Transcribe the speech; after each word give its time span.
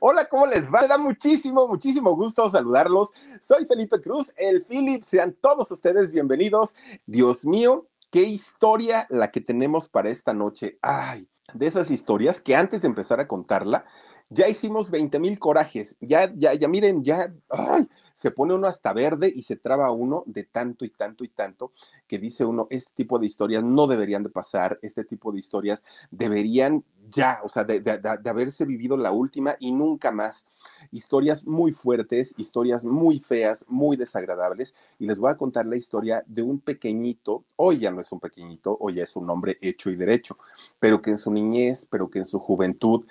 Hola, 0.00 0.28
¿cómo 0.28 0.46
les 0.46 0.72
va? 0.72 0.82
Me 0.82 0.86
da 0.86 0.96
muchísimo, 0.96 1.66
muchísimo 1.66 2.14
gusto 2.14 2.48
saludarlos. 2.48 3.10
Soy 3.40 3.66
Felipe 3.66 4.00
Cruz, 4.00 4.32
el 4.36 4.64
Philip. 4.64 5.02
Sean 5.02 5.36
todos 5.40 5.72
ustedes 5.72 6.12
bienvenidos. 6.12 6.76
Dios 7.06 7.44
mío, 7.44 7.88
qué 8.08 8.22
historia 8.22 9.08
la 9.10 9.32
que 9.32 9.40
tenemos 9.40 9.88
para 9.88 10.08
esta 10.08 10.32
noche. 10.32 10.78
Ay, 10.82 11.28
de 11.52 11.66
esas 11.66 11.90
historias 11.90 12.40
que 12.40 12.54
antes 12.54 12.82
de 12.82 12.86
empezar 12.86 13.18
a 13.18 13.26
contarla, 13.26 13.86
ya 14.30 14.46
hicimos 14.46 14.88
20 14.88 15.18
mil 15.18 15.36
corajes. 15.40 15.96
Ya, 16.00 16.32
ya, 16.36 16.54
ya 16.54 16.68
miren, 16.68 17.02
ya, 17.02 17.34
ay, 17.50 17.88
se 18.14 18.30
pone 18.30 18.54
uno 18.54 18.66
hasta 18.66 18.92
verde 18.92 19.32
y 19.34 19.42
se 19.42 19.56
traba 19.56 19.90
uno 19.90 20.22
de 20.26 20.44
tanto 20.44 20.84
y 20.84 20.90
tanto 20.90 21.24
y 21.24 21.28
tanto 21.28 21.72
que 22.06 22.18
dice 22.18 22.44
uno, 22.44 22.66
este 22.70 22.92
tipo 22.94 23.18
de 23.18 23.26
historias 23.26 23.62
no 23.62 23.86
deberían 23.86 24.22
de 24.22 24.30
pasar, 24.30 24.78
este 24.82 25.04
tipo 25.04 25.32
de 25.32 25.38
historias 25.38 25.84
deberían 26.10 26.84
ya, 27.10 27.40
o 27.44 27.48
sea, 27.48 27.64
de, 27.64 27.80
de, 27.80 27.98
de, 27.98 28.30
haberse 28.30 28.64
vivido 28.64 28.96
la 28.96 29.12
última 29.12 29.56
y 29.58 29.72
nunca 29.72 30.10
más. 30.10 30.46
Historias 30.90 31.46
muy 31.46 31.72
fuertes, 31.72 32.34
historias 32.36 32.84
muy 32.84 33.18
feas, 33.20 33.64
muy 33.68 33.96
desagradables. 33.96 34.74
Y 34.98 35.06
les 35.06 35.18
voy 35.18 35.30
a 35.30 35.36
contar 35.36 35.66
la 35.66 35.76
historia 35.76 36.22
de 36.26 36.42
un 36.42 36.60
pequeñito, 36.60 37.44
hoy 37.56 37.78
ya 37.78 37.90
no 37.90 38.00
es 38.00 38.10
un 38.12 38.20
pequeñito, 38.20 38.76
hoy 38.80 38.94
ya 38.94 39.04
es 39.04 39.16
un 39.16 39.28
hombre 39.30 39.58
hecho 39.60 39.90
y 39.90 39.96
derecho, 39.96 40.38
pero 40.78 41.00
que 41.02 41.10
en 41.10 41.18
su 41.18 41.30
niñez, 41.30 41.86
pero 41.90 42.10
que 42.10 42.18
en 42.18 42.26
su 42.26 42.38
juventud, 42.38 43.06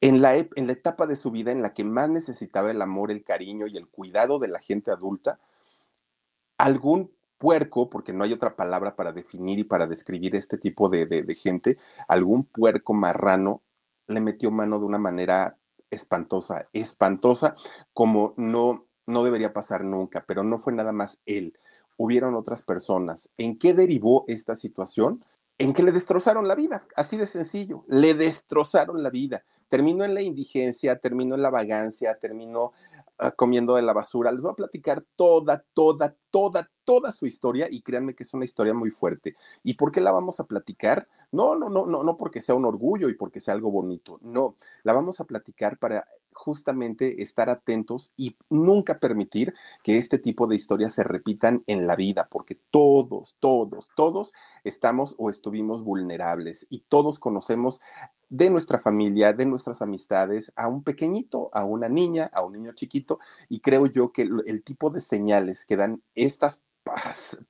en 0.00 0.22
la, 0.22 0.36
en 0.36 0.66
la 0.66 0.72
etapa 0.72 1.06
de 1.06 1.16
su 1.16 1.30
vida 1.30 1.50
en 1.50 1.62
la 1.62 1.74
que 1.74 1.84
más 1.84 2.08
necesitaba 2.08 2.70
el 2.70 2.80
amor, 2.82 3.10
el 3.10 3.24
cariño 3.24 3.66
y 3.66 3.76
el 3.76 3.88
cuidado 3.88 4.38
de 4.38 4.48
la 4.48 4.60
gente 4.60 4.90
adulta, 4.90 5.40
algún 6.56 7.10
puerco, 7.38 7.88
porque 7.88 8.12
no 8.12 8.24
hay 8.24 8.32
otra 8.32 8.56
palabra 8.56 8.96
para 8.96 9.12
definir 9.12 9.58
y 9.60 9.64
para 9.64 9.86
describir 9.86 10.36
este 10.36 10.58
tipo 10.58 10.88
de, 10.88 11.06
de, 11.06 11.34
gente, 11.34 11.78
algún 12.08 12.44
puerco 12.44 12.92
marrano 12.92 13.62
le 14.08 14.20
metió 14.20 14.50
mano 14.50 14.78
de 14.78 14.84
una 14.84 14.98
manera 14.98 15.56
espantosa, 15.90 16.68
espantosa, 16.72 17.56
como 17.92 18.34
no, 18.36 18.86
no 19.06 19.24
debería 19.24 19.52
pasar 19.52 19.84
nunca, 19.84 20.24
pero 20.26 20.42
no 20.42 20.58
fue 20.58 20.72
nada 20.72 20.92
más 20.92 21.20
él. 21.26 21.58
Hubieron 21.96 22.34
otras 22.34 22.62
personas. 22.62 23.30
¿En 23.38 23.58
qué 23.58 23.74
derivó 23.74 24.24
esta 24.28 24.54
situación? 24.54 25.24
En 25.58 25.72
que 25.72 25.82
le 25.82 25.92
destrozaron 25.92 26.46
la 26.46 26.54
vida, 26.54 26.86
así 26.94 27.16
de 27.16 27.26
sencillo, 27.26 27.84
le 27.88 28.14
destrozaron 28.14 29.02
la 29.02 29.10
vida. 29.10 29.44
Terminó 29.68 30.04
en 30.04 30.14
la 30.14 30.22
indigencia, 30.22 30.98
terminó 30.98 31.34
en 31.34 31.42
la 31.42 31.50
vagancia, 31.50 32.16
terminó 32.20 32.72
comiendo 33.36 33.74
de 33.74 33.82
la 33.82 33.92
basura. 33.92 34.32
Les 34.32 34.40
voy 34.40 34.52
a 34.52 34.56
platicar 34.56 35.04
toda, 35.16 35.64
toda, 35.74 36.16
toda, 36.30 36.70
toda 36.84 37.12
su 37.12 37.26
historia 37.26 37.66
y 37.70 37.82
créanme 37.82 38.14
que 38.14 38.22
es 38.22 38.34
una 38.34 38.44
historia 38.44 38.74
muy 38.74 38.90
fuerte. 38.90 39.34
¿Y 39.62 39.74
por 39.74 39.90
qué 39.90 40.00
la 40.00 40.12
vamos 40.12 40.40
a 40.40 40.44
platicar? 40.44 41.08
No, 41.32 41.54
no, 41.56 41.68
no, 41.68 41.86
no, 41.86 42.02
no 42.02 42.16
porque 42.16 42.40
sea 42.40 42.54
un 42.54 42.64
orgullo 42.64 43.08
y 43.08 43.14
porque 43.14 43.40
sea 43.40 43.54
algo 43.54 43.70
bonito. 43.70 44.18
No, 44.22 44.56
la 44.84 44.92
vamos 44.92 45.20
a 45.20 45.24
platicar 45.24 45.78
para 45.78 46.06
justamente 46.38 47.22
estar 47.22 47.50
atentos 47.50 48.12
y 48.16 48.36
nunca 48.48 48.98
permitir 48.98 49.54
que 49.82 49.98
este 49.98 50.18
tipo 50.18 50.46
de 50.46 50.56
historias 50.56 50.94
se 50.94 51.02
repitan 51.02 51.64
en 51.66 51.86
la 51.86 51.96
vida, 51.96 52.28
porque 52.30 52.58
todos, 52.70 53.36
todos, 53.40 53.90
todos 53.96 54.32
estamos 54.64 55.14
o 55.18 55.30
estuvimos 55.30 55.82
vulnerables 55.82 56.66
y 56.70 56.84
todos 56.88 57.18
conocemos 57.18 57.80
de 58.30 58.50
nuestra 58.50 58.78
familia, 58.78 59.32
de 59.32 59.46
nuestras 59.46 59.82
amistades, 59.82 60.52
a 60.54 60.68
un 60.68 60.82
pequeñito, 60.82 61.50
a 61.52 61.64
una 61.64 61.88
niña, 61.88 62.30
a 62.32 62.44
un 62.44 62.52
niño 62.52 62.72
chiquito, 62.72 63.18
y 63.48 63.60
creo 63.60 63.86
yo 63.86 64.12
que 64.12 64.22
el, 64.22 64.42
el 64.46 64.62
tipo 64.62 64.90
de 64.90 65.00
señales 65.00 65.66
que 65.66 65.76
dan 65.76 66.02
estas 66.14 66.60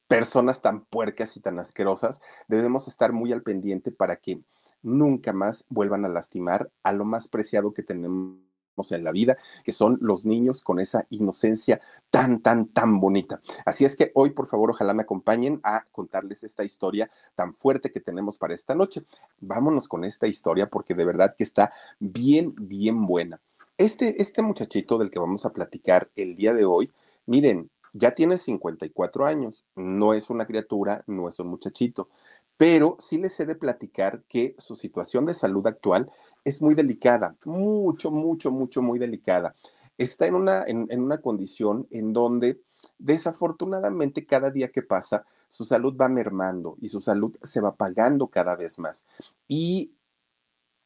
personas 0.08 0.62
tan 0.62 0.84
puercas 0.86 1.36
y 1.36 1.40
tan 1.40 1.58
asquerosas, 1.58 2.20
debemos 2.48 2.88
estar 2.88 3.12
muy 3.12 3.32
al 3.32 3.42
pendiente 3.42 3.92
para 3.92 4.16
que 4.16 4.40
nunca 4.82 5.32
más 5.32 5.66
vuelvan 5.68 6.04
a 6.04 6.08
lastimar 6.08 6.70
a 6.82 6.92
lo 6.92 7.04
más 7.04 7.28
preciado 7.28 7.72
que 7.72 7.82
tenemos 7.82 8.47
en 8.92 9.04
la 9.04 9.12
vida, 9.12 9.36
que 9.64 9.72
son 9.72 9.98
los 10.00 10.24
niños 10.24 10.62
con 10.62 10.80
esa 10.80 11.06
inocencia 11.10 11.80
tan, 12.10 12.40
tan, 12.40 12.68
tan 12.68 13.00
bonita. 13.00 13.40
Así 13.64 13.84
es 13.84 13.96
que 13.96 14.12
hoy, 14.14 14.30
por 14.30 14.48
favor, 14.48 14.70
ojalá 14.70 14.94
me 14.94 15.02
acompañen 15.02 15.60
a 15.62 15.84
contarles 15.92 16.44
esta 16.44 16.64
historia 16.64 17.10
tan 17.34 17.54
fuerte 17.54 17.90
que 17.90 18.00
tenemos 18.00 18.38
para 18.38 18.54
esta 18.54 18.74
noche. 18.74 19.04
Vámonos 19.40 19.88
con 19.88 20.04
esta 20.04 20.26
historia 20.26 20.68
porque 20.68 20.94
de 20.94 21.04
verdad 21.04 21.34
que 21.36 21.44
está 21.44 21.72
bien, 21.98 22.54
bien 22.56 23.06
buena. 23.06 23.40
Este, 23.76 24.20
este 24.20 24.42
muchachito 24.42 24.98
del 24.98 25.10
que 25.10 25.18
vamos 25.18 25.44
a 25.44 25.52
platicar 25.52 26.10
el 26.16 26.34
día 26.34 26.52
de 26.52 26.64
hoy, 26.64 26.90
miren, 27.26 27.70
ya 27.92 28.12
tiene 28.12 28.38
54 28.38 29.26
años, 29.26 29.64
no 29.74 30.14
es 30.14 30.30
una 30.30 30.46
criatura, 30.46 31.04
no 31.06 31.28
es 31.28 31.38
un 31.38 31.48
muchachito, 31.48 32.08
pero 32.58 32.96
sí 32.98 33.16
les 33.16 33.38
he 33.40 33.46
de 33.46 33.54
platicar 33.54 34.24
que 34.28 34.54
su 34.58 34.76
situación 34.76 35.24
de 35.24 35.32
salud 35.32 35.66
actual 35.66 36.10
es 36.44 36.60
muy 36.60 36.74
delicada, 36.74 37.36
mucho, 37.44 38.10
mucho, 38.10 38.50
mucho, 38.50 38.82
muy 38.82 38.98
delicada. 38.98 39.54
Está 39.96 40.26
en 40.26 40.34
una, 40.34 40.64
en, 40.64 40.86
en 40.90 41.00
una 41.00 41.18
condición 41.18 41.86
en 41.90 42.12
donde 42.12 42.60
desafortunadamente 42.98 44.26
cada 44.26 44.50
día 44.50 44.68
que 44.68 44.82
pasa, 44.82 45.24
su 45.48 45.64
salud 45.64 45.96
va 45.96 46.08
mermando 46.08 46.76
y 46.80 46.88
su 46.88 47.00
salud 47.00 47.34
se 47.42 47.60
va 47.60 47.74
pagando 47.74 48.26
cada 48.26 48.56
vez 48.56 48.78
más. 48.78 49.06
Y 49.46 49.92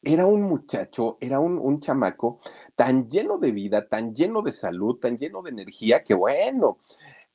era 0.03 0.25
un 0.25 0.43
muchacho, 0.43 1.17
era 1.21 1.39
un, 1.39 1.57
un, 1.57 1.79
chamaco 1.79 2.39
tan 2.75 3.09
lleno 3.09 3.37
de 3.37 3.51
vida, 3.51 3.87
tan 3.87 4.13
lleno 4.13 4.41
de 4.41 4.51
salud, 4.51 4.97
tan 4.97 5.17
lleno 5.17 5.41
de 5.41 5.51
energía, 5.51 6.03
que 6.03 6.13
bueno, 6.13 6.77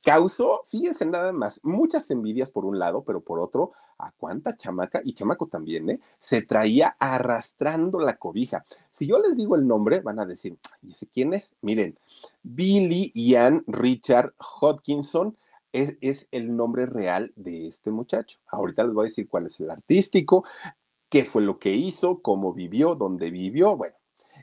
causó, 0.03 0.61
fíjense 0.67 1.05
nada 1.05 1.33
más, 1.33 1.59
muchas 1.63 2.09
envidias 2.11 2.51
por 2.51 2.65
un 2.65 2.79
lado, 2.79 3.03
pero 3.03 3.21
por 3.21 3.39
otro, 3.39 3.73
a 3.99 4.11
cuánta 4.11 4.55
chamaca, 4.55 5.01
y 5.03 5.13
chamaco 5.13 5.47
también, 5.47 5.89
¿eh? 5.89 5.99
Se 6.17 6.41
traía 6.41 6.95
arrastrando 6.99 7.99
la 7.99 8.17
cobija. 8.17 8.65
Si 8.89 9.05
yo 9.05 9.19
les 9.19 9.35
digo 9.35 9.55
el 9.55 9.67
nombre, 9.67 9.99
van 9.99 10.19
a 10.19 10.25
decir, 10.25 10.57
¿y 10.81 10.93
ese 10.93 11.07
quién 11.07 11.33
es? 11.33 11.55
Miren, 11.61 11.97
Billy 12.41 13.11
Ian 13.13 13.63
Richard 13.67 14.33
Hodgkinson. 14.39 15.37
Es, 15.71 15.93
es, 16.01 16.27
el 16.31 16.55
nombre 16.55 16.87
real 16.87 17.31
de 17.35 17.67
este 17.67 17.91
muchacho. 17.91 18.39
Ahorita 18.47 18.83
les 18.83 18.93
voy 18.93 19.03
a 19.03 19.09
decir 19.09 19.27
cuál 19.27 19.45
es 19.45 19.59
el 19.59 19.69
artístico, 19.69 20.43
qué 21.09 21.25
fue 21.25 21.43
lo 21.43 21.59
que 21.59 21.75
hizo, 21.75 22.23
cómo 22.23 22.53
vivió, 22.53 22.95
dónde 22.95 23.29
vivió. 23.29 23.77
Bueno, 23.77 23.93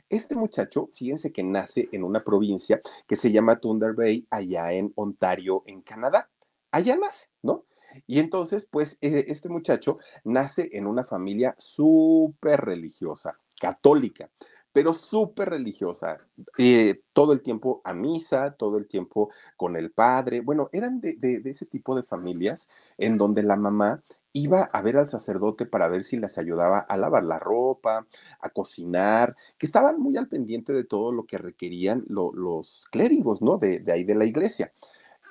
este 0.09 0.37
muchacho, 0.37 0.89
fíjense 0.93 1.33
que 1.33 1.43
nace 1.43 1.89
en 1.91 2.05
una 2.05 2.23
provincia 2.23 2.81
que 3.07 3.17
se 3.17 3.31
llama 3.31 3.59
Thunder 3.59 3.93
Bay, 3.93 4.25
allá 4.29 4.71
en 4.71 4.93
Ontario, 4.95 5.63
en 5.65 5.81
Canadá. 5.81 6.29
Allá 6.71 6.95
nace, 6.95 7.27
¿no? 7.41 7.65
Y 8.05 8.19
entonces, 8.19 8.67
pues, 8.69 8.97
eh, 9.01 9.25
este 9.27 9.49
muchacho 9.49 9.97
nace 10.23 10.69
en 10.73 10.87
una 10.87 11.03
familia 11.03 11.55
súper 11.57 12.61
religiosa, 12.61 13.37
católica, 13.59 14.29
pero 14.71 14.93
súper 14.93 15.49
religiosa, 15.49 16.19
eh, 16.57 17.01
todo 17.13 17.33
el 17.33 17.41
tiempo 17.41 17.81
a 17.83 17.93
misa, 17.93 18.51
todo 18.51 18.77
el 18.77 18.87
tiempo 18.87 19.31
con 19.55 19.75
el 19.75 19.91
padre. 19.91 20.41
Bueno, 20.41 20.69
eran 20.71 21.01
de, 21.01 21.17
ese 21.45 21.65
tipo 21.65 21.95
de 21.95 22.03
familias 22.03 22.69
en 22.99 23.17
donde 23.17 23.41
la 23.41 23.55
mamá 23.55 24.03
iba 24.33 24.65
a 24.65 24.81
ver 24.83 24.97
al 24.97 25.07
sacerdote 25.07 25.65
para 25.65 25.87
ver 25.87 26.03
si 26.03 26.17
les 26.17 26.37
ayudaba 26.37 26.77
a 26.77 26.95
lavar 26.95 27.23
la 27.23 27.39
ropa, 27.39 28.05
a 28.39 28.49
cocinar, 28.49 29.35
que 29.57 29.65
estaban 29.65 29.99
muy 29.99 30.15
al 30.15 30.27
pendiente 30.27 30.73
de 30.73 30.83
todo 30.83 31.11
lo 31.11 31.25
que 31.25 31.39
requerían 31.39 32.03
lo, 32.07 32.31
los 32.33 32.85
clérigos, 32.91 33.41
¿no? 33.41 33.57
De 33.57 33.83
ahí 33.91 34.03
de 34.03 34.15
la 34.15 34.25
iglesia. 34.25 34.71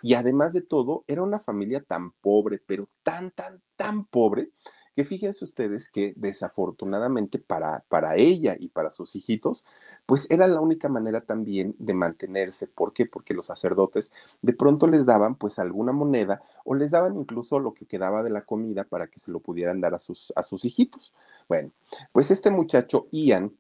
Y 0.06 0.14
además 0.14 0.53
de 0.53 0.62
todo, 0.62 1.03
era 1.08 1.25
una 1.25 1.41
familia 1.41 1.82
tan 1.82 2.12
pobre, 2.12 2.62
pero 2.64 2.88
tan, 3.03 3.32
tan, 3.32 3.61
tan 3.75 4.05
pobre, 4.05 4.50
que 4.94 5.05
fíjense 5.05 5.44
ustedes 5.44 5.88
que 5.88 6.14
desafortunadamente 6.14 7.41
para, 7.41 7.85
para 7.88 8.14
ella 8.14 8.55
y 8.56 8.69
para 8.69 8.93
sus 8.93 9.17
hijitos, 9.17 9.64
pues 10.06 10.31
era 10.31 10.47
la 10.47 10.61
única 10.61 10.88
manera 10.88 11.23
también 11.23 11.75
de 11.81 11.93
mantenerse. 11.93 12.69
¿Por 12.69 12.93
qué? 12.93 13.06
Porque 13.06 13.35
los 13.35 13.47
sacerdotes 13.47 14.12
de 14.43 14.53
pronto 14.53 14.87
les 14.87 15.05
daban 15.05 15.35
pues 15.35 15.58
alguna 15.58 15.91
moneda 15.91 16.41
o 16.64 16.76
les 16.76 16.93
daban 16.93 17.17
incluso 17.17 17.58
lo 17.58 17.75
que 17.75 17.87
quedaba 17.87 18.23
de 18.23 18.31
la 18.31 18.44
comida 18.44 18.85
para 18.85 19.08
que 19.08 19.19
se 19.19 19.32
lo 19.32 19.41
pudieran 19.41 19.81
dar 19.81 19.94
a 19.94 19.99
sus, 19.99 20.32
a 20.37 20.44
sus 20.44 20.64
hijitos. 20.64 21.14
Bueno, 21.49 21.73
pues 22.12 22.31
este 22.31 22.50
muchacho 22.50 23.08
Ian 23.11 23.53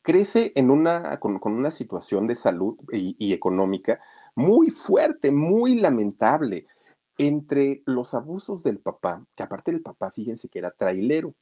crece 0.00 0.52
en 0.54 0.70
una, 0.70 1.18
con, 1.20 1.38
una 1.42 1.70
situación 1.70 2.26
de 2.26 2.34
salud 2.34 2.76
y, 2.90 3.32
económica 3.32 4.00
muy 4.34 4.70
fuerte, 4.70 5.30
muy 5.30 5.76
lamentable. 5.76 6.66
Entre 7.18 7.82
los 7.84 8.14
abusos 8.14 8.62
del 8.62 8.78
papá, 8.78 9.24
que 9.34 9.42
aparte 9.42 9.70
del 9.70 9.82
papá, 9.82 10.10
fíjense 10.10 10.48
que 10.48 10.58
era 10.58 10.70
trailero. 10.70 11.34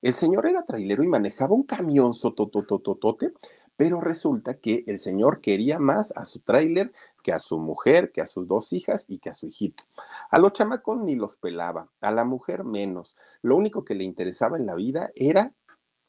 El 0.00 0.14
señor 0.14 0.46
era 0.46 0.62
trailero 0.62 1.02
y 1.02 1.08
manejaba 1.08 1.54
un 1.54 1.64
camión 1.64 2.14
sototototote, 2.14 3.32
pero 3.76 4.00
resulta 4.00 4.58
que 4.58 4.84
el 4.86 4.98
señor 4.98 5.40
quería 5.40 5.78
más 5.78 6.12
a 6.16 6.24
su 6.24 6.40
trailer 6.40 6.92
que 7.22 7.32
a 7.32 7.40
su 7.40 7.58
mujer, 7.58 8.12
que 8.12 8.22
a 8.22 8.26
sus 8.26 8.46
dos 8.46 8.72
hijas 8.72 9.04
y 9.08 9.18
que 9.18 9.30
a 9.30 9.34
su 9.34 9.46
hijito. 9.46 9.84
A 10.30 10.38
los 10.38 10.52
chamacos 10.52 11.00
ni 11.02 11.16
los 11.16 11.36
pelaba, 11.36 11.90
a 12.00 12.12
la 12.12 12.24
mujer 12.24 12.64
menos. 12.64 13.16
Lo 13.42 13.56
único 13.56 13.84
que 13.84 13.94
le 13.94 14.04
interesaba 14.04 14.56
en 14.56 14.66
la 14.66 14.74
vida 14.74 15.10
era 15.14 15.52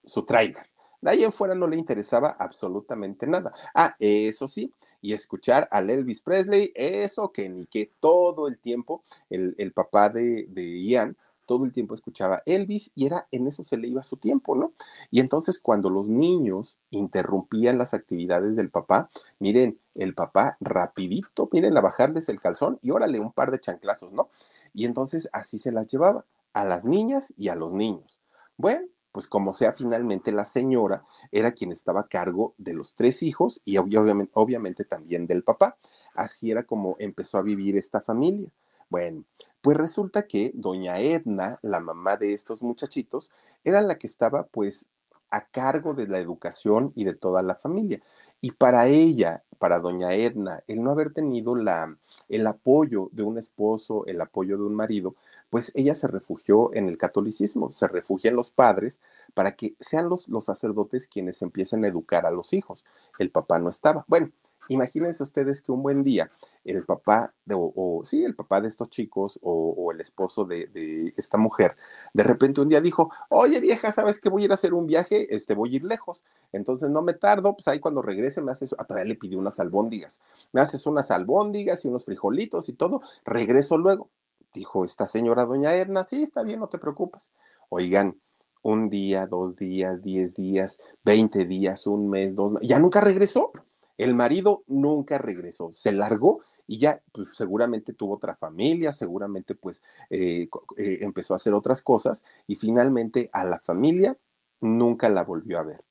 su 0.05 0.25
trailer. 0.25 0.69
De 1.01 1.11
ahí 1.11 1.23
en 1.23 1.31
fuera 1.31 1.55
no 1.55 1.67
le 1.67 1.77
interesaba 1.77 2.35
absolutamente 2.39 3.27
nada. 3.27 3.53
Ah, 3.73 3.95
eso 3.99 4.47
sí, 4.47 4.73
y 5.01 5.13
escuchar 5.13 5.67
al 5.71 5.89
Elvis 5.89 6.21
Presley, 6.21 6.71
eso 6.75 7.31
que 7.31 7.49
ni 7.49 7.65
que 7.67 7.91
todo 7.99 8.47
el 8.47 8.57
tiempo, 8.57 9.03
el, 9.29 9.71
papá 9.73 10.09
de, 10.09 10.47
de 10.49 10.81
Ian, 10.81 11.15
todo 11.47 11.65
el 11.65 11.71
tiempo 11.71 11.95
escuchaba 11.95 12.44
Elvis 12.45 12.91
y 12.94 13.07
era 13.07 13.27
en 13.31 13.47
eso 13.47 13.63
se 13.63 13.77
le 13.77 13.88
iba 13.88 14.03
su 14.03 14.17
tiempo, 14.17 14.55
¿no? 14.55 14.73
Y 15.09 15.21
entonces 15.21 15.57
cuando 15.57 15.89
los 15.89 16.07
niños 16.07 16.77
interrumpían 16.91 17.79
las 17.79 17.95
actividades 17.95 18.55
del 18.55 18.69
papá, 18.69 19.09
miren, 19.39 19.79
el 19.95 20.13
papá 20.13 20.57
rapidito, 20.59 21.49
miren, 21.51 21.75
a 21.77 21.81
bajarles 21.81 22.29
el 22.29 22.41
calzón 22.41 22.77
y 22.83 22.91
órale 22.91 23.19
un 23.19 23.31
par 23.31 23.49
de 23.49 23.59
chanclazos, 23.59 24.11
¿no? 24.11 24.29
Y 24.73 24.85
entonces 24.85 25.29
así 25.31 25.57
se 25.57 25.71
las 25.71 25.88
llevaba 25.88 26.25
a 26.53 26.65
las 26.65 26.85
niñas 26.85 27.33
y 27.38 27.47
a 27.47 27.55
los 27.55 27.71
niños. 27.73 28.21
Bueno, 28.57 28.85
pues 29.17 29.27
como 29.27 29.51
sea, 29.51 29.73
finalmente 29.73 30.31
la 30.31 30.45
señora 30.45 31.03
era 31.31 31.51
quien 31.51 31.71
estaba 31.71 32.01
a 32.01 32.07
cargo 32.07 32.53
de 32.59 32.75
los 32.75 32.93
tres 32.93 33.23
hijos 33.23 33.59
y 33.65 33.77
obviamente, 33.77 34.85
también 34.85 35.25
del 35.25 35.41
papá. 35.43 35.75
Así 36.13 36.51
era 36.51 36.65
como 36.65 36.95
empezó 36.99 37.39
a 37.39 37.41
vivir 37.41 37.77
esta 37.77 37.99
familia. 37.99 38.51
Bueno, 38.89 39.23
pues 39.59 39.75
resulta 39.75 40.27
que 40.27 40.51
doña 40.53 40.99
Edna, 40.99 41.57
la 41.63 41.79
mamá 41.79 42.17
de 42.17 42.35
estos 42.35 42.61
muchachitos, 42.61 43.31
era 43.63 43.81
la 43.81 43.97
que 43.97 44.05
estaba 44.05 44.45
pues 44.45 44.87
a 45.31 45.47
cargo 45.47 45.95
de 45.95 46.07
la 46.07 46.19
educación 46.19 46.91
y 46.93 47.03
de 47.03 47.15
toda 47.15 47.41
la 47.41 47.55
familia. 47.55 47.99
Y 48.39 48.51
para 48.51 48.85
ella, 48.85 49.43
para 49.57 49.79
doña 49.79 50.13
Edna, 50.13 50.61
el 50.67 50.83
no 50.83 50.91
haber 50.91 51.11
tenido 51.11 51.55
la, 51.55 51.97
el 52.29 52.45
apoyo 52.45 53.09
de 53.13 53.23
un 53.23 53.39
esposo, 53.39 54.05
el 54.05 54.21
apoyo 54.21 54.57
de 54.57 54.63
un 54.63 54.75
marido, 54.75 55.15
pues 55.49 55.71
ella 55.75 55.95
se 55.95 56.07
refugió 56.07 56.73
en 56.73 56.88
el 56.88 56.97
catolicismo, 56.97 57.71
se 57.71 57.88
refugia 57.88 58.29
en 58.29 58.35
los 58.35 58.51
padres 58.51 58.99
para 59.33 59.55
que 59.55 59.75
sean 59.79 60.09
los, 60.09 60.27
los 60.27 60.45
sacerdotes 60.45 61.07
quienes 61.07 61.41
empiecen 61.41 61.85
a 61.85 61.88
educar 61.88 62.25
a 62.25 62.31
los 62.31 62.53
hijos. 62.53 62.85
El 63.19 63.31
papá 63.31 63.59
no 63.59 63.69
estaba. 63.69 64.05
Bueno, 64.07 64.31
imagínense 64.69 65.23
ustedes 65.23 65.61
que 65.61 65.71
un 65.71 65.83
buen 65.83 66.03
día 66.03 66.29
el 66.65 66.83
papá, 66.83 67.33
de, 67.45 67.55
o, 67.57 68.01
sí, 68.03 68.23
el 68.25 68.35
papá 68.35 68.59
de 68.59 68.67
estos 68.67 68.89
chicos 68.89 69.39
o, 69.41 69.91
el 69.91 70.01
esposo 70.01 70.44
de, 70.44 70.67
de, 70.67 71.13
esta 71.15 71.38
mujer, 71.38 71.77
de 72.13 72.23
repente 72.23 72.59
un 72.59 72.67
día 72.67 72.81
dijo, 72.81 73.09
oye 73.29 73.59
vieja, 73.61 73.91
¿sabes 73.91 74.19
que 74.19 74.29
voy 74.29 74.41
a 74.41 74.45
ir 74.45 74.51
a 74.51 74.55
hacer 74.55 74.73
un 74.73 74.85
viaje? 74.85 75.33
Este, 75.33 75.55
voy 75.55 75.71
a 75.71 75.75
ir 75.77 75.85
lejos, 75.85 76.23
entonces 76.51 76.89
no 76.89 77.01
me 77.01 77.13
tardo, 77.13 77.53
pues 77.53 77.67
ahí 77.69 77.79
cuando 77.79 78.01
regrese 78.01 78.41
me 78.41 78.51
haces, 78.51 78.75
ah, 78.77 78.83
todavía 78.83 79.07
le 79.07 79.15
pidió 79.15 79.39
unas 79.39 79.59
albóndigas, 79.59 80.19
me 80.51 80.59
haces 80.59 80.85
unas 80.85 81.09
albóndigas 81.09 81.85
y 81.85 81.88
unos 81.88 82.03
frijolitos 82.03 82.67
y 82.67 82.73
todo, 82.73 83.01
regreso 83.23 83.77
luego 83.77 84.09
dijo 84.57 84.83
esta 84.83 85.07
señora 85.07 85.45
doña 85.45 85.75
Edna, 85.75 86.06
sí, 86.06 86.24
está 86.24 86.44
bien, 86.44 86.59
no 86.59 86.68
te 86.68 86.80
preocupes. 86.80 87.31
Oigan, 87.69 88.18
un 88.63 88.89
día, 88.89 89.27
dos 89.27 89.56
días, 89.56 90.01
diez 90.01 90.33
días, 90.33 90.80
veinte 91.04 91.45
días, 91.45 91.88
un 91.88 92.09
mes, 92.09 92.36
dos 92.36 92.54
ya 92.62 92.80
nunca 92.80 93.01
regresó. 93.01 93.51
El 93.98 94.13
marido 94.13 94.63
nunca 94.68 95.18
regresó, 95.18 95.71
se 95.74 95.92
largó 95.92 96.42
y 96.68 96.77
ya 96.77 97.01
pues, 97.12 97.30
seguramente 97.33 97.94
tuvo 97.94 98.15
otra 98.15 98.36
familia, 98.36 98.94
seguramente 98.94 99.56
pues 99.56 99.81
eh, 100.09 100.50
eh, 100.77 101.00
empezó 101.01 101.33
a 101.33 101.38
hacer 101.38 101.54
otras 101.54 101.81
cosas 101.81 102.24
y 102.45 102.56
finalmente 102.56 103.30
a 103.33 103.44
la 103.44 103.59
familia 103.59 104.15
nunca 104.62 105.09
la 105.09 105.24
volvió 105.24 105.59
a 105.59 105.63
ver. 105.63 105.83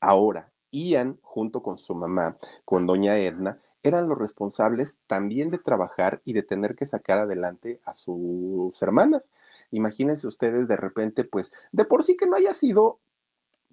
Ahora, 0.00 0.50
Ian, 0.72 1.18
junto 1.22 1.62
con 1.62 1.78
su 1.78 1.94
mamá, 1.94 2.36
con 2.64 2.86
doña 2.86 3.16
Edna, 3.18 3.60
eran 3.84 4.08
los 4.08 4.18
responsables 4.18 4.96
también 5.06 5.50
de 5.50 5.58
trabajar 5.58 6.20
y 6.24 6.32
de 6.32 6.42
tener 6.42 6.74
que 6.74 6.86
sacar 6.86 7.18
adelante 7.18 7.80
a 7.84 7.94
sus 7.94 8.82
hermanas. 8.82 9.32
Imagínense 9.70 10.26
ustedes 10.26 10.66
de 10.66 10.76
repente, 10.76 11.22
pues, 11.24 11.52
de 11.70 11.84
por 11.84 12.02
sí 12.02 12.16
que 12.16 12.26
no 12.26 12.34
haya 12.34 12.54
sido, 12.54 12.98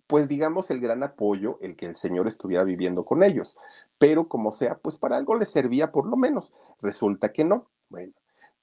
pues, 0.08 0.28
digamos, 0.28 0.70
el 0.70 0.82
gran 0.82 1.02
apoyo 1.02 1.58
el 1.62 1.78
que 1.78 1.86
el 1.86 1.96
Señor 1.96 2.28
estuviera 2.28 2.66
viviendo 2.66 3.06
con 3.06 3.24
ellos, 3.24 3.58
pero 3.98 4.28
como 4.28 4.52
sea, 4.52 4.78
pues 4.78 4.98
para 4.98 5.16
algo 5.16 5.36
les 5.36 5.50
servía 5.50 5.92
por 5.94 6.06
lo 6.06 6.18
menos. 6.18 6.54
Resulta 6.82 7.32
que 7.32 7.46
no. 7.46 7.70
Bueno, 7.90 8.14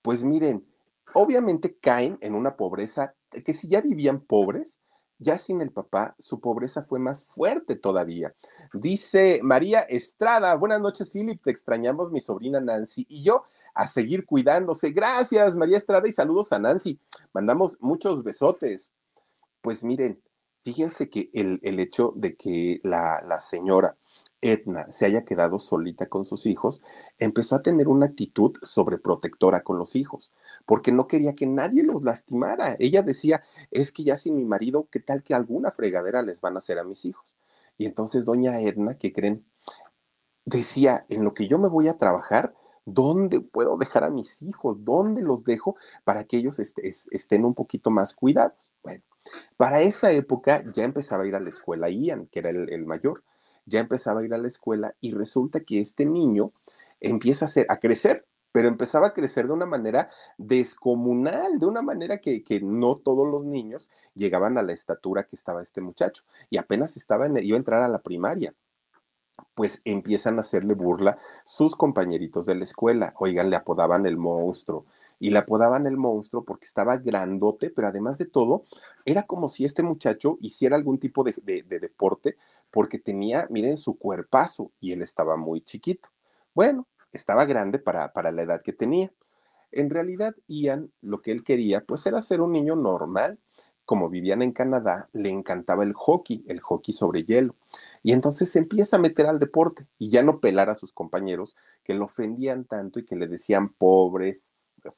pues 0.03 0.25
miren, 0.25 0.67
obviamente 1.15 1.77
caen 1.77 2.19
en 2.21 2.35
una 2.35 2.56
pobreza 2.56 3.15
que 3.44 3.55
si 3.55 3.69
ya 3.69 3.81
vivían 3.81 4.21
pobres, 4.21 4.81
ya 5.19 5.38
sin 5.38 5.61
el 5.61 5.70
papá, 5.73 6.15
su 6.19 6.41
pobreza 6.41 6.85
fue 6.85 6.99
más 6.99 7.25
fuerte 7.25 7.76
todavía. 7.76 8.35
Dice 8.73 9.41
María 9.43 9.81
Estrada, 9.81 10.55
buenas 10.55 10.81
noches, 10.81 11.12
Philip, 11.12 11.43
te 11.43 11.50
extrañamos 11.50 12.11
mi 12.11 12.20
sobrina 12.20 12.61
Nancy 12.61 13.06
y 13.09 13.23
yo 13.23 13.44
a 13.75 13.87
seguir 13.87 14.26
cuidándose. 14.26 14.91
Gracias, 14.91 15.55
María 15.55 15.76
Estrada, 15.76 16.09
y 16.09 16.12
saludos 16.12 16.53
a 16.53 16.59
Nancy. 16.59 16.99
Mandamos 17.32 17.79
muchos 17.81 18.23
besotes. 18.23 18.93
Pues 19.61 19.85
miren, 19.85 20.20
fíjense 20.62 21.11
que 21.11 21.31
el, 21.32 21.61
el 21.62 21.79
hecho 21.81 22.12
de 22.17 22.37
que 22.37 22.81
la, 22.85 23.23
la 23.26 23.41
señora 23.41 23.97
Edna 24.40 24.90
se 24.90 25.05
haya 25.06 25.25
quedado 25.25 25.58
solita 25.58 26.06
con 26.06 26.25
sus 26.25 26.46
hijos, 26.46 26.82
empezó 27.19 27.56
a 27.56 27.62
tener 27.62 27.88
una 27.88 28.06
actitud 28.06 28.56
sobreprotectora 28.62 29.62
con 29.62 29.79
los 29.79 29.96
hijos, 29.96 30.32
porque 30.64 30.93
no 30.93 31.08
quería 31.08 31.35
que 31.35 31.46
nadie 31.46 31.82
los 31.82 32.05
lastimara. 32.05 32.76
Ella 32.79 33.02
decía, 33.02 33.43
es 33.70 33.90
que 33.90 34.05
ya 34.05 34.17
sin 34.17 34.37
mi 34.37 34.44
marido, 34.44 34.88
¿qué 34.90 35.00
tal 35.00 35.23
que 35.23 35.35
alguna 35.35 35.73
fregadera 35.73 36.23
les 36.23 36.40
van 36.40 36.55
a 36.55 36.58
hacer 36.58 36.79
a 36.79 36.85
mis 36.85 37.05
hijos? 37.05 37.37
Y 37.76 37.87
entonces 37.87 38.25
doña 38.25 38.61
Edna, 38.61 38.96
¿qué 38.96 39.13
creen? 39.13 39.44
Decía, 40.44 41.05
en 41.08 41.24
lo 41.24 41.34
que 41.34 41.48
yo 41.48 41.58
me 41.58 41.69
voy 41.69 41.89
a 41.89 41.98
trabajar, 41.98 42.55
¿dónde 42.84 43.41
puedo 43.41 43.77
dejar 43.77 44.05
a 44.05 44.10
mis 44.10 44.43
hijos? 44.43 44.84
¿Dónde 44.84 45.20
los 45.20 45.44
dejo 45.44 45.77
para 46.05 46.24
que 46.24 46.39
ellos 46.39 46.58
estén 46.58 47.44
un 47.44 47.55
poquito 47.55 47.91
más 47.91 48.15
cuidados? 48.15 48.70
Bueno, 48.82 49.03
para 49.56 49.81
esa 49.81 50.10
época 50.13 50.65
ya 50.72 50.84
empezaba 50.84 51.24
a 51.24 51.27
ir 51.27 51.34
a 51.34 51.41
la 51.41 51.51
escuela 51.51 51.91
Ian, 51.91 52.27
que 52.27 52.39
era 52.39 52.51
el 52.51 52.86
mayor 52.86 53.24
ya 53.69 53.81
empezaba 53.81 54.20
a 54.20 54.25
ir 54.25 54.34
a 54.34 54.39
la 54.39 54.48
escuela 54.48 54.94
y 55.01 55.13
resulta 55.13 55.60
que 55.60 55.81
este 55.81 56.06
niño 56.06 56.53
empieza 57.01 57.44
a, 57.44 57.48
ser, 57.48 57.67
a 57.69 57.79
crecer, 57.79 58.27
pero 58.53 58.69
empezaba 58.69 59.08
a 59.08 59.13
crecer 59.13 59.46
de 59.46 59.53
una 59.53 59.67
manera 59.67 60.10
descomunal, 60.37 61.58
de 61.58 61.67
una 61.67 61.82
manera 61.82 62.19
que, 62.19 62.43
no 62.63 62.96
todos 62.96 63.29
los 63.29 63.44
niños 63.44 63.91
llegaban 64.15 64.58
a 64.58 64.63
la 64.63 64.72
estatura 64.72 65.25
que 65.25 65.37
estaba 65.37 65.63
este 65.63 65.81
muchacho 65.81 66.25
y 66.51 66.56
apenas 66.56 66.96
estaba 66.96 67.27
en, 67.27 67.37
iba 67.44 67.56
a 67.56 67.58
entrar 67.58 67.82
a 67.82 67.89
la 67.89 68.01
primaria 68.01 68.55
pues 69.55 69.81
empiezan 69.84 70.39
a 70.39 70.41
hacerle 70.41 70.75
burla 70.75 71.19
sus 71.44 71.77
compañeritos 71.77 72.46
de 72.46 72.55
la 72.56 72.65
escuela. 72.65 73.15
Oigan, 73.19 73.51
le 73.51 73.56
apodaban 73.56 74.06
el 74.06 74.17
monstruo, 74.17 74.87
y 75.20 75.31
le 75.31 75.39
apodaban 75.39 75.87
el 75.87 75.96
monstruo 75.96 76.44
porque 76.44 76.67
estaba 76.67 76.96
grandote, 76.96 77.70
pero 77.70 77.89
además 77.89 78.19
de 78.19 78.27
todo, 78.27 78.65
era 79.05 79.25
como 79.25 79.48
si 79.48 79.65
este 79.65 79.82
muchacho 79.82 80.39
hiciera 80.41 80.77
algún 80.77 80.98
tipo 80.98 81.25
de, 81.25 81.32
deporte 81.63 82.37
porque 82.70 82.98
tenía, 82.98 83.46
miren, 83.51 83.79
su 83.79 83.98
cuerpazo 83.98 84.70
y 84.81 84.93
él 84.93 85.03
estaba 85.03 85.37
muy 85.37 85.63
chiquito. 85.63 86.08
Bueno, 86.55 86.87
estaba 87.13 87.44
grande 87.46 87.79
para, 87.79 88.13
para 88.13 88.31
la 88.32 88.43
edad 88.43 88.63
que 88.63 88.72
tenía. 88.72 89.10
En 89.72 89.91
realidad, 89.91 90.34
Ian 90.46 90.93
lo 91.01 91.20
que 91.20 91.32
él 91.32 91.43
quería, 91.43 91.82
pues 91.82 92.06
era 92.06 92.20
ser 92.22 92.41
un 92.41 92.53
niño 92.53 92.77
normal. 92.77 93.39
Como 93.84 94.10
vivían 94.10 94.43
en 94.43 94.53
Canadá, 94.53 95.08
le 95.15 95.31
encantaba 95.31 95.82
el 95.82 95.94
hockey, 95.94 96.44
el 96.46 96.60
hockey 96.60 96.93
sobre 96.93 97.25
hielo. 97.25 97.55
Y 98.03 98.13
entonces 98.13 98.51
se 98.53 98.58
empieza 98.58 98.96
a 98.96 99.01
meter 99.01 99.27
al 99.27 99.39
deporte 99.39 99.87
y 99.98 100.10
ya 100.10 100.22
no 100.22 100.41
pelar 100.41 100.69
a 100.69 100.75
sus 100.75 100.93
compañeros 100.93 101.56
que 101.84 101.94
lo 101.94 102.05
ofendían 102.05 102.67
tanto 102.67 103.01
y 103.01 103.06
que 103.06 103.17
le 103.17 103.29
decían 103.29 103.70
pobre, 103.70 104.43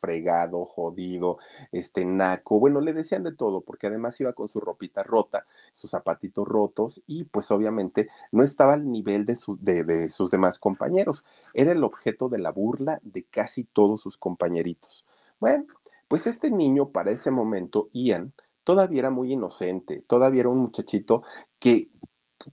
fregado, 0.00 0.64
jodido, 0.64 1.38
este 1.72 2.04
naco, 2.04 2.58
bueno, 2.58 2.80
le 2.80 2.92
decían 2.92 3.22
de 3.22 3.34
todo, 3.34 3.60
porque 3.60 3.86
además 3.86 4.20
iba 4.20 4.32
con 4.32 4.48
su 4.48 4.60
ropita 4.60 5.02
rota, 5.02 5.46
sus 5.72 5.90
zapatitos 5.90 6.46
rotos 6.46 7.02
y 7.06 7.24
pues 7.24 7.50
obviamente 7.50 8.08
no 8.32 8.42
estaba 8.42 8.74
al 8.74 8.90
nivel 8.90 9.26
de, 9.26 9.84
de 9.84 10.10
sus 10.10 10.30
demás 10.30 10.58
compañeros, 10.58 11.24
era 11.54 11.72
el 11.72 11.84
objeto 11.84 12.28
de 12.28 12.38
la 12.38 12.50
burla 12.50 13.00
de 13.02 13.24
casi 13.24 13.64
todos 13.64 14.02
sus 14.02 14.16
compañeritos. 14.16 15.04
Bueno, 15.38 15.64
pues 16.08 16.26
este 16.26 16.50
niño 16.50 16.90
para 16.90 17.12
ese 17.12 17.30
momento, 17.30 17.88
Ian, 17.92 18.32
todavía 18.64 19.00
era 19.00 19.10
muy 19.10 19.32
inocente, 19.32 20.02
todavía 20.06 20.40
era 20.40 20.48
un 20.48 20.58
muchachito 20.58 21.22
que, 21.58 21.88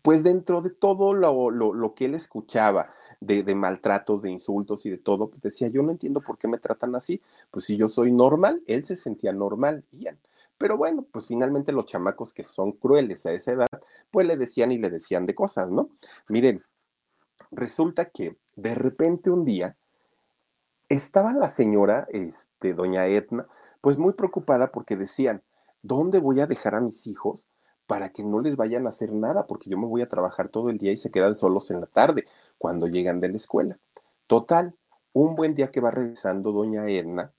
pues 0.01 0.23
dentro 0.23 0.61
de 0.61 0.69
todo 0.69 1.13
lo, 1.13 1.49
lo, 1.49 1.93
que 1.95 2.05
él 2.05 2.13
escuchaba, 2.13 2.93
de, 3.19 3.43
de, 3.43 3.55
maltratos, 3.55 4.21
de 4.21 4.31
insultos 4.31 4.85
y 4.85 4.89
de 4.89 4.97
todo, 4.97 5.29
pues 5.29 5.41
decía, 5.41 5.67
yo 5.67 5.81
no 5.83 5.91
entiendo 5.91 6.21
por 6.21 6.37
qué 6.37 6.47
me 6.47 6.57
tratan 6.57 6.95
así, 6.95 7.21
pues 7.51 7.65
si 7.65 7.77
yo 7.77 7.89
soy 7.89 8.11
normal, 8.11 8.61
él 8.67 8.85
se 8.85 8.95
sentía 8.95 9.33
normal, 9.33 9.83
Ian. 9.91 10.19
Pero 10.57 10.77
bueno, 10.77 11.05
pues 11.11 11.27
finalmente 11.27 11.71
los 11.71 11.85
chamacos 11.85 12.33
que 12.33 12.43
son 12.43 12.71
crueles 12.71 13.25
a 13.25 13.31
esa 13.31 13.51
edad, 13.51 13.67
pues 14.11 14.25
le 14.25 14.37
decían 14.37 14.71
y 14.71 14.77
le 14.77 14.89
decían 14.89 15.25
de 15.25 15.35
cosas, 15.35 15.69
¿no? 15.69 15.89
Miren, 16.29 16.63
resulta 17.51 18.05
que 18.05 18.37
de 18.55 18.75
repente 18.75 19.29
un 19.29 19.45
día 19.45 19.77
estaba 20.89 21.33
la 21.33 21.49
señora, 21.49 22.07
este, 22.09 22.73
doña 22.73 23.07
Edna, 23.07 23.47
pues 23.81 23.97
muy 23.97 24.13
preocupada 24.13 24.71
porque 24.71 24.95
decían, 24.95 25.43
¿dónde 25.81 26.19
voy 26.19 26.39
a 26.39 26.47
dejar 26.47 26.75
a 26.75 26.81
mis 26.81 27.05
hijos 27.07 27.47
para 27.85 28.09
que 28.09 28.23
no 28.23 28.41
les 28.41 28.57
vayan 28.57 28.85
a 28.85 28.89
hacer 28.89 29.13
nada? 29.13 29.45
Porque 29.45 29.69
yo 29.69 29.77
me 29.77 29.85
voy 29.85 30.01
a 30.01 30.09
trabajar 30.09 30.49
todo 30.49 30.69
el 30.69 30.77
día 30.77 30.91
y 30.91 30.97
se 30.97 31.11
quedan 31.11 31.35
solos 31.35 31.69
en 31.71 31.81
la 31.81 31.87
tarde 31.87 32.25
cuando 32.57 32.87
llegan 32.87 33.19
de 33.19 33.29
la 33.29 33.37
escuela. 33.37 33.77
Total, 34.27 34.75
un 35.13 35.35
buen 35.35 35.53
día 35.53 35.71
que 35.71 35.81
va 35.81 35.91
regresando 35.91 36.51
doña 36.51 36.87
Edna, 36.87 37.31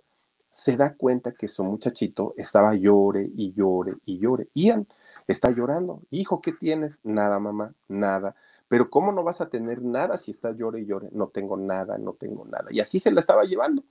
se 0.50 0.76
da 0.76 0.94
cuenta 0.94 1.32
que 1.32 1.48
su 1.48 1.62
muchachito 1.62 2.34
estaba 2.36 2.74
llore 2.74 3.30
y 3.34 3.52
llore 3.52 3.94
y 4.04 4.18
llore. 4.18 4.48
Ian 4.54 4.86
está 5.26 5.50
llorando. 5.50 6.02
Hijo, 6.10 6.40
¿qué 6.40 6.52
tienes? 6.52 7.00
Nada, 7.04 7.38
mamá, 7.38 7.74
nada. 7.86 8.34
Pero 8.66 8.90
¿cómo 8.90 9.12
no 9.12 9.22
vas 9.22 9.40
a 9.40 9.48
tener 9.48 9.82
nada 9.82 10.18
si 10.18 10.30
está 10.30 10.52
llore 10.52 10.80
y 10.80 10.86
llore? 10.86 11.08
No 11.12 11.28
tengo 11.28 11.56
nada, 11.56 11.98
no 11.98 12.14
tengo 12.14 12.44
nada. 12.44 12.66
Y 12.70 12.80
así 12.80 12.98
se 12.98 13.12
la 13.12 13.20
estaba 13.20 13.44
llevando. 13.44 13.84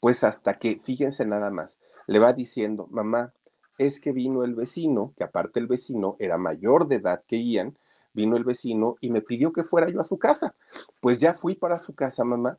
Pues 0.00 0.24
hasta 0.24 0.58
que, 0.58 0.80
fíjense 0.84 1.26
nada 1.26 1.50
más, 1.50 1.80
le 2.06 2.18
va 2.18 2.32
diciendo, 2.32 2.86
mamá, 2.90 3.34
es 3.78 4.00
que 4.00 4.12
vino 4.12 4.44
el 4.44 4.54
vecino, 4.54 5.14
que 5.16 5.24
aparte 5.24 5.60
el 5.60 5.66
vecino 5.66 6.16
era 6.18 6.38
mayor 6.38 6.88
de 6.88 6.96
edad 6.96 7.22
que 7.26 7.42
Ian, 7.42 7.76
vino 8.12 8.36
el 8.36 8.44
vecino 8.44 8.96
y 9.00 9.10
me 9.10 9.22
pidió 9.22 9.52
que 9.52 9.64
fuera 9.64 9.88
yo 9.88 10.00
a 10.00 10.04
su 10.04 10.18
casa. 10.18 10.54
Pues 11.00 11.18
ya 11.18 11.34
fui 11.34 11.54
para 11.54 11.78
su 11.78 11.94
casa, 11.94 12.24
mamá, 12.24 12.58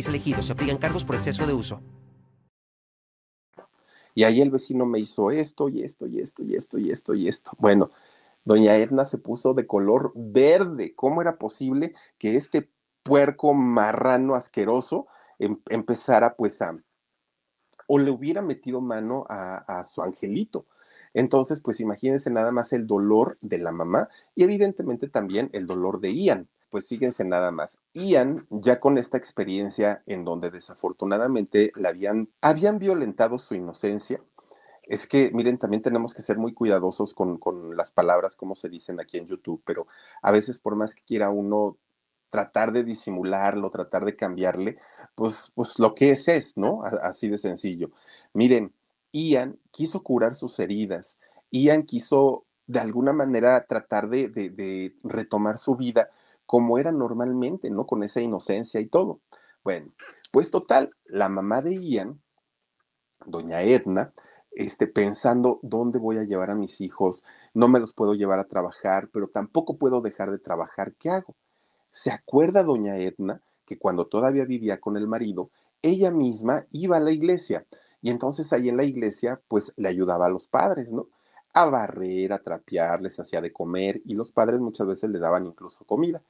elegido. 0.07 0.41
Se 0.41 0.53
aplican 0.53 0.77
cargos 0.77 1.05
por 1.05 1.15
exceso 1.15 1.45
de 1.45 1.53
uso. 1.53 1.81
Y 4.13 4.23
ahí 4.23 4.41
el 4.41 4.51
vecino 4.51 4.85
me 4.85 4.99
hizo 4.99 5.31
esto 5.31 5.69
y 5.69 5.83
esto 5.83 6.05
y 6.05 6.19
esto 6.19 6.43
y 6.43 6.55
esto 6.55 6.77
y 6.77 6.91
esto 6.91 7.13
y 7.13 7.27
esto. 7.27 7.51
Bueno, 7.57 7.91
doña 8.43 8.75
Edna 8.77 9.05
se 9.05 9.17
puso 9.17 9.53
de 9.53 9.67
color 9.67 10.11
verde. 10.15 10.93
¿Cómo 10.95 11.21
era 11.21 11.37
posible 11.37 11.93
que 12.17 12.35
este 12.35 12.69
puerco 13.03 13.53
marrano 13.53 14.35
asqueroso 14.35 15.07
em, 15.39 15.59
empezara 15.69 16.35
pues 16.35 16.61
a, 16.61 16.77
o 17.87 17.99
le 17.99 18.11
hubiera 18.11 18.41
metido 18.41 18.81
mano 18.81 19.25
a, 19.29 19.79
a 19.79 19.83
su 19.83 20.01
angelito? 20.01 20.65
Entonces, 21.13 21.59
pues 21.59 21.79
imagínense 21.79 22.29
nada 22.29 22.51
más 22.51 22.73
el 22.73 22.87
dolor 22.87 23.37
de 23.41 23.57
la 23.57 23.71
mamá 23.71 24.09
y 24.35 24.43
evidentemente 24.43 25.09
también 25.09 25.49
el 25.53 25.67
dolor 25.67 25.99
de 25.99 26.13
Ian 26.13 26.49
pues 26.71 26.87
fíjense 26.87 27.25
nada 27.25 27.51
más. 27.51 27.77
Ian, 27.93 28.47
ya 28.49 28.79
con 28.79 28.97
esta 28.97 29.17
experiencia 29.17 30.01
en 30.07 30.23
donde 30.23 30.49
desafortunadamente 30.49 31.71
le 31.75 31.89
habían, 31.89 32.29
habían 32.39 32.79
violentado 32.79 33.37
su 33.37 33.53
inocencia, 33.53 34.21
es 34.83 35.05
que, 35.05 35.31
miren, 35.31 35.57
también 35.57 35.83
tenemos 35.83 36.13
que 36.13 36.21
ser 36.21 36.37
muy 36.37 36.53
cuidadosos 36.53 37.13
con, 37.13 37.37
con, 37.37 37.75
las 37.77 37.91
palabras, 37.91 38.35
como 38.35 38.55
se 38.55 38.69
dicen 38.69 38.99
aquí 38.99 39.17
en 39.17 39.27
YouTube, 39.27 39.61
pero 39.65 39.87
a 40.21 40.31
veces 40.31 40.57
por 40.57 40.75
más 40.75 40.95
que 40.95 41.03
quiera 41.03 41.29
uno 41.29 41.77
tratar 42.29 42.71
de 42.71 42.83
disimularlo, 42.83 43.69
tratar 43.69 44.05
de 44.05 44.15
cambiarle, 44.15 44.79
pues, 45.15 45.51
pues 45.53 45.77
lo 45.77 45.93
que 45.93 46.11
es 46.11 46.27
es, 46.29 46.57
¿no? 46.57 46.83
Así 47.03 47.29
de 47.29 47.37
sencillo. 47.37 47.91
Miren, 48.33 48.73
Ian 49.11 49.59
quiso 49.71 50.01
curar 50.03 50.35
sus 50.35 50.57
heridas, 50.59 51.19
Ian 51.51 51.83
quiso 51.83 52.45
de 52.65 52.79
alguna 52.79 53.11
manera 53.11 53.65
tratar 53.65 54.09
de, 54.09 54.29
de, 54.29 54.49
de 54.49 54.95
retomar 55.03 55.57
su 55.57 55.75
vida, 55.75 56.09
como 56.51 56.77
era 56.77 56.91
normalmente, 56.91 57.69
¿no? 57.69 57.85
Con 57.87 58.03
esa 58.03 58.19
inocencia 58.19 58.81
y 58.81 58.85
todo. 58.85 59.21
Bueno, 59.63 59.93
pues 60.33 60.51
total, 60.51 60.91
la 61.05 61.29
mamá 61.29 61.61
de 61.61 61.81
Ian, 61.81 62.21
doña 63.25 63.61
Edna, 63.61 64.11
este, 64.51 64.87
pensando 64.87 65.61
dónde 65.61 65.97
voy 65.97 66.17
a 66.17 66.25
llevar 66.25 66.51
a 66.51 66.55
mis 66.55 66.81
hijos, 66.81 67.23
no 67.53 67.69
me 67.69 67.79
los 67.79 67.93
puedo 67.93 68.15
llevar 68.15 68.39
a 68.39 68.49
trabajar, 68.49 69.07
pero 69.13 69.29
tampoco 69.29 69.77
puedo 69.77 70.01
dejar 70.01 70.29
de 70.29 70.39
trabajar, 70.39 70.93
¿qué 70.99 71.09
hago? 71.09 71.37
¿Se 71.89 72.11
acuerda 72.11 72.63
doña 72.63 72.97
Edna 72.97 73.41
que 73.65 73.77
cuando 73.77 74.07
todavía 74.07 74.43
vivía 74.43 74.81
con 74.81 74.97
el 74.97 75.07
marido, 75.07 75.51
ella 75.81 76.11
misma 76.11 76.65
iba 76.69 76.97
a 76.97 76.99
la 76.99 77.11
iglesia 77.11 77.65
y 78.01 78.09
entonces 78.09 78.51
ahí 78.51 78.67
en 78.67 78.75
la 78.75 78.83
iglesia 78.83 79.39
pues 79.47 79.73
le 79.77 79.87
ayudaba 79.87 80.25
a 80.25 80.29
los 80.29 80.47
padres, 80.47 80.91
¿no? 80.91 81.07
A 81.53 81.67
barrer, 81.67 82.33
a 82.33 82.39
trapear, 82.39 83.01
les 83.01 83.17
hacía 83.21 83.39
de 83.39 83.53
comer 83.53 84.01
y 84.03 84.15
los 84.15 84.33
padres 84.33 84.59
muchas 84.59 84.85
veces 84.85 85.09
le 85.09 85.19
daban 85.19 85.45
incluso 85.45 85.85
comida. 85.85 86.21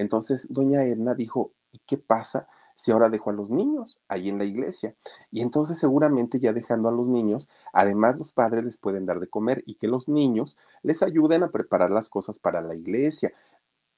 Entonces, 0.00 0.46
doña 0.48 0.82
Edna 0.84 1.14
dijo, 1.14 1.52
¿y 1.70 1.78
qué 1.84 1.98
pasa 1.98 2.48
si 2.74 2.90
ahora 2.90 3.10
dejo 3.10 3.28
a 3.28 3.34
los 3.34 3.50
niños 3.50 4.00
ahí 4.08 4.30
en 4.30 4.38
la 4.38 4.46
iglesia? 4.46 4.94
Y 5.30 5.42
entonces 5.42 5.78
seguramente 5.78 6.40
ya 6.40 6.54
dejando 6.54 6.88
a 6.88 6.92
los 6.92 7.06
niños, 7.06 7.50
además 7.74 8.16
los 8.16 8.32
padres 8.32 8.64
les 8.64 8.78
pueden 8.78 9.04
dar 9.04 9.20
de 9.20 9.28
comer 9.28 9.62
y 9.66 9.74
que 9.74 9.88
los 9.88 10.08
niños 10.08 10.56
les 10.82 11.02
ayuden 11.02 11.42
a 11.42 11.50
preparar 11.50 11.90
las 11.90 12.08
cosas 12.08 12.38
para 12.38 12.62
la 12.62 12.74
iglesia. 12.74 13.34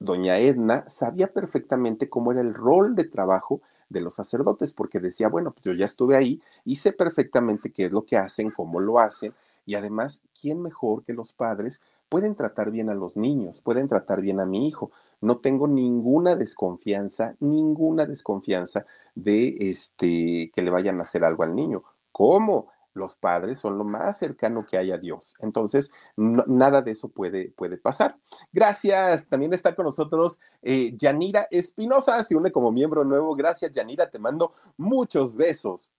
Doña 0.00 0.38
Edna 0.38 0.88
sabía 0.88 1.32
perfectamente 1.32 2.08
cómo 2.08 2.32
era 2.32 2.40
el 2.40 2.52
rol 2.52 2.96
de 2.96 3.04
trabajo 3.04 3.60
de 3.88 4.00
los 4.00 4.16
sacerdotes, 4.16 4.72
porque 4.72 4.98
decía, 4.98 5.28
bueno, 5.28 5.52
pues 5.52 5.64
yo 5.66 5.72
ya 5.72 5.84
estuve 5.84 6.16
ahí 6.16 6.42
y 6.64 6.76
sé 6.76 6.92
perfectamente 6.92 7.70
qué 7.70 7.84
es 7.84 7.92
lo 7.92 8.04
que 8.04 8.16
hacen, 8.16 8.50
cómo 8.50 8.80
lo 8.80 8.98
hacen, 8.98 9.34
y 9.66 9.76
además, 9.76 10.24
¿quién 10.40 10.60
mejor 10.62 11.04
que 11.04 11.12
los 11.12 11.32
padres 11.32 11.80
pueden 12.12 12.34
tratar 12.34 12.70
bien 12.70 12.90
a 12.90 12.94
los 12.94 13.16
niños, 13.16 13.62
pueden 13.62 13.88
tratar 13.88 14.20
bien 14.20 14.38
a 14.38 14.44
mi 14.44 14.68
hijo. 14.68 14.90
No 15.22 15.38
tengo 15.38 15.66
ninguna 15.68 16.36
desconfianza, 16.36 17.36
ninguna 17.40 18.04
desconfianza 18.06 18.84
de 19.14 19.56
este 19.58 20.50
que 20.52 20.62
le 20.62 20.70
vayan 20.70 20.98
a 20.98 21.04
hacer 21.04 21.24
algo 21.24 21.44
al 21.44 21.54
niño. 21.54 21.84
¿Cómo? 22.10 22.70
Los 22.94 23.14
padres 23.14 23.58
son 23.58 23.78
lo 23.78 23.84
más 23.84 24.18
cercano 24.18 24.66
que 24.66 24.76
hay 24.76 24.90
a 24.90 24.98
Dios. 24.98 25.34
Entonces, 25.38 25.90
nada 26.16 26.82
de 26.82 26.90
eso 26.90 27.08
puede, 27.08 27.50
puede 27.52 27.78
pasar. 27.78 28.18
Gracias. 28.52 29.26
También 29.28 29.54
está 29.54 29.74
con 29.74 29.86
nosotros 29.86 30.38
eh, 30.60 30.94
Yanira 30.96 31.46
Espinosa, 31.50 32.22
se 32.22 32.36
une 32.36 32.52
como 32.52 32.70
miembro 32.70 33.04
nuevo. 33.04 33.34
Gracias, 33.34 33.72
Yanira. 33.72 34.10
Te 34.10 34.18
mando 34.18 34.52
muchos 34.76 35.36
besos. 35.36 35.92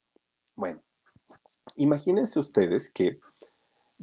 Bueno, 0.55 0.83
imagínense 1.75 2.39
ustedes 2.39 2.91
que 2.91 3.19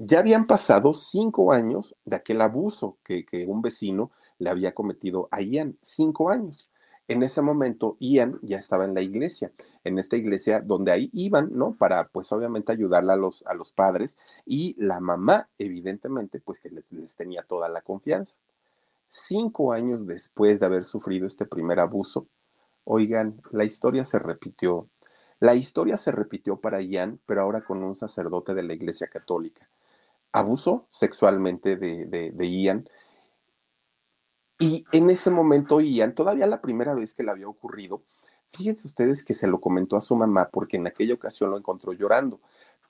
ya 0.02 0.20
habían 0.20 0.46
pasado 0.46 0.94
cinco 0.94 1.52
años 1.52 1.94
de 2.06 2.16
aquel 2.16 2.40
abuso 2.40 2.96
que, 3.04 3.26
un 3.46 3.60
vecino 3.60 4.10
le 4.38 4.48
había 4.48 4.72
cometido 4.72 5.28
a 5.30 5.42
Ian, 5.42 5.76
cinco 5.82 6.30
años. 6.30 6.70
En 7.06 7.22
ese 7.22 7.42
momento, 7.42 7.98
Ian 8.00 8.38
ya 8.40 8.56
estaba 8.56 8.86
en 8.86 8.94
la 8.94 9.02
iglesia, 9.02 9.52
en 9.84 9.98
esta 9.98 10.16
iglesia 10.16 10.62
donde 10.62 10.90
ahí 10.90 11.10
iban, 11.12 11.50
¿no? 11.52 11.74
Para, 11.76 12.08
pues, 12.08 12.32
obviamente 12.32 12.72
ayudarle 12.72 13.12
a 13.12 13.16
los, 13.16 13.44
a 13.46 13.52
los 13.52 13.72
padres 13.72 14.16
y 14.46 14.74
la 14.82 15.00
mamá, 15.00 15.50
evidentemente, 15.58 16.40
pues, 16.40 16.60
que 16.60 16.70
les 16.70 17.14
tenía 17.14 17.42
toda 17.42 17.68
la 17.68 17.82
confianza. 17.82 18.34
Cinco 19.06 19.74
años 19.74 20.06
después 20.06 20.60
de 20.60 20.66
haber 20.66 20.86
sufrido 20.86 21.26
este 21.26 21.44
primer 21.44 21.78
abuso, 21.78 22.26
oigan, 22.84 23.42
la 23.50 23.64
historia 23.64 24.06
se 24.06 24.18
repitió. 24.18 24.88
La 25.40 25.54
historia 25.54 25.98
se 25.98 26.10
repitió 26.10 26.58
para 26.58 26.80
Ian, 26.80 27.20
pero 27.26 27.42
ahora 27.42 27.62
con 27.62 27.82
un 27.82 27.96
sacerdote 27.96 28.54
de 28.54 28.62
la 28.62 28.72
iglesia 28.72 29.06
católica 29.08 29.68
abusó 30.32 30.86
sexualmente 30.90 31.76
de, 31.76 32.50
Ian. 32.50 32.88
Y 34.58 34.84
en 34.92 35.10
ese 35.10 35.30
momento 35.30 35.80
Ian, 35.80 36.14
todavía 36.14 36.46
la 36.46 36.60
primera 36.60 36.94
vez 36.94 37.14
que 37.14 37.22
le 37.22 37.30
había 37.30 37.48
ocurrido, 37.48 38.02
fíjense 38.52 38.88
ustedes 38.88 39.24
que 39.24 39.34
se 39.34 39.46
lo 39.46 39.60
comentó 39.60 39.96
a 39.96 40.00
su 40.00 40.16
mamá 40.16 40.50
porque 40.50 40.76
en 40.76 40.86
aquella 40.86 41.14
ocasión 41.14 41.50
lo 41.50 41.58
encontró 41.58 41.92
llorando, 41.92 42.40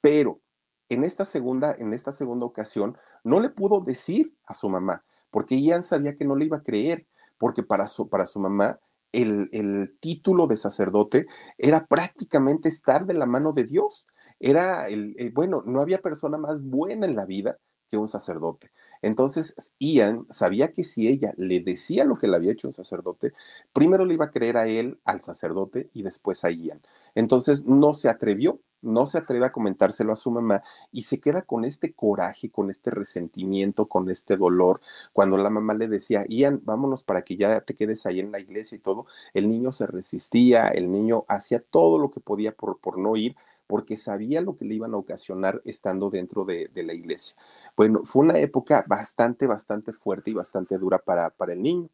pero 0.00 0.40
en 0.88 1.04
esta 1.04 1.24
segunda, 1.24 1.74
en 1.78 1.92
esta 1.92 2.12
segunda 2.12 2.46
ocasión 2.46 2.98
no 3.22 3.40
le 3.40 3.50
pudo 3.50 3.80
decir 3.80 4.34
a 4.46 4.54
su 4.54 4.68
mamá 4.68 5.04
porque 5.30 5.60
Ian 5.60 5.84
sabía 5.84 6.16
que 6.16 6.24
no 6.24 6.36
le 6.36 6.46
iba 6.46 6.58
a 6.58 6.62
creer, 6.62 7.06
porque 7.38 7.62
para 7.62 7.88
su, 7.88 8.08
para 8.08 8.26
su 8.26 8.40
mamá 8.40 8.78
el, 9.12 9.48
el 9.52 9.96
título 10.00 10.46
de 10.46 10.56
sacerdote 10.56 11.26
era 11.58 11.86
prácticamente 11.86 12.68
estar 12.68 13.06
de 13.06 13.14
la 13.14 13.26
mano 13.26 13.52
de 13.52 13.64
Dios. 13.64 14.06
Era 14.40 14.88
el, 14.88 15.14
eh, 15.18 15.30
bueno, 15.32 15.62
no 15.66 15.80
había 15.80 15.98
persona 15.98 16.38
más 16.38 16.62
buena 16.62 17.06
en 17.06 17.16
la 17.16 17.26
vida 17.26 17.58
que 17.90 17.96
un 17.98 18.08
sacerdote. 18.08 18.70
Entonces, 19.02 19.72
Ian 19.78 20.26
sabía 20.30 20.72
que 20.72 20.84
si 20.84 21.08
ella 21.08 21.34
le 21.36 21.60
decía 21.60 22.04
lo 22.04 22.16
que 22.16 22.28
le 22.28 22.36
había 22.36 22.52
hecho 22.52 22.68
un 22.68 22.74
sacerdote, 22.74 23.32
primero 23.72 24.04
le 24.04 24.14
iba 24.14 24.26
a 24.26 24.30
creer 24.30 24.56
a 24.56 24.66
él, 24.66 24.98
al 25.04 25.22
sacerdote, 25.22 25.90
y 25.92 26.02
después 26.02 26.44
a 26.44 26.50
Ian. 26.50 26.80
Entonces, 27.14 27.64
no 27.64 27.92
se 27.92 28.08
atrevió, 28.08 28.60
no 28.82 29.06
se 29.06 29.18
atreve 29.18 29.46
a 29.46 29.52
comentárselo 29.52 30.12
a 30.12 30.16
su 30.16 30.30
mamá 30.30 30.62
y 30.90 31.02
se 31.02 31.20
queda 31.20 31.42
con 31.42 31.64
este 31.64 31.92
coraje, 31.92 32.50
con 32.50 32.70
este 32.70 32.90
resentimiento, 32.90 33.86
con 33.88 34.08
este 34.10 34.36
dolor. 34.36 34.80
Cuando 35.12 35.36
la 35.36 35.50
mamá 35.50 35.74
le 35.74 35.88
decía, 35.88 36.24
Ian, 36.28 36.60
vámonos 36.64 37.04
para 37.04 37.22
que 37.22 37.36
ya 37.36 37.60
te 37.60 37.74
quedes 37.74 38.06
ahí 38.06 38.20
en 38.20 38.32
la 38.32 38.40
iglesia 38.40 38.76
y 38.76 38.78
todo, 38.80 39.06
el 39.34 39.48
niño 39.48 39.72
se 39.72 39.86
resistía, 39.86 40.68
el 40.68 40.90
niño 40.90 41.24
hacía 41.28 41.60
todo 41.60 41.98
lo 41.98 42.10
que 42.10 42.20
podía 42.20 42.52
por, 42.52 42.78
por 42.78 42.98
no 42.98 43.16
ir, 43.16 43.36
porque 43.70 43.96
sabía 43.96 44.40
lo 44.40 44.56
que 44.56 44.64
le 44.64 44.74
iban 44.74 44.94
a 44.94 44.96
ocasionar 44.96 45.62
estando 45.64 46.10
dentro 46.10 46.44
de, 46.44 46.68
la 46.74 46.92
iglesia. 46.92 47.36
Bueno, 47.76 48.02
fue 48.04 48.24
una 48.24 48.36
época 48.40 48.84
bastante, 48.88 49.46
bastante 49.46 49.92
fuerte 49.92 50.32
y 50.32 50.34
bastante 50.34 50.76
dura 50.76 50.98
para, 50.98 51.32
el 51.46 51.62
niño. 51.62 51.88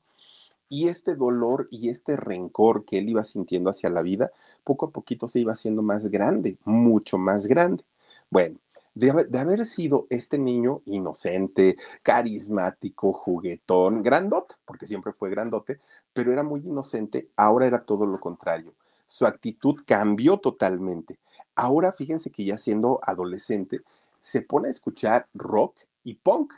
Y 0.70 0.88
este 0.88 1.14
dolor 1.14 1.68
y 1.70 1.90
este 1.90 2.16
rencor 2.16 2.86
que 2.86 2.98
él 2.98 3.10
iba 3.10 3.22
sintiendo 3.24 3.68
hacia 3.68 3.90
la 3.90 4.00
vida, 4.00 4.30
poco 4.64 4.86
a 4.86 4.90
poquito 4.90 5.28
se 5.28 5.40
iba 5.40 5.52
haciendo 5.52 5.82
más 5.82 6.08
grande, 6.08 6.56
mucho 6.64 7.18
más 7.18 7.46
grande. 7.46 7.84
Bueno, 8.30 8.58
de, 8.94 9.10
haber 9.38 9.66
sido 9.66 10.06
este 10.08 10.38
niño 10.38 10.80
inocente, 10.86 11.76
carismático, 12.02 13.12
juguetón, 13.12 14.00
grandote, 14.00 14.54
porque 14.64 14.86
siempre 14.86 15.12
fue 15.12 15.28
grandote, 15.28 15.78
pero 16.14 16.32
era 16.32 16.42
muy 16.42 16.60
inocente, 16.60 17.28
ahora 17.36 17.66
era 17.66 17.84
todo 17.84 18.06
lo 18.06 18.18
contrario. 18.18 18.72
Su 19.06 19.26
actitud 19.26 19.76
cambió 19.86 20.38
totalmente. 20.38 21.18
Ahora 21.54 21.92
fíjense 21.92 22.30
que 22.30 22.44
ya 22.44 22.58
siendo 22.58 23.00
adolescente, 23.02 23.80
se 24.20 24.42
pone 24.42 24.68
a 24.68 24.70
escuchar 24.70 25.28
rock 25.34 25.80
y 26.04 26.14
punk. 26.14 26.52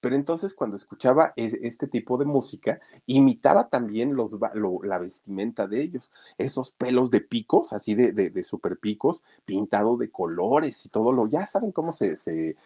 Pero 0.00 0.16
entonces 0.16 0.52
cuando 0.52 0.74
escuchaba 0.74 1.32
este 1.36 1.86
tipo 1.86 2.18
de 2.18 2.24
música, 2.24 2.80
imitaba 3.06 3.68
también 3.68 4.16
la 4.16 4.98
vestimenta 4.98 5.68
de 5.68 5.80
ellos. 5.80 6.10
Esos 6.38 6.72
pelos 6.72 7.12
de 7.12 7.20
picos, 7.20 7.72
así 7.72 7.94
de, 7.94 8.42
super 8.42 8.78
picos, 8.78 9.22
pintado 9.44 9.96
de 9.96 10.10
colores 10.10 10.84
y 10.84 10.88
todo 10.88 11.12
lo, 11.12 11.28
ya 11.28 11.46
saben 11.46 11.70
cómo 11.70 11.92
se, 11.92 12.56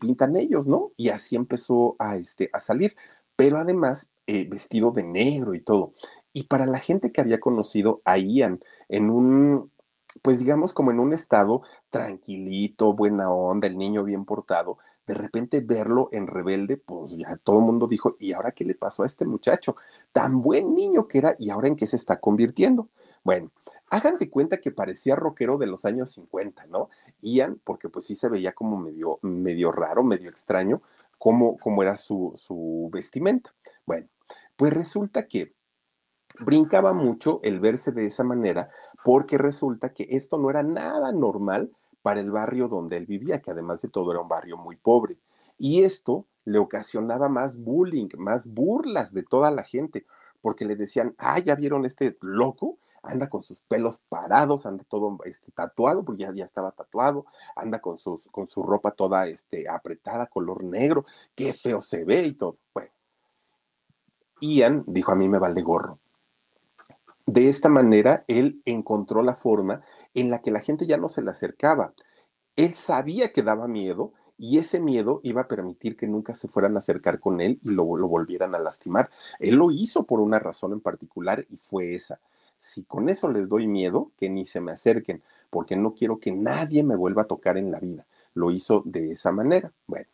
pintan 0.00 0.36
ellos, 0.36 0.66
¿no? 0.66 0.90
Y 0.96 1.10
así 1.10 1.36
empezó 1.36 1.94
a, 2.00 2.16
este, 2.16 2.50
salir. 2.58 2.96
Pero 3.36 3.58
además, 3.58 4.10
eh, 4.26 4.48
vestido 4.48 4.90
de 4.90 5.04
negro 5.04 5.54
y 5.54 5.60
todo. 5.60 5.94
Y 6.32 6.44
para 6.44 6.66
la 6.66 6.78
gente 6.78 7.12
que 7.12 7.20
había 7.20 7.38
conocido 7.38 8.02
a 8.04 8.18
Ian 8.18 8.60
en 8.90 9.08
un, 9.08 9.72
pues 10.22 10.40
digamos 10.40 10.74
como 10.74 10.90
en 10.90 11.00
un 11.00 11.12
estado 11.12 11.62
tranquilito, 11.88 12.92
buena 12.92 13.30
onda, 13.30 13.68
el 13.68 13.78
niño 13.78 14.04
bien 14.04 14.24
portado, 14.24 14.78
de 15.06 15.14
repente 15.14 15.60
verlo 15.60 16.08
en 16.12 16.26
rebelde, 16.26 16.76
pues 16.76 17.16
ya 17.16 17.36
todo 17.36 17.58
el 17.60 17.64
mundo 17.64 17.86
dijo, 17.86 18.16
¿y 18.18 18.32
ahora 18.32 18.52
qué 18.52 18.64
le 18.64 18.74
pasó 18.74 19.02
a 19.02 19.06
este 19.06 19.24
muchacho? 19.24 19.76
Tan 20.12 20.42
buen 20.42 20.74
niño 20.74 21.08
que 21.08 21.18
era 21.18 21.36
y 21.38 21.50
ahora 21.50 21.68
en 21.68 21.76
qué 21.76 21.86
se 21.86 21.96
está 21.96 22.20
convirtiendo. 22.20 22.88
Bueno, 23.24 23.50
hagan 23.90 24.18
cuenta 24.30 24.58
que 24.58 24.70
parecía 24.70 25.16
rockero 25.16 25.58
de 25.58 25.66
los 25.66 25.84
años 25.84 26.12
50, 26.12 26.66
¿no? 26.66 26.90
Ian, 27.20 27.60
porque 27.64 27.88
pues 27.88 28.06
sí 28.06 28.14
se 28.14 28.28
veía 28.28 28.52
como 28.52 28.76
medio, 28.76 29.18
medio 29.22 29.72
raro, 29.72 30.04
medio 30.04 30.30
extraño, 30.30 30.82
cómo, 31.18 31.56
cómo 31.58 31.82
era 31.82 31.96
su, 31.96 32.32
su 32.36 32.88
vestimenta. 32.92 33.52
Bueno, 33.86 34.08
pues 34.56 34.72
resulta 34.72 35.26
que 35.26 35.54
brincaba 36.44 36.92
mucho 36.92 37.40
el 37.42 37.60
verse 37.60 37.92
de 37.92 38.06
esa 38.06 38.24
manera 38.24 38.70
porque 39.04 39.38
resulta 39.38 39.92
que 39.92 40.06
esto 40.10 40.38
no 40.38 40.50
era 40.50 40.62
nada 40.62 41.12
normal 41.12 41.70
para 42.02 42.20
el 42.20 42.30
barrio 42.30 42.68
donde 42.68 42.96
él 42.96 43.06
vivía, 43.06 43.40
que 43.40 43.50
además 43.50 43.80
de 43.80 43.88
todo 43.88 44.10
era 44.10 44.20
un 44.20 44.28
barrio 44.28 44.56
muy 44.56 44.76
pobre. 44.76 45.14
Y 45.58 45.82
esto 45.82 46.26
le 46.44 46.58
ocasionaba 46.58 47.28
más 47.28 47.58
bullying, 47.58 48.08
más 48.16 48.46
burlas 48.46 49.12
de 49.12 49.22
toda 49.22 49.50
la 49.50 49.62
gente, 49.62 50.06
porque 50.40 50.64
le 50.64 50.76
decían, 50.76 51.14
ah, 51.18 51.38
ya 51.38 51.54
vieron 51.54 51.84
este 51.84 52.16
loco, 52.22 52.78
anda 53.02 53.28
con 53.28 53.42
sus 53.42 53.60
pelos 53.60 53.98
parados, 54.08 54.66
anda 54.66 54.84
todo 54.88 55.18
este, 55.24 55.52
tatuado, 55.52 56.02
porque 56.02 56.22
ya, 56.22 56.32
ya 56.34 56.44
estaba 56.44 56.72
tatuado, 56.72 57.26
anda 57.56 57.78
con, 57.80 57.98
sus, 57.98 58.20
con 58.30 58.48
su 58.48 58.62
ropa 58.62 58.90
toda 58.92 59.26
este, 59.26 59.68
apretada, 59.68 60.26
color 60.26 60.64
negro, 60.64 61.04
qué 61.34 61.52
feo 61.52 61.80
se 61.80 62.04
ve 62.04 62.26
y 62.26 62.32
todo. 62.32 62.56
Bueno, 62.72 62.90
Ian 64.40 64.84
dijo, 64.86 65.12
a 65.12 65.16
mí 65.16 65.28
me 65.28 65.38
vale 65.38 65.60
gorro 65.62 65.98
de 67.32 67.48
esta 67.48 67.68
manera, 67.68 68.24
él 68.26 68.60
encontró 68.64 69.22
la 69.22 69.36
forma 69.36 69.82
en 70.14 70.30
la 70.30 70.42
que 70.42 70.50
la 70.50 70.58
gente 70.58 70.84
ya 70.88 70.96
no 70.96 71.08
se 71.08 71.22
le 71.22 71.30
acercaba. 71.30 71.94
Él 72.56 72.74
sabía 72.74 73.32
que 73.32 73.44
daba 73.44 73.68
miedo 73.68 74.12
y 74.36 74.58
ese 74.58 74.80
miedo 74.80 75.20
iba 75.22 75.42
a 75.42 75.46
permitir 75.46 75.96
que 75.96 76.08
nunca 76.08 76.34
se 76.34 76.48
fueran 76.48 76.74
a 76.74 76.80
acercar 76.80 77.20
con 77.20 77.40
él 77.40 77.60
y 77.62 77.70
lo, 77.70 77.84
volvieran 77.84 78.56
a 78.56 78.58
lastimar. 78.58 79.10
Él 79.38 79.54
lo 79.54 79.70
hizo 79.70 80.06
por 80.06 80.18
una 80.18 80.40
razón 80.40 80.72
en 80.72 80.80
particular 80.80 81.46
y 81.48 81.56
fue 81.56 81.94
esa. 81.94 82.18
Si 82.58 82.82
con 82.82 83.08
eso 83.08 83.28
les 83.30 83.48
doy 83.48 83.68
miedo, 83.68 84.10
que 84.16 84.28
ni 84.28 84.44
se 84.44 84.60
me 84.60 84.72
acerquen, 84.72 85.22
porque 85.50 85.76
no 85.76 85.94
quiero 85.94 86.18
que 86.18 86.32
nadie 86.32 86.82
me 86.82 86.96
vuelva 86.96 87.22
a 87.22 87.28
tocar 87.28 87.56
en 87.58 87.70
la 87.70 87.78
vida. 87.78 88.06
Lo 88.34 88.50
hizo 88.50 88.82
de 88.84 89.12
esa 89.12 89.30
manera. 89.30 89.72
Bueno, 89.86 90.06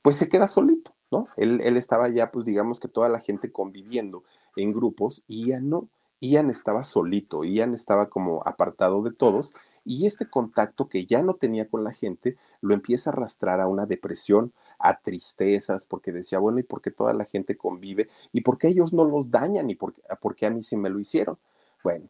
pues 0.00 0.16
se 0.16 0.28
queda 0.28 0.46
solito, 0.46 0.94
¿no? 1.10 1.26
Él, 1.36 1.60
él 1.64 1.76
estaba 1.76 2.08
ya, 2.08 2.30
pues 2.30 2.46
digamos 2.46 2.78
que 2.78 2.86
toda 2.86 3.08
la 3.08 3.18
gente 3.18 3.50
conviviendo 3.50 4.22
en 4.54 4.72
grupos 4.72 5.24
y 5.26 5.48
ya 5.48 5.60
no 5.60 5.88
Ian 6.22 6.50
estaba 6.50 6.84
solito, 6.84 7.42
Ian 7.42 7.74
estaba 7.74 8.08
como 8.08 8.42
apartado 8.46 9.02
de 9.02 9.10
todos 9.10 9.54
y 9.84 10.06
este 10.06 10.30
contacto 10.30 10.88
que 10.88 11.04
ya 11.04 11.20
no 11.24 11.34
tenía 11.34 11.68
con 11.68 11.82
la 11.82 11.92
gente 11.92 12.36
lo 12.60 12.74
empieza 12.74 13.10
a 13.10 13.12
arrastrar 13.12 13.60
a 13.60 13.66
una 13.66 13.86
depresión, 13.86 14.52
a 14.78 15.00
tristezas, 15.00 15.84
porque 15.84 16.12
decía, 16.12 16.38
bueno, 16.38 16.60
¿y 16.60 16.62
por 16.62 16.80
qué 16.80 16.92
toda 16.92 17.12
la 17.12 17.24
gente 17.24 17.56
convive? 17.56 18.08
¿Y 18.30 18.42
por 18.42 18.56
qué 18.56 18.68
ellos 18.68 18.92
no 18.92 19.04
los 19.04 19.32
dañan? 19.32 19.68
¿Y 19.68 19.74
por 19.74 19.94
qué, 20.36 20.46
a 20.46 20.50
mí 20.50 20.62
sí 20.62 20.76
me 20.76 20.90
lo 20.90 21.00
hicieron? 21.00 21.38
Bueno, 21.82 22.08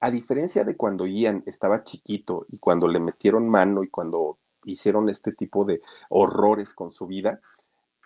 a 0.00 0.10
diferencia 0.10 0.62
de 0.64 0.76
cuando 0.76 1.06
Ian 1.06 1.42
estaba 1.46 1.82
chiquito 1.82 2.44
y 2.50 2.58
cuando 2.58 2.88
le 2.88 3.00
metieron 3.00 3.48
mano 3.48 3.82
y 3.82 3.88
cuando 3.88 4.36
hicieron 4.64 5.08
este 5.08 5.32
tipo 5.32 5.64
de 5.64 5.80
horrores 6.10 6.74
con 6.74 6.90
su 6.90 7.06
vida, 7.06 7.40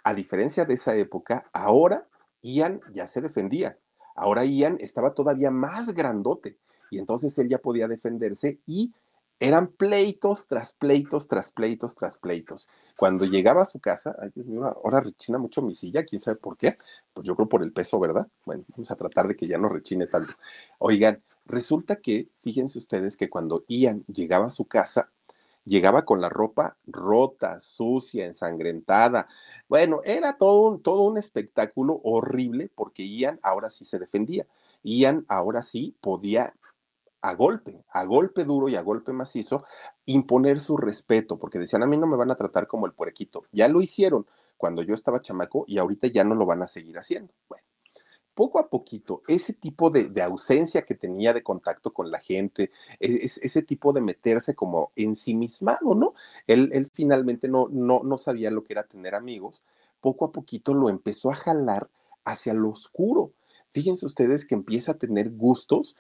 a 0.05 0.15
diferencia 0.15 0.65
de 0.65 0.75
esa 0.75 0.95
época, 0.95 1.51
ahora 1.53 2.07
Ian 2.41 2.81
ya 2.93 3.09
se 3.09 3.21
defendía 3.21 3.77
Ahora 4.19 4.45
Ian 4.45 4.79
estaba 4.81 5.15
todavía 5.15 5.51
más 5.51 5.95
grandote 5.95 6.59
y 6.91 6.99
entonces 6.99 7.37
él 7.39 7.49
ya 7.49 7.59
podía 7.59 7.89
defenderse 7.89 8.59
y 8.67 8.93
eran 9.41 9.69
pleitos 9.69 10.47
tras 10.49 10.73
pleitos, 10.73 11.29
tras 11.29 11.53
pleitos, 11.53 11.95
tras 11.95 12.19
pleitos. 12.19 12.69
Cuando 12.97 13.25
llegaba 13.25 13.63
a 13.63 13.67
su 13.67 13.79
casa, 13.79 14.17
ay 14.21 14.31
Dios 14.35 14.47
mío, 14.47 14.65
ahora 14.65 15.01
rechina 15.01 15.39
mucho 15.39 15.63
mi 15.63 15.75
silla, 15.75 16.05
quién 16.05 16.21
sabe 16.21 16.37
por 16.37 16.57
qué. 16.57 16.77
Pues 17.15 17.27
yo 17.27 17.37
creo 17.37 17.49
por 17.49 17.63
el 17.63 17.73
peso, 17.73 18.01
¿verdad? 18.01 18.27
Bueno, 18.45 18.65
vamos 18.71 18.91
a 18.91 18.97
tratar 18.97 19.29
de 19.29 19.37
que 19.37 19.47
ya 19.47 19.59
no 19.59 19.69
rechine 19.69 20.09
tanto. 20.09 20.33
Oigan, 20.79 21.23
resulta 21.47 21.97
que, 21.97 22.29
fíjense 22.43 22.79
ustedes 22.79 23.17
que 23.17 23.31
cuando 23.31 23.65
Ian 23.69 24.05
llegaba 24.09 24.47
a 24.47 24.51
su 24.51 24.65
casa, 24.65 25.13
llegaba 25.65 26.05
con 26.05 26.21
la 26.21 26.29
ropa 26.29 26.77
rota, 26.87 27.61
sucia, 27.61 28.27
ensangrentada. 28.27 29.29
Bueno, 29.69 30.01
era 30.05 30.37
todo 30.37 30.69
un, 30.69 30.83
todo 30.83 31.03
un 31.03 31.19
espectáculo 31.19 32.01
horrible 32.05 32.71
porque 32.75 33.09
Ian 33.09 33.39
ahora 33.43 33.71
sí 33.71 33.85
se 33.85 33.99
defendía. 33.99 34.47
Ian 34.83 35.25
ahora 35.29 35.63
sí 35.63 35.97
podía 36.01 36.55
a 37.21 37.35
golpe, 37.35 37.85
a 37.91 38.05
golpe 38.05 38.45
duro 38.45 38.69
y 38.69 38.77
a 38.77 38.83
golpe 38.83 39.13
macizo, 39.13 39.65
imponer 40.07 40.61
su 40.61 40.77
respeto, 40.77 41.39
porque 41.39 41.59
decían, 41.59 41.83
a 41.83 41.87
mí 41.87 41.97
no 41.97 42.07
me 42.07 42.17
van 42.17 42.31
a 42.31 42.37
tratar 42.37 42.67
como 42.67 42.87
el 42.87 42.93
puerquito. 42.93 43.45
Ya 43.53 43.69
lo 43.69 43.81
hicieron 43.81 44.27
cuando 44.57 44.83
yo 44.83 44.95
estaba 44.95 45.21
chamaco 45.21 45.65
y 45.67 45.79
ahorita 45.79 46.09
ya 46.09 46.25
no 46.25 46.35
lo 46.35 46.47
van 46.47 46.63
a 46.63 46.67
seguir 46.67 46.99
haciendo. 46.99 47.33
Poco 48.39 48.61
a 48.61 48.71
poquito, 48.71 49.25
ese 49.27 49.53
tipo 49.53 49.91
de, 49.91 50.23
ausencia 50.23 50.83
que 50.83 50.95
tenía 50.95 51.33
de 51.33 51.43
contacto 51.43 51.93
con 51.93 52.13
la 52.13 52.21
gente, 52.21 52.71
e, 53.01 53.25
ese 53.25 53.63
tipo 53.63 53.93
de 53.93 54.01
meterse 54.01 54.55
como 54.55 54.93
ensimismado, 54.95 55.97
¿no? 55.97 56.15
Él, 56.47 56.71
él 56.73 56.89
finalmente 56.95 57.49
no, 57.49 57.67
no, 57.69 58.05
no 58.05 58.17
sabía 58.17 58.53
lo 58.53 58.63
que 58.63 58.75
era 58.75 58.85
tener 58.85 59.17
amigos, 59.17 59.65
poco 60.01 60.25
a 60.25 60.31
poquito 60.31 60.73
lo 60.73 60.89
empezó 60.89 61.33
a 61.33 61.35
jalar 61.35 61.91
hacia 62.25 62.55
lo 62.55 62.69
oscuro. 62.69 63.33
Fíjense 63.73 64.07
ustedes 64.07 64.45
que 64.45 64.55
empieza 64.55 64.93
a 64.93 64.99
tener 64.99 65.31
gustos 65.31 65.97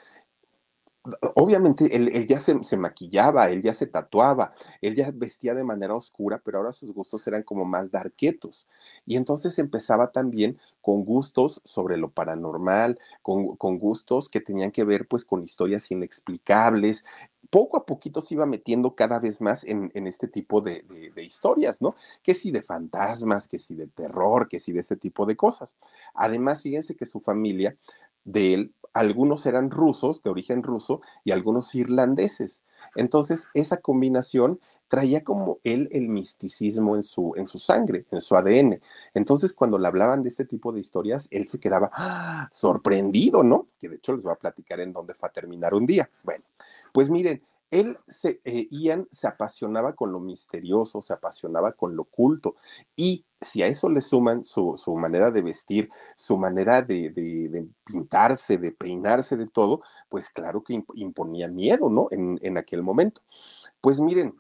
obviamente 1.35 1.94
él, 1.94 2.27
ya 2.27 2.38
se, 2.38 2.77
maquillaba, 2.77 3.51
él 3.51 3.62
ya 3.62 3.75
se 3.75 3.87
tatuaba, 3.87 4.53
él 4.81 4.94
ya 4.94 5.11
vestía 5.12 5.55
de 5.55 5.64
manera 5.64 5.94
oscura, 5.94 6.40
pero 6.44 6.59
ahora 6.59 6.73
sus 6.73 6.92
gustos 6.92 7.27
eran 7.27 7.42
como 7.42 7.64
más 7.64 7.90
darquetos. 7.90 8.66
Y 9.07 9.16
entonces 9.16 9.59
empezaba 9.59 10.11
también 10.11 10.59
con 10.81 11.05
gustos 11.05 11.61
sobre 11.64 11.97
lo 11.97 12.11
paranormal, 12.11 12.99
con, 13.23 13.57
gustos 13.79 14.29
que 14.29 14.40
tenían 14.40 14.71
que 14.71 14.85
ver 14.85 15.07
pues 15.07 15.25
con 15.25 15.42
historias 15.42 15.90
inexplicables. 15.90 17.05
Poco 17.51 17.79
a 17.79 17.87
poquito 17.87 18.21
se 18.21 18.35
iba 18.35 18.44
metiendo 18.44 18.94
cada 18.94 19.18
vez 19.18 19.40
más 19.40 19.64
en, 19.64 19.90
este 20.07 20.29
tipo 20.29 20.61
de, 20.61 20.85
de, 21.14 21.25
historias, 21.25 21.81
¿no? 21.81 21.94
Que 22.23 22.35
si 22.35 22.51
de 22.51 22.62
fantasmas, 22.62 23.49
que 23.49 23.59
si 23.59 23.75
de 23.75 23.87
terror, 23.87 24.49
que 24.49 24.61
si 24.61 24.73
de 24.73 24.81
este 24.81 24.97
tipo 24.97 25.25
de 25.25 25.37
cosas. 25.37 25.75
Además, 26.14 26.62
fíjense 26.62 26.94
que 26.94 27.07
su 27.07 27.21
familia 27.21 27.77
de 28.29 28.55
él, 28.55 28.75
algunos 28.93 29.47
eran 29.47 29.71
rusos, 29.71 30.23
de 30.23 30.31
origen 30.31 30.62
ruso, 30.62 31.01
y 31.25 31.31
algunos 31.31 31.75
irlandeses. 31.75 32.64
Entonces, 32.97 33.49
esa 33.55 33.79
combinación 33.79 34.61
traía 34.88 35.23
como 35.23 35.59
él 35.64 35.88
el 35.93 36.09
misticismo 36.09 36.97
en 36.97 37.03
su, 37.03 37.35
en 37.37 37.49
su 37.49 37.59
sangre, 37.59 38.07
en 38.11 38.21
su 38.21 38.37
ADN. 38.37 38.81
Entonces, 39.14 39.53
cuando 39.53 39.79
le 39.79 39.87
hablaban 39.87 40.23
de 40.23 40.29
este 40.29 40.45
tipo 40.45 40.73
de 40.73 40.81
historias, 40.81 41.29
él 41.31 41.49
se 41.49 41.61
quedaba 41.61 41.91
¡ah! 41.93 42.49
sorprendido, 42.53 43.43
¿no? 43.43 43.69
Que 43.79 43.88
de 43.88 43.97
hecho 43.97 44.14
les 44.14 44.23
voy 44.23 44.33
a 44.33 44.37
platicar 44.37 44.81
en 44.81 44.93
dónde 44.93 45.14
fue 45.14 45.29
a 45.29 45.33
terminar 45.33 45.75
un 45.75 45.87
día. 45.87 46.11
Bueno, 46.23 46.45
pues 46.93 47.09
miren, 47.11 47.43
él, 47.71 47.99
se, 48.09 48.41
eh, 48.45 48.69
Ian, 48.71 49.07
se 49.11 49.29
apasionaba 49.29 49.95
con 49.95 50.13
lo 50.13 50.21
misterioso, 50.21 51.03
se 51.03 51.13
apasionaba 51.13 51.73
con 51.73 51.97
lo 51.97 52.03
oculto. 52.03 52.57
Y 52.97 53.25
si 53.41 53.63
a 53.63 53.67
eso 53.67 53.89
le 53.89 54.01
suman 54.01 54.45
su, 54.45 54.75
su 54.77 54.97
manera 54.97 55.31
de 55.31 55.43
vestir, 55.43 55.91
su 56.17 56.39
manera 56.39 56.83
de, 56.83 57.11
de, 57.11 57.69
pintarse, 57.85 58.59
de 58.59 58.73
peinarse, 58.73 59.37
de 59.37 59.47
todo, 59.47 59.83
pues 60.09 60.31
claro 60.31 60.63
que 60.63 60.83
imponía 60.95 61.49
miedo, 61.49 61.91
¿no? 61.91 62.09
En, 62.11 62.39
en 62.43 62.59
aquel 62.59 62.83
momento. 62.83 63.23
Pues 63.81 64.01
miren, 64.01 64.35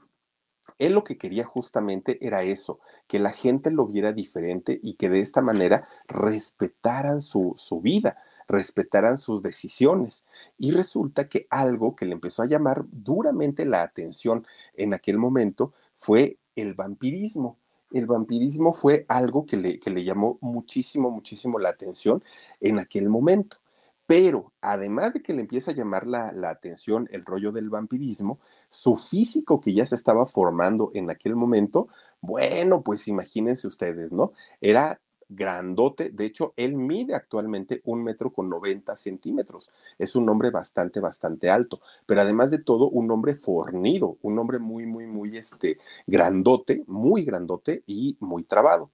él 0.78 0.92
lo 0.92 1.04
que 1.04 1.18
quería 1.18 1.44
justamente 1.44 2.24
era 2.24 2.42
eso, 2.42 2.80
que 3.06 3.18
la 3.18 3.30
gente 3.30 3.70
lo 3.70 3.86
viera 3.86 4.12
diferente 4.12 4.78
y 4.82 4.94
que 4.94 5.10
de 5.10 5.20
esta 5.20 5.42
manera 5.42 5.88
respetaran 6.06 7.20
su, 7.20 7.54
su 7.56 7.80
vida 7.80 8.16
respetaran 8.48 9.18
sus 9.18 9.42
decisiones. 9.42 10.24
Y 10.58 10.72
resulta 10.72 11.28
que 11.28 11.46
algo 11.50 11.94
que 11.94 12.06
le 12.06 12.12
empezó 12.12 12.42
a 12.42 12.46
llamar 12.46 12.84
duramente 12.90 13.66
la 13.66 13.82
atención 13.82 14.46
en 14.74 14.94
aquel 14.94 15.18
momento 15.18 15.74
fue 15.94 16.38
el 16.56 16.74
vampirismo. 16.74 17.58
El 17.92 18.06
vampirismo 18.06 18.74
fue 18.74 19.06
algo 19.08 19.46
que 19.46 19.56
le, 19.56 19.78
que 19.78 19.90
le 19.90 20.04
llamó 20.04 20.38
muchísimo, 20.40 21.10
muchísimo 21.10 21.58
la 21.58 21.70
atención 21.70 22.22
en 22.60 22.78
aquel 22.78 23.08
momento. 23.08 23.58
Pero 24.06 24.52
además 24.62 25.12
de 25.12 25.22
que 25.22 25.34
le 25.34 25.42
empieza 25.42 25.70
a 25.70 25.74
llamar 25.74 26.06
la, 26.06 26.32
la, 26.32 26.48
atención 26.48 27.06
el 27.10 27.26
rollo 27.26 27.52
del 27.52 27.68
vampirismo, 27.68 28.40
su 28.70 28.96
físico 28.96 29.60
que 29.60 29.74
ya 29.74 29.84
se 29.84 29.94
estaba 29.94 30.26
formando 30.26 30.90
en 30.94 31.10
aquel 31.10 31.36
momento, 31.36 31.88
bueno, 32.22 32.82
pues 32.82 33.06
imagínense 33.06 33.66
ustedes, 33.66 34.10
¿no? 34.10 34.32
Era 34.62 34.98
grandote. 35.28 36.10
De 36.10 36.24
hecho, 36.24 36.54
él 36.56 36.76
mide 36.76 37.14
actualmente 37.14 37.82
un 37.84 38.02
metro 38.02 38.32
con 38.32 38.48
90 38.48 38.96
centímetros. 38.96 39.70
Es 39.98 40.16
un 40.16 40.28
hombre 40.28 40.50
bastante, 40.50 41.00
bastante 41.00 41.50
alto, 41.50 41.80
pero 42.06 42.20
además 42.20 42.50
de 42.50 42.58
todo, 42.58 42.88
un 42.88 43.10
hombre 43.10 43.34
fornido, 43.34 44.18
un 44.22 44.38
hombre 44.38 44.58
muy, 44.58 44.86
muy, 44.86 45.06
muy, 45.06 45.36
este, 45.36 45.78
grandote, 46.06 46.84
muy 46.86 47.24
grandote 47.24 47.82
y 47.86 48.16
muy 48.20 48.44
trabado. 48.44 48.90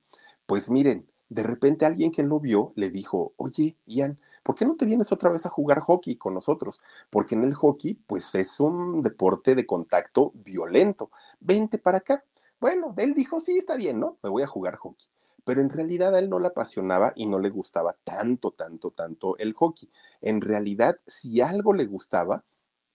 Pues 0.46 0.70
miren, 0.70 1.06
de 1.28 1.42
repente 1.42 1.86
alguien 1.86 2.10
que 2.10 2.22
lo 2.22 2.40
vio 2.40 2.72
le 2.76 2.90
dijo, 2.90 3.32
oye, 3.36 3.76
Ian, 3.86 4.18
¿por 4.42 4.54
qué 4.54 4.66
no 4.66 4.76
te 4.76 4.84
vienes 4.84 5.10
otra 5.12 5.30
vez 5.30 5.46
a 5.46 5.50
jugar 5.50 5.80
hockey 5.80 6.16
con 6.16 6.34
nosotros? 6.34 6.80
Porque 7.10 7.34
en 7.34 7.44
el 7.44 7.54
hockey, 7.54 7.94
pues 8.06 8.34
es 8.34 8.60
un 8.60 9.02
deporte 9.02 9.54
de 9.54 9.66
contacto 9.66 10.32
violento. 10.34 11.10
Vente 11.40 11.78
para 11.78 11.98
acá. 11.98 12.24
Bueno, 12.60 12.94
él 12.96 13.14
dijo, 13.14 13.40
sí, 13.40 13.58
está 13.58 13.76
bien, 13.76 14.00
¿no? 14.00 14.18
Me 14.22 14.30
voy 14.30 14.42
a 14.42 14.46
jugar 14.46 14.76
hockey 14.76 15.06
pero 15.44 15.60
en 15.60 15.70
realidad 15.70 16.14
a 16.14 16.18
él 16.18 16.30
no 16.30 16.38
le 16.38 16.48
apasionaba 16.48 17.12
y 17.16 17.26
no 17.26 17.38
le 17.38 17.50
gustaba 17.50 17.96
tanto, 18.04 18.52
tanto, 18.52 18.90
tanto 18.90 19.36
el 19.38 19.52
hockey. 19.54 19.90
En 20.20 20.40
realidad, 20.40 20.96
si 21.06 21.40
algo 21.40 21.74
le 21.74 21.86
gustaba, 21.86 22.44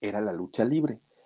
era 0.00 0.20
la 0.20 0.32
lucha 0.32 0.64
libre. 0.64 1.00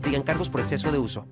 aplican 0.00 0.22
cargos 0.22 0.48
por 0.48 0.62
exceso 0.62 0.90
de 0.90 0.98
uso. 0.98 1.26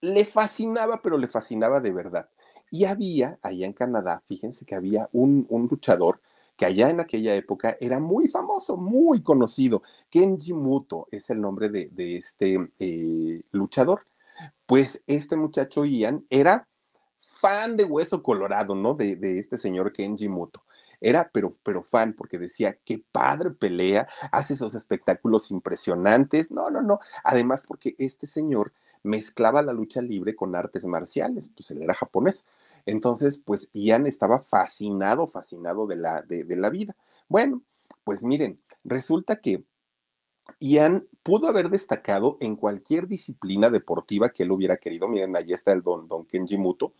Le 0.00 0.24
fascinaba, 0.24 1.02
pero 1.02 1.18
le 1.18 1.28
fascinaba 1.28 1.80
de 1.80 1.92
verdad. 1.92 2.30
Y 2.70 2.86
había, 2.86 3.38
allá 3.42 3.66
en 3.66 3.74
Canadá, 3.74 4.22
fíjense 4.26 4.64
que 4.64 4.74
había 4.74 5.10
un, 5.12 5.46
luchador 5.70 6.20
que 6.56 6.64
allá 6.64 6.88
en 6.88 7.00
aquella 7.00 7.34
época 7.34 7.76
era 7.80 8.00
muy 8.00 8.28
famoso, 8.28 8.78
muy 8.78 9.22
conocido. 9.22 9.82
Kenji 10.08 10.54
Muto 10.54 11.06
es 11.10 11.28
el 11.28 11.38
nombre 11.38 11.68
de, 11.68 11.88
de 11.88 12.16
este 12.16 12.70
eh, 12.78 13.42
luchador. 13.52 14.06
Pues 14.64 15.02
este 15.06 15.36
muchacho 15.36 15.84
Ian 15.84 16.24
era 16.30 16.66
fan 17.40 17.76
de 17.76 17.84
Hueso 17.84 18.22
Colorado, 18.22 18.74
¿no? 18.74 18.94
De, 18.94 19.16
de 19.16 19.38
este 19.38 19.58
señor 19.58 19.92
Kenji 19.92 20.30
Muto 20.30 20.62
era 21.00 21.30
pero, 21.32 21.56
pero 21.62 21.82
fan, 21.82 22.14
porque 22.14 22.38
decía, 22.38 22.78
qué 22.84 23.02
padre 23.12 23.50
pelea, 23.50 24.06
hace 24.32 24.54
esos 24.54 24.74
espectáculos 24.74 25.50
impresionantes. 25.50 26.50
No, 26.50 26.70
no, 26.70 26.82
no. 26.82 27.00
Además, 27.24 27.64
porque 27.66 27.94
este 27.98 28.26
señor 28.26 28.72
mezclaba 29.02 29.62
la 29.62 29.72
lucha 29.72 30.02
libre 30.02 30.34
con 30.34 30.54
artes 30.56 30.84
marciales, 30.86 31.48
pues 31.54 31.70
él 31.70 31.82
era 31.82 31.94
japonés. 31.94 32.46
Entonces, 32.86 33.38
pues 33.38 33.70
Ian 33.72 34.06
estaba 34.06 34.40
fascinado, 34.40 35.26
fascinado 35.26 35.86
de 35.86 35.96
la, 35.96 36.22
de, 36.22 36.44
de 36.44 36.56
la 36.56 36.70
vida. 36.70 36.96
Bueno, 37.28 37.62
pues 38.04 38.24
miren, 38.24 38.60
resulta 38.84 39.36
que 39.36 39.64
Ian 40.60 41.06
pudo 41.22 41.48
haber 41.48 41.70
destacado 41.70 42.36
en 42.40 42.56
cualquier 42.56 43.08
disciplina 43.08 43.70
deportiva 43.70 44.30
que 44.30 44.44
él 44.44 44.52
hubiera 44.52 44.76
querido. 44.76 45.08
Miren, 45.08 45.36
ahí 45.36 45.52
está 45.52 45.72
el 45.72 45.82
don, 45.82 46.08
don 46.08 46.24
Kenji 46.24 46.56
Muto. 46.56 46.92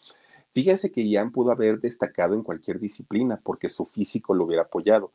Fíjense 0.53 0.91
que 0.91 1.07
Ian 1.07 1.33
pudo 1.33 1.53
haber 1.53 1.81
destacado 1.81 2.35
en 2.35 2.43
cualquier 2.43 2.81
disciplina 2.81 3.41
porque 3.43 3.69
su 3.69 3.85
físico 3.85 4.35
lo 4.35 4.45
hubiera 4.45 4.63
apoyado, 4.63 5.13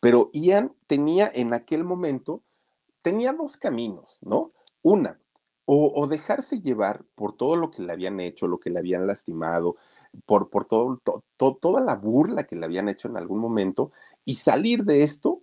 pero 0.00 0.30
Ian 0.32 0.74
tenía 0.86 1.30
en 1.34 1.54
aquel 1.54 1.84
momento, 1.84 2.42
tenía 3.02 3.32
dos 3.32 3.56
caminos, 3.56 4.18
¿no? 4.22 4.52
Una, 4.82 5.18
o, 5.66 6.06
dejarse 6.06 6.60
llevar 6.60 7.04
por 7.14 7.36
todo 7.36 7.56
lo 7.56 7.70
que 7.70 7.82
le 7.82 7.92
habían 7.92 8.20
hecho, 8.20 8.46
lo 8.46 8.58
que 8.58 8.70
le 8.70 8.78
habían 8.78 9.06
lastimado, 9.06 9.76
por, 10.26 10.50
por 10.50 10.66
todo, 10.66 11.00
toda 11.36 11.80
la 11.80 11.96
burla 11.96 12.44
que 12.44 12.56
le 12.56 12.66
habían 12.66 12.88
hecho 12.88 13.08
en 13.08 13.16
algún 13.16 13.38
momento 13.38 13.90
y 14.24 14.36
salir 14.36 14.84
de 14.84 15.02
esto 15.02 15.42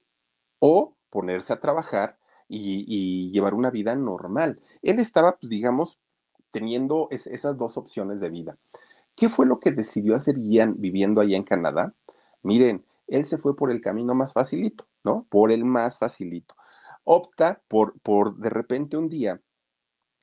o 0.60 0.96
ponerse 1.10 1.54
a 1.54 1.60
trabajar 1.60 2.18
y, 2.48 3.32
llevar 3.32 3.54
una 3.54 3.72
vida 3.72 3.96
normal. 3.96 4.60
Él 4.82 5.00
estaba, 5.00 5.38
pues, 5.38 5.50
digamos, 5.50 6.00
teniendo 6.52 7.08
esas 7.12 7.58
dos 7.58 7.78
opciones 7.78 8.20
de 8.20 8.30
vida. 8.30 8.58
¿Qué 9.16 9.30
fue 9.30 9.46
lo 9.46 9.60
que 9.60 9.72
decidió 9.72 10.16
hacer 10.16 10.38
Ian 10.38 10.76
viviendo 10.78 11.22
allá 11.22 11.38
en 11.38 11.44
Canadá? 11.44 11.94
Miren, 12.44 12.86
él 13.08 13.26
se 13.26 13.38
fue 13.38 13.56
por 13.56 13.72
el 13.72 13.82
camino 13.82 14.16
más 14.16 14.34
facilito, 14.34 14.88
¿no? 15.04 15.28
Por 15.30 15.52
el 15.52 15.66
más 15.66 15.98
facilito. 15.98 16.56
Opta 17.04 17.62
por, 17.68 18.00
por 18.02 18.38
de 18.38 18.50
repente 18.50 18.98
un 18.98 19.10
día 19.10 19.42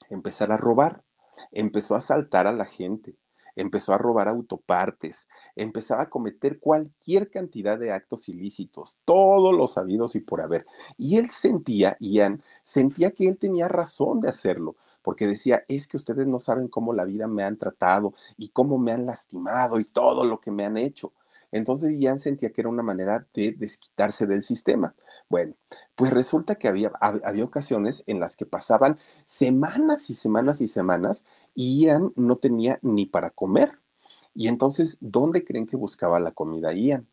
empezar 0.08 0.52
a 0.52 0.56
robar. 0.56 1.04
Empezó 1.52 1.94
a 1.94 1.98
asaltar 1.98 2.46
a 2.48 2.52
la 2.52 2.64
gente, 2.64 3.16
empezó 3.54 3.92
a 3.92 3.98
robar 3.98 4.28
autopartes, 4.28 5.28
empezaba 5.54 6.02
a 6.02 6.10
cometer 6.10 6.58
cualquier 6.58 7.30
cantidad 7.30 7.78
de 7.78 7.92
actos 7.92 8.28
ilícitos, 8.28 8.96
todos 9.04 9.54
los 9.54 9.74
sabidos 9.74 10.16
y 10.16 10.20
por 10.20 10.40
haber. 10.40 10.66
Y 10.96 11.16
él 11.16 11.30
sentía, 11.30 11.96
Ian, 12.00 12.42
sentía 12.64 13.12
que 13.12 13.28
él 13.28 13.38
tenía 13.38 13.68
razón 13.68 14.20
de 14.20 14.28
hacerlo, 14.28 14.76
porque 15.08 15.26
decía, 15.26 15.64
es 15.68 15.88
que 15.88 15.96
ustedes 15.96 16.26
no 16.26 16.38
saben 16.38 16.68
cómo 16.68 16.92
la 16.92 17.06
vida 17.06 17.26
me 17.26 17.42
han 17.42 17.56
tratado 17.56 18.12
y 18.36 18.50
cómo 18.50 18.76
me 18.76 18.92
han 18.92 19.06
lastimado 19.06 19.80
y 19.80 19.86
todo 19.86 20.22
lo 20.22 20.38
que 20.38 20.50
me 20.50 20.66
han 20.66 20.76
hecho. 20.76 21.14
Entonces 21.50 21.98
Ian 21.98 22.20
sentía 22.20 22.50
que 22.50 22.60
era 22.60 22.68
una 22.68 22.82
manera 22.82 23.26
de 23.32 23.52
desquitarse 23.52 24.26
del 24.26 24.42
sistema. 24.42 24.94
Bueno, 25.30 25.54
pues 25.94 26.10
resulta 26.10 26.56
que 26.56 26.68
había, 26.68 26.92
había 27.00 27.42
ocasiones 27.42 28.04
en 28.06 28.20
las 28.20 28.36
que 28.36 28.44
pasaban 28.44 28.98
semanas 29.24 30.10
y 30.10 30.12
semanas 30.12 30.60
y 30.60 30.68
semanas 30.68 31.24
y 31.54 31.86
Ian 31.86 32.12
no 32.14 32.36
tenía 32.36 32.78
ni 32.82 33.06
para 33.06 33.30
comer. 33.30 33.78
Y 34.34 34.48
entonces, 34.48 34.98
¿dónde 35.00 35.42
creen 35.42 35.64
que 35.64 35.78
buscaba 35.78 36.20
la 36.20 36.32
comida 36.32 36.74
Ian? 36.74 37.08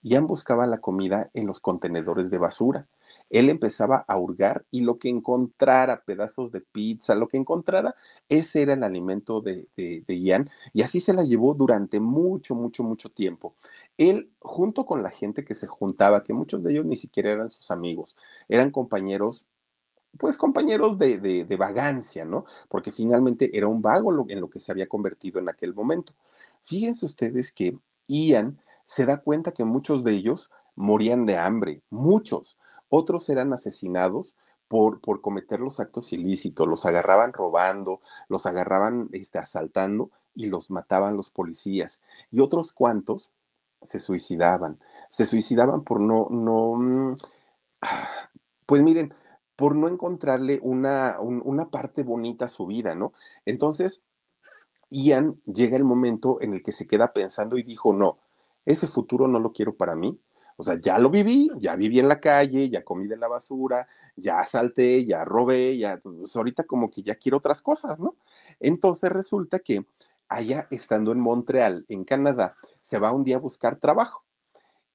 Ian 0.00 0.26
buscaba 0.26 0.66
la 0.66 0.78
comida 0.78 1.28
en 1.34 1.46
los 1.46 1.60
contenedores 1.60 2.30
de 2.30 2.38
basura. 2.38 2.88
Él 3.30 3.48
empezaba 3.48 4.04
a 4.08 4.18
hurgar 4.18 4.64
y 4.70 4.82
lo 4.82 4.98
que 4.98 5.08
encontrara, 5.08 6.02
pedazos 6.04 6.52
de 6.52 6.60
pizza, 6.60 7.14
lo 7.14 7.28
que 7.28 7.36
encontrara, 7.36 7.94
ese 8.28 8.62
era 8.62 8.74
el 8.74 8.84
alimento 8.84 9.40
de, 9.40 9.68
de, 9.76 10.18
Ian 10.20 10.50
y 10.72 10.82
así 10.82 11.00
se 11.00 11.12
la 11.12 11.24
llevó 11.24 11.54
durante 11.54 12.00
mucho, 12.00 12.54
mucho, 12.54 12.82
mucho 12.82 13.10
tiempo. 13.10 13.54
Él, 13.96 14.30
junto 14.40 14.86
con 14.86 15.02
la 15.02 15.10
gente 15.10 15.44
que 15.44 15.54
se 15.54 15.66
juntaba, 15.66 16.22
que 16.22 16.32
muchos 16.32 16.62
de 16.62 16.72
ellos 16.72 16.86
ni 16.86 16.96
siquiera 16.96 17.32
eran 17.32 17.50
sus 17.50 17.70
amigos, 17.70 18.16
eran 18.48 18.70
compañeros 18.70 19.46
pues 20.18 20.38
compañeros 20.38 20.98
de, 20.98 21.18
de, 21.18 21.44
de, 21.44 21.56
vagancia, 21.56 22.24
¿no? 22.24 22.46
Porque 22.70 22.90
finalmente 22.90 23.50
era 23.56 23.68
un 23.68 23.82
vago 23.82 24.10
en 24.30 24.40
lo 24.40 24.48
que 24.48 24.60
se 24.60 24.72
había 24.72 24.86
convertido 24.86 25.40
en 25.40 25.48
aquel 25.50 25.74
momento. 25.74 26.14
Fíjense 26.64 27.04
ustedes 27.04 27.52
que 27.52 27.78
Ian 28.06 28.58
se 28.86 29.04
da 29.04 29.18
cuenta 29.18 29.52
que 29.52 29.64
muchos 29.64 30.04
de 30.04 30.12
ellos 30.12 30.50
morían 30.74 31.26
de 31.26 31.36
hambre, 31.36 31.82
muchos. 31.90 32.56
Otros 32.88 33.28
eran 33.28 33.52
asesinados 33.52 34.36
por, 34.68 35.00
por 35.00 35.20
cometer 35.20 35.60
los 35.60 35.80
actos 35.80 36.12
ilícitos, 36.12 36.66
los 36.66 36.86
agarraban 36.86 37.32
robando, 37.32 38.00
los 38.28 38.46
agarraban 38.46 39.08
este, 39.12 39.38
asaltando 39.38 40.10
y 40.34 40.46
los 40.46 40.70
mataban 40.70 41.16
los 41.16 41.30
policías. 41.30 42.00
Y 42.30 42.40
otros 42.40 42.72
cuantos 42.72 43.30
se 43.82 44.00
suicidaban. 44.00 44.78
Se 45.10 45.24
suicidaban 45.24 45.84
por 45.84 46.00
no, 46.00 46.28
no, 46.30 46.74
mm, 46.74 47.14
pues 48.66 48.82
miren, 48.82 49.14
por 49.54 49.74
no 49.74 49.88
encontrarle 49.88 50.60
una, 50.62 51.18
una 51.20 51.70
parte 51.70 52.02
bonita 52.02 52.44
a 52.44 52.48
su 52.48 52.66
vida, 52.66 52.94
¿no? 52.94 53.12
Entonces, 53.46 54.02
Ian 54.90 55.40
llega 55.46 55.76
el 55.76 55.84
momento 55.84 56.40
en 56.40 56.52
el 56.52 56.62
que 56.62 56.72
se 56.72 56.86
queda 56.86 57.12
pensando 57.12 57.56
y 57.56 57.62
dijo, 57.62 57.94
no, 57.94 58.18
ese 58.66 58.86
futuro 58.86 59.28
no 59.28 59.38
lo 59.38 59.52
quiero 59.52 59.76
para 59.76 59.94
mí. 59.94 60.20
O 60.56 60.62
sea, 60.62 60.80
ya 60.80 60.98
lo 60.98 61.10
viví, 61.10 61.50
ya 61.58 61.76
viví 61.76 62.00
en 62.00 62.08
la 62.08 62.18
calle, 62.18 62.70
ya 62.70 62.82
comí 62.82 63.06
de 63.06 63.16
la 63.16 63.28
basura, 63.28 63.86
ya 64.16 64.40
asalté, 64.40 65.04
ya 65.04 65.24
robé, 65.24 65.76
ya, 65.76 65.98
pues 65.98 66.34
ahorita 66.34 66.64
como 66.64 66.90
que 66.90 67.02
ya 67.02 67.14
quiero 67.14 67.38
otras 67.38 67.60
cosas, 67.60 67.98
¿no? 67.98 68.16
Entonces 68.58 69.12
resulta 69.12 69.58
que 69.58 69.84
allá 70.28 70.66
estando 70.70 71.12
en 71.12 71.20
Montreal, 71.20 71.84
en 71.88 72.04
Canadá, 72.04 72.56
se 72.80 72.98
va 72.98 73.12
un 73.12 73.24
día 73.24 73.36
a 73.36 73.40
buscar 73.40 73.78
trabajo. 73.78 74.24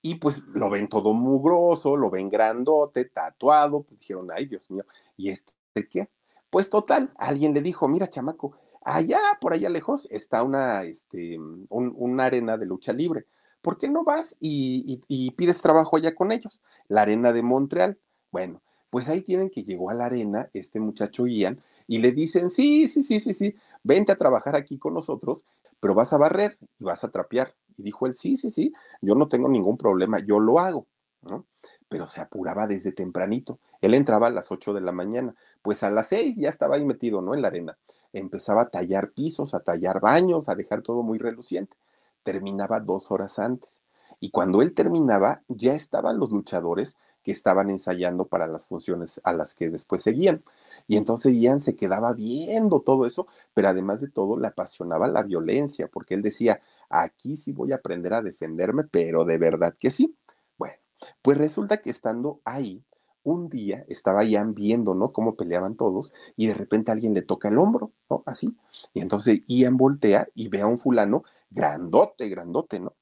Y 0.02 0.16
pues 0.16 0.40
lo 0.48 0.70
ven 0.72 0.90
todo 0.90 1.14
mugroso, 1.14 1.96
lo 1.96 2.10
ven 2.10 2.30
grandote, 2.30 3.06
tatuado, 3.06 3.84
pues 3.84 4.00
dijeron, 4.00 4.30
ay 4.34 4.48
Dios 4.48 4.72
mío, 4.72 4.84
¿y 5.16 5.30
este 5.30 5.52
qué? 5.90 6.10
Pues 6.50 6.70
total, 6.72 7.14
alguien 7.18 7.54
le 7.54 7.62
dijo, 7.62 7.88
mira 7.88 8.10
chamaco, 8.10 8.58
allá 8.84 9.20
por 9.40 9.54
allá 9.54 9.70
lejos 9.70 10.08
está 10.10 10.42
una, 10.42 10.84
este, 10.84 11.38
una 11.70 12.26
arena 12.26 12.58
de 12.58 12.66
lucha 12.66 12.94
libre. 12.94 13.28
¿Por 13.62 13.78
qué 13.78 13.88
no 13.88 14.04
vas 14.04 14.38
y, 14.40 15.32
pides 15.36 15.62
trabajo 15.62 15.98
allá 15.98 16.16
con 16.16 16.32
ellos? 16.32 16.62
La 16.88 17.04
arena 17.04 17.32
de 17.32 17.44
Montreal. 17.44 17.98
Bueno, 18.32 18.62
pues 18.90 19.08
ahí 19.08 19.22
tienen 19.22 19.50
que 19.50 19.64
llegó 19.64 19.90
a 19.90 19.94
la 19.94 20.06
arena 20.06 20.50
este 20.54 20.80
muchacho 20.80 21.28
Ian 21.28 21.62
y 21.88 22.00
le 22.00 22.12
dicen, 22.12 22.50
sí, 22.50 22.88
sí, 22.88 23.04
sí, 23.04 23.20
sí, 23.20 23.34
sí, 23.34 23.56
vente 23.84 24.12
a 24.12 24.18
trabajar 24.18 24.56
aquí 24.56 24.78
con 24.78 24.94
nosotros, 24.94 25.46
pero 25.80 25.94
vas 25.94 26.14
a 26.14 26.18
barrer 26.18 26.58
y 26.80 26.84
vas 26.84 27.04
a 27.04 27.12
trapear. 27.12 27.54
Y 27.78 27.84
dijo 27.84 28.06
él, 28.08 28.16
sí, 28.16 28.36
sí, 28.36 28.50
sí, 28.50 28.74
yo 29.02 29.16
no 29.16 29.28
tengo 29.28 29.48
ningún 29.48 29.78
problema, 29.78 30.20
yo 30.20 30.40
lo 30.40 30.60
hago, 30.60 30.88
¿no? 31.22 31.46
Pero 31.88 32.08
se 32.08 32.22
apuraba 32.22 32.68
desde 32.68 32.94
tempranito. 32.94 33.60
Él 33.82 33.94
entraba 33.94 34.28
a 34.28 34.32
las 34.32 34.52
8 34.52 34.74
de 34.74 34.82
la 34.82 34.92
mañana, 34.92 35.36
pues 35.62 35.84
a 35.84 35.90
las 35.90 36.08
6 36.08 36.38
ya 36.38 36.50
estaba 36.50 36.76
ahí 36.76 36.86
metido, 36.86 37.22
¿no? 37.22 37.34
En 37.34 37.42
la 37.42 37.50
arena. 37.50 37.78
Empezaba 38.14 38.64
a 38.64 38.70
tallar 38.70 39.12
pisos, 39.12 39.54
a 39.54 39.60
tallar 39.60 40.00
baños, 40.00 40.50
a 40.50 40.56
dejar 40.56 40.82
todo 40.82 41.04
muy 41.04 41.18
reluciente. 41.18 41.78
Terminaba 42.24 42.80
dos 42.80 43.12
horas 43.12 43.40
antes. 43.40 43.82
Y 44.20 44.30
cuando 44.30 44.62
él 44.62 44.74
terminaba, 44.74 45.42
ya 45.48 45.74
estaban 45.74 46.20
los 46.20 46.32
luchadores 46.32 46.98
que 47.24 47.32
estaban 47.32 47.70
ensayando 47.70 48.26
para 48.26 48.48
las 48.48 48.68
funciones 48.68 49.22
a 49.24 49.34
las 49.34 49.54
que 49.56 49.70
después 49.70 50.02
seguían. 50.02 50.44
Y 50.88 50.98
entonces 50.98 51.36
Ian 51.36 51.62
se 51.62 51.76
quedaba 51.76 52.14
viendo 52.14 52.82
todo 52.82 53.06
eso, 53.06 53.28
pero 53.54 53.70
además 53.70 54.02
de 54.02 54.10
todo 54.10 54.38
le 54.38 54.48
apasionaba 54.48 55.08
la 55.08 55.24
violencia, 55.24 55.88
porque 55.88 56.16
él 56.16 56.22
decía, 56.22 56.62
aquí 56.90 57.38
sí 57.38 57.52
voy 57.52 57.72
a 57.72 57.76
aprender 57.76 58.14
a 58.14 58.22
defenderme, 58.22 58.84
pero 58.84 59.26
de 59.26 59.38
verdad 59.38 59.76
que 59.80 59.92
sí. 59.92 60.16
Bueno, 60.58 60.76
pues 61.22 61.38
resulta 61.38 61.78
que 61.78 61.90
estando 61.90 62.42
ahí, 62.44 62.84
un 63.24 63.50
día 63.50 63.86
estaba 63.88 64.24
Ian 64.24 64.54
viendo, 64.54 64.96
¿no? 64.96 65.12
Cómo 65.14 65.36
peleaban 65.36 65.76
todos 65.76 66.14
y 66.36 66.48
de 66.48 66.56
repente 66.56 66.92
alguien 66.92 67.14
le 67.14 67.22
toca 67.22 67.50
el 67.50 67.58
hombro, 67.58 67.92
¿no? 68.10 68.24
Así. 68.26 68.56
Y 68.94 69.02
entonces 69.02 69.42
Ian 69.48 69.78
voltea 69.78 70.28
y 70.36 70.48
ve 70.48 70.62
a 70.62 70.68
un 70.68 70.80
fulano 70.80 71.24
grandote, 71.50 72.30
grandote, 72.30 72.80
¿no? 72.80 72.94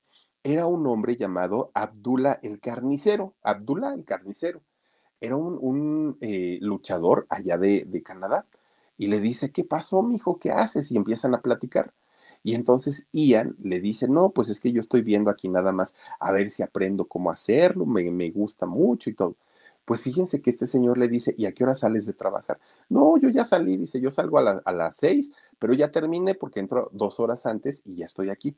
era 0.43 0.65
un 0.67 0.85
hombre 0.87 1.15
llamado 1.15 1.71
Abdullah 1.73 2.39
el 2.43 2.59
Carnicero. 2.59 3.35
Abdullah 3.43 3.93
el 3.93 4.05
Carnicero. 4.05 4.61
Era 5.21 5.35
un, 5.35 6.17
eh, 6.21 6.59
luchador 6.61 7.27
allá 7.29 7.57
de, 7.57 8.03
Canadá. 8.03 8.45
Y 8.97 9.07
le 9.07 9.19
dice, 9.19 9.51
¿qué 9.51 9.63
pasó, 9.63 10.01
mijo? 10.01 10.39
¿Qué 10.39 10.51
haces? 10.51 10.91
Y 10.91 10.97
empiezan 10.97 11.35
a 11.35 11.41
platicar. 11.41 11.93
Y 12.43 12.55
entonces 12.55 13.07
Ian 13.11 13.55
le 13.61 13.79
dice, 13.79 14.07
no, 14.07 14.31
pues 14.31 14.49
es 14.49 14.59
que 14.59 14.71
yo 14.71 14.81
estoy 14.81 15.01
viendo 15.01 15.29
aquí 15.31 15.49
nada 15.49 15.71
más 15.71 15.95
a 16.19 16.31
ver 16.31 16.49
si 16.49 16.63
aprendo 16.63 17.07
cómo 17.07 17.31
hacerlo, 17.31 17.85
me, 17.85 18.09
me 18.11 18.29
gusta 18.29 18.65
mucho 18.65 19.09
y 19.09 19.15
todo. 19.15 19.35
Pues 19.89 20.03
fíjense 20.03 20.39
que 20.39 20.51
este 20.51 20.67
señor 20.67 20.99
le 20.99 21.07
dice, 21.07 21.33
¿y 21.35 21.47
a 21.47 21.51
qué 21.51 21.63
hora 21.63 21.73
sales 21.73 22.05
de 22.05 22.13
trabajar? 22.13 22.59
No, 22.89 23.17
yo 23.17 23.29
ya 23.29 23.43
salí, 23.43 23.75
dice, 23.75 23.99
yo 23.99 24.11
salgo 24.11 24.37
a, 24.37 24.61
a 24.63 24.71
las 24.71 24.97
seis, 24.97 25.31
pero 25.57 25.73
ya 25.73 25.89
terminé 25.89 26.35
porque 26.35 26.59
entro 26.59 26.91
dos 26.93 27.19
horas 27.19 27.47
antes 27.47 27.81
y 27.85 27.95
ya 27.95 28.05
estoy 28.05 28.29
aquí 28.29 28.55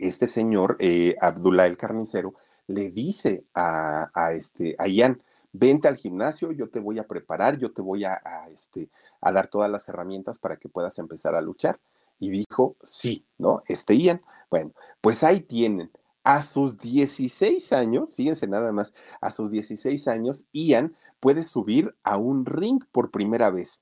este 0.00 0.26
señor, 0.26 0.76
eh, 0.80 1.14
Abdullah 1.20 1.66
el 1.66 1.76
carnicero, 1.76 2.34
le 2.66 2.90
dice 2.90 3.44
a, 3.54 4.32
este, 4.32 4.74
a 4.80 4.88
Ian, 4.88 5.22
vente 5.52 5.86
al 5.86 5.96
gimnasio, 5.96 6.50
yo 6.50 6.68
te 6.68 6.80
voy 6.80 6.98
a 6.98 7.06
preparar, 7.06 7.58
yo 7.58 7.72
te 7.72 7.80
voy 7.80 8.04
a, 8.04 8.20
este, 8.52 8.90
a 9.20 9.30
dar 9.30 9.48
todas 9.48 9.70
las 9.70 9.88
herramientas 9.88 10.40
para 10.40 10.56
que 10.56 10.68
puedas 10.68 10.98
empezar 10.98 11.36
a 11.36 11.40
luchar. 11.40 11.78
Y 12.20 12.30
dijo, 12.30 12.76
sí, 12.82 13.24
¿no? 13.38 13.62
Este 13.68 13.96
Ian. 13.96 14.20
Bueno, 14.50 14.72
pues 15.00 15.22
ahí 15.22 15.40
tienen. 15.40 15.90
A 16.24 16.42
sus 16.42 16.78
16 16.78 17.72
años, 17.72 18.14
fíjense 18.14 18.46
nada 18.46 18.72
más, 18.72 18.92
a 19.20 19.30
sus 19.30 19.50
16 19.50 20.08
años, 20.08 20.46
Ian 20.52 20.94
puede 21.20 21.42
subir 21.42 21.94
a 22.02 22.18
un 22.18 22.44
ring 22.44 22.82
por 22.92 23.10
primera 23.10 23.50
vez 23.50 23.80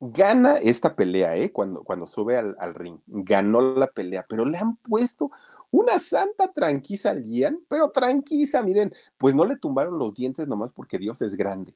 gana 0.00 0.56
esta 0.56 0.96
pelea, 0.96 1.36
¿eh? 1.36 1.52
Cuando, 1.52 1.84
cuando 1.84 2.06
sube 2.06 2.36
al, 2.36 2.74
ring, 2.74 2.98
ganó 3.06 3.60
la 3.60 3.86
pelea, 3.88 4.24
pero 4.28 4.46
le 4.46 4.56
han 4.58 4.76
puesto 4.76 5.30
una 5.70 5.98
santa 5.98 6.52
tranquisa 6.52 7.10
al 7.10 7.26
Ian, 7.26 7.60
pero 7.68 7.90
tranquisa, 7.90 8.62
miren, 8.62 8.92
pues 9.18 9.34
no 9.34 9.44
le 9.44 9.56
tumbaron 9.56 9.98
los 9.98 10.14
dientes 10.14 10.48
nomás 10.48 10.72
porque 10.72 10.98
Dios 10.98 11.20
es 11.22 11.36
grande. 11.36 11.74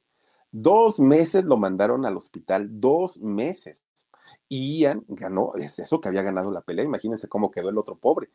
Dos 0.50 1.00
meses 1.00 1.44
lo 1.44 1.56
mandaron 1.56 2.06
al 2.06 2.16
hospital, 2.16 2.68
dos 2.80 3.20
meses. 3.20 3.84
Ian 4.48 5.04
ganó, 5.08 5.52
es 5.56 5.78
eso 5.78 6.00
que 6.00 6.08
había 6.08 6.22
ganado 6.22 6.50
la 6.50 6.62
pelea, 6.62 6.84
imagínense 6.84 7.28
cómo 7.28 7.50
quedó 7.50 7.68
el 7.68 7.78
otro 7.78 7.96
pobre. 7.96 8.30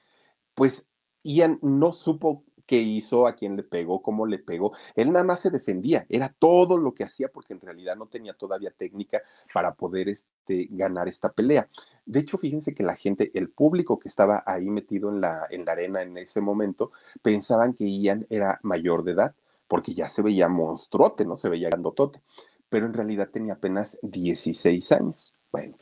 Pues 0.53 0.87
Ian 1.23 1.59
no 1.61 1.91
supo 1.91 2.43
qué 2.69 2.77
hizo, 2.81 3.25
a 3.25 3.33
quién 3.33 3.55
le 3.55 3.63
pegó, 3.63 4.03
cómo 4.03 4.27
le 4.27 4.37
pegó. 4.37 4.73
Él 4.95 5.11
nada 5.11 5.25
más 5.25 5.39
se 5.39 5.49
defendía, 5.49 6.05
era 6.07 6.29
todo 6.29 6.77
lo 6.77 6.93
que 6.93 7.03
hacía 7.03 7.27
porque 7.29 7.53
en 7.55 7.61
realidad 7.61 7.95
no 7.95 8.05
tenía 8.05 8.35
todavía 8.35 8.69
técnica 8.69 9.23
para 9.51 9.73
poder 9.73 10.07
este, 10.07 10.67
ganar 10.69 11.07
esta 11.07 11.31
pelea. 11.31 11.67
De 12.05 12.19
hecho, 12.19 12.37
fíjense 12.37 12.75
que 12.75 12.83
la 12.83 12.95
gente, 12.95 13.31
el 13.33 13.49
público 13.49 13.97
que 13.97 14.07
estaba 14.07 14.43
ahí 14.45 14.69
metido 14.69 15.09
en 15.09 15.19
la, 15.19 15.47
en 15.49 15.65
la 15.65 15.71
arena 15.71 16.03
en 16.03 16.15
ese 16.15 16.41
momento, 16.41 16.91
pensaban 17.23 17.73
que 17.73 17.89
Ian 17.89 18.27
era 18.29 18.59
mayor 18.61 19.03
de 19.03 19.13
edad 19.13 19.35
porque 19.67 19.95
ya 19.95 20.07
se 20.07 20.21
veía 20.21 20.47
monstruote, 20.47 21.25
¿no? 21.25 21.35
Se 21.35 21.49
veía 21.49 21.69
grandotote, 21.69 22.21
pero 22.69 22.85
en 22.85 22.93
realidad 22.93 23.29
tenía 23.33 23.53
apenas 23.53 23.97
16 24.03 24.91
años. 24.91 25.33
Bueno, 25.51 25.75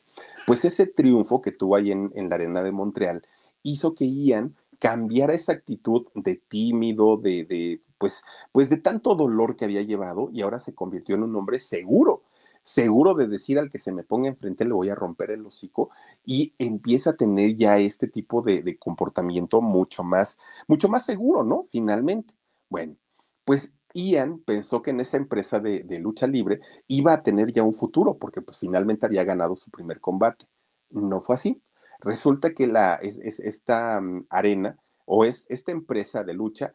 pues 0.46 0.64
ese 0.64 0.88
triunfo 0.88 1.42
que 1.42 1.52
tuvo 1.52 1.76
ahí 1.76 1.92
en 1.92 2.30
la 2.30 2.36
arena 2.36 2.64
de 2.64 2.72
Montreal 2.72 3.28
hizo 3.64 3.94
que 3.94 4.06
Ian 4.10 4.56
cambiara 4.80 5.34
esa 5.34 5.54
actitud 5.54 6.08
de 6.16 6.36
tímido, 6.36 7.18
de, 7.18 7.46
de, 7.46 7.82
pues, 7.98 8.24
pues 8.52 8.70
de 8.70 8.78
tanto 8.78 9.16
dolor 9.16 9.56
que 9.56 9.66
había 9.66 9.82
llevado 9.82 10.30
y 10.32 10.42
ahora 10.42 10.60
se 10.60 10.76
convirtió 10.76 11.16
en 11.16 11.24
un 11.24 11.36
hombre 11.36 11.60
seguro, 11.60 12.24
seguro 12.64 13.14
de 13.14 13.28
decir 13.28 13.60
al 13.60 13.70
que 13.70 13.80
se 13.80 13.92
me 13.94 14.04
ponga 14.04 14.28
enfrente 14.30 14.66
le 14.66 14.74
voy 14.74 14.90
a 14.90 14.96
romper 14.96 15.32
el 15.32 15.46
hocico 15.46 15.90
y 16.26 16.54
empieza 16.60 17.12
a 17.12 17.16
tener 17.18 17.56
ya 17.56 17.78
este 17.80 18.08
tipo 18.08 18.42
de, 18.42 18.62
de 18.62 18.78
comportamiento 18.78 19.62
mucho 19.62 20.04
más, 20.04 20.38
mucho 20.68 20.90
más 20.90 21.06
seguro, 21.06 21.44
¿no? 21.44 21.68
Finalmente. 21.72 22.36
Bueno, 22.70 22.98
pues 23.46 23.74
Ian 23.94 24.40
pensó 24.40 24.82
que 24.82 24.92
en 24.92 25.00
esa 25.00 25.18
empresa 25.18 25.60
de, 25.60 25.84
de, 25.84 26.00
lucha 26.00 26.28
libre 26.28 26.60
iba 26.88 27.14
a 27.14 27.24
tener 27.24 27.54
ya 27.54 27.64
un 27.64 27.74
futuro, 27.74 28.18
porque 28.18 28.42
pues 28.42 28.60
finalmente 28.60 29.06
había 29.06 29.24
ganado 29.24 29.56
su 29.56 29.72
primer 29.72 30.02
combate. 30.02 30.46
No 30.90 31.22
fue 31.22 31.36
así. 31.36 31.62
Resulta 32.00 32.54
que 32.54 32.68
la, 32.68 32.96
es, 32.96 33.18
esta 33.18 34.00
mm, 34.00 34.28
arena 34.30 34.78
o 35.06 35.26
es 35.26 35.46
esta 35.50 35.72
empresa 35.72 36.24
de 36.24 36.34
lucha 36.34 36.74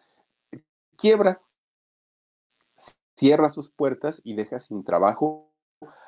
quiebra, 0.97 1.41
cierra 3.17 3.49
sus 3.49 3.71
puertas 3.71 4.21
y 4.25 4.35
deja 4.35 4.59
sin 4.59 4.85
trabajo 4.85 5.53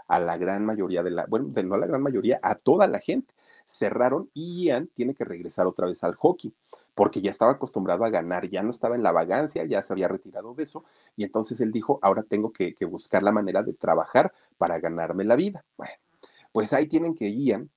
a 0.09 0.18
la 0.18 0.37
gran 0.37 0.64
mayoría 0.64 1.03
de 1.03 1.11
la, 1.11 1.27
bueno, 1.27 1.50
no 1.64 1.74
a 1.74 1.79
la 1.79 1.87
gran 1.87 2.03
mayoría, 2.03 2.38
a 2.42 2.55
toda 2.55 2.87
la 2.87 2.98
gente. 2.98 3.33
Cerraron 3.66 4.31
y 4.35 4.64
Ian 4.64 4.88
tiene 4.94 5.14
que 5.14 5.24
regresar 5.24 5.66
otra 5.66 5.87
vez 5.87 6.05
al 6.05 6.14
hockey, 6.14 6.55
porque 6.94 7.20
ya 7.20 7.31
estaba 7.31 7.53
acostumbrado 7.53 8.05
a 8.05 8.11
ganar, 8.11 8.48
ya 8.48 8.62
no 8.62 8.70
estaba 8.70 8.94
en 8.94 9.03
la 9.03 9.12
vagancia, 9.12 9.64
ya 9.64 9.83
se 9.83 9.92
había 9.92 10.09
retirado 10.09 10.55
de 10.55 10.64
eso, 10.64 10.85
y 11.16 11.24
entonces 11.24 11.61
él 11.61 11.72
dijo, 11.72 11.98
ahora 12.03 12.22
tengo 12.22 12.53
que, 12.53 12.74
que 12.74 12.85
buscar 12.85 13.22
la 13.22 13.33
manera 13.33 13.62
de 13.62 13.72
trabajar 13.72 14.33
para 14.59 14.79
ganarme 14.79 15.24
la 15.24 15.37
vida. 15.37 15.64
Bueno, 15.77 15.94
pues 16.53 16.72
ahí 16.72 16.87
tienen 16.87 17.14
que 17.14 17.33
Ian 17.33 17.70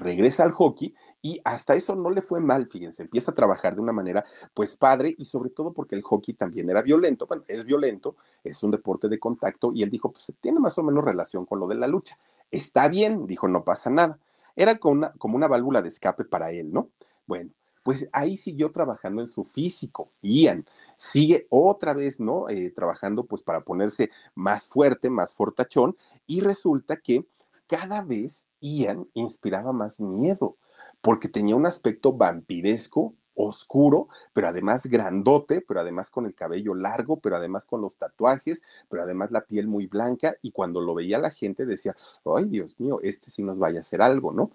regresa 0.00 0.42
al 0.42 0.52
hockey 0.52 0.94
y 1.22 1.40
hasta 1.44 1.74
eso 1.74 1.94
no 1.94 2.10
le 2.10 2.22
fue 2.22 2.40
mal, 2.40 2.66
fíjense, 2.66 3.02
empieza 3.02 3.30
a 3.30 3.34
trabajar 3.34 3.74
de 3.74 3.80
una 3.80 3.92
manera 3.92 4.24
pues 4.54 4.76
padre 4.76 5.14
y 5.18 5.24
sobre 5.26 5.50
todo 5.50 5.72
porque 5.72 5.94
el 5.94 6.02
hockey 6.02 6.34
también 6.34 6.68
era 6.70 6.82
violento, 6.82 7.26
bueno, 7.26 7.44
es 7.46 7.64
violento, 7.64 8.16
es 8.42 8.62
un 8.62 8.70
deporte 8.70 9.08
de 9.08 9.18
contacto 9.18 9.72
y 9.74 9.82
él 9.82 9.90
dijo, 9.90 10.10
pues 10.10 10.32
tiene 10.40 10.58
más 10.58 10.78
o 10.78 10.82
menos 10.82 11.04
relación 11.04 11.44
con 11.46 11.60
lo 11.60 11.68
de 11.68 11.74
la 11.74 11.86
lucha. 11.86 12.18
Está 12.50 12.88
bien, 12.88 13.26
dijo, 13.26 13.46
no 13.48 13.64
pasa 13.64 13.90
nada. 13.90 14.18
Era 14.56 14.76
como 14.76 15.36
una, 15.36 15.48
válvula 15.48 15.82
de 15.82 15.88
escape 15.88 16.24
para 16.24 16.50
él, 16.50 16.72
¿no? 16.72 16.88
Bueno, 17.26 17.50
pues 17.82 18.08
ahí 18.12 18.36
siguió 18.36 18.72
trabajando 18.72 19.20
en 19.20 19.28
su 19.28 19.44
físico. 19.44 20.10
Ian 20.22 20.66
sigue 20.96 21.46
otra 21.48 21.94
vez, 21.94 22.18
¿no? 22.18 22.48
Eh, 22.48 22.70
trabajando 22.70 23.24
pues 23.24 23.42
para 23.42 23.60
ponerse 23.60 24.10
más 24.34 24.66
fuerte, 24.66 25.10
más 25.10 25.32
fortachón, 25.32 25.96
y 26.26 26.40
resulta 26.40 26.96
que 26.96 27.24
cada 27.70 28.02
vez 28.02 28.46
Ian 28.60 29.06
inspiraba 29.14 29.72
más 29.72 30.00
miedo, 30.00 30.56
porque 31.00 31.28
tenía 31.28 31.54
un 31.54 31.66
aspecto 31.66 32.12
vampiresco, 32.12 33.14
oscuro, 33.34 34.08
pero 34.32 34.48
además 34.48 34.86
grandote, 34.86 35.60
pero 35.60 35.78
además 35.78 36.10
con 36.10 36.26
el 36.26 36.34
cabello 36.34 36.74
largo, 36.74 37.20
pero 37.20 37.36
además 37.36 37.64
con 37.64 37.80
los 37.80 37.96
tatuajes, 37.96 38.62
pero 38.88 39.04
además 39.04 39.30
la 39.30 39.42
piel 39.42 39.68
muy 39.68 39.86
blanca, 39.86 40.34
y 40.42 40.50
cuando 40.50 40.80
lo 40.80 40.94
veía 40.94 41.18
la 41.18 41.30
gente 41.30 41.64
decía, 41.64 41.94
ay 42.24 42.48
Dios 42.48 42.78
mío, 42.80 42.98
este 43.02 43.30
sí 43.30 43.42
nos 43.44 43.58
vaya 43.58 43.78
a 43.78 43.82
hacer 43.82 44.02
algo, 44.02 44.32
¿no? 44.32 44.50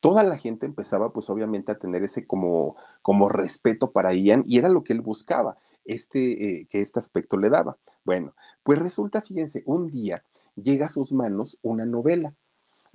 toda 0.00 0.22
la 0.22 0.38
gente 0.38 0.66
empezaba 0.66 1.12
pues 1.12 1.28
obviamente 1.30 1.72
a 1.72 1.78
tener 1.78 2.04
ese 2.04 2.26
como, 2.26 2.76
como 3.02 3.28
respeto 3.28 3.90
para 3.90 4.14
Ian 4.14 4.44
y 4.46 4.58
era 4.58 4.68
lo 4.68 4.84
que 4.84 4.92
él 4.92 5.00
buscaba, 5.00 5.58
este, 5.84 6.60
eh, 6.60 6.66
que 6.70 6.80
este 6.80 7.00
aspecto 7.00 7.36
le 7.36 7.50
daba. 7.50 7.76
Bueno, 8.04 8.34
pues 8.62 8.78
resulta, 8.78 9.20
fíjense, 9.20 9.62
un 9.66 9.90
día 9.90 10.22
llega 10.54 10.86
a 10.86 10.90
sus 10.90 11.12
manos 11.12 11.58
una 11.62 11.86
novela, 11.86 12.34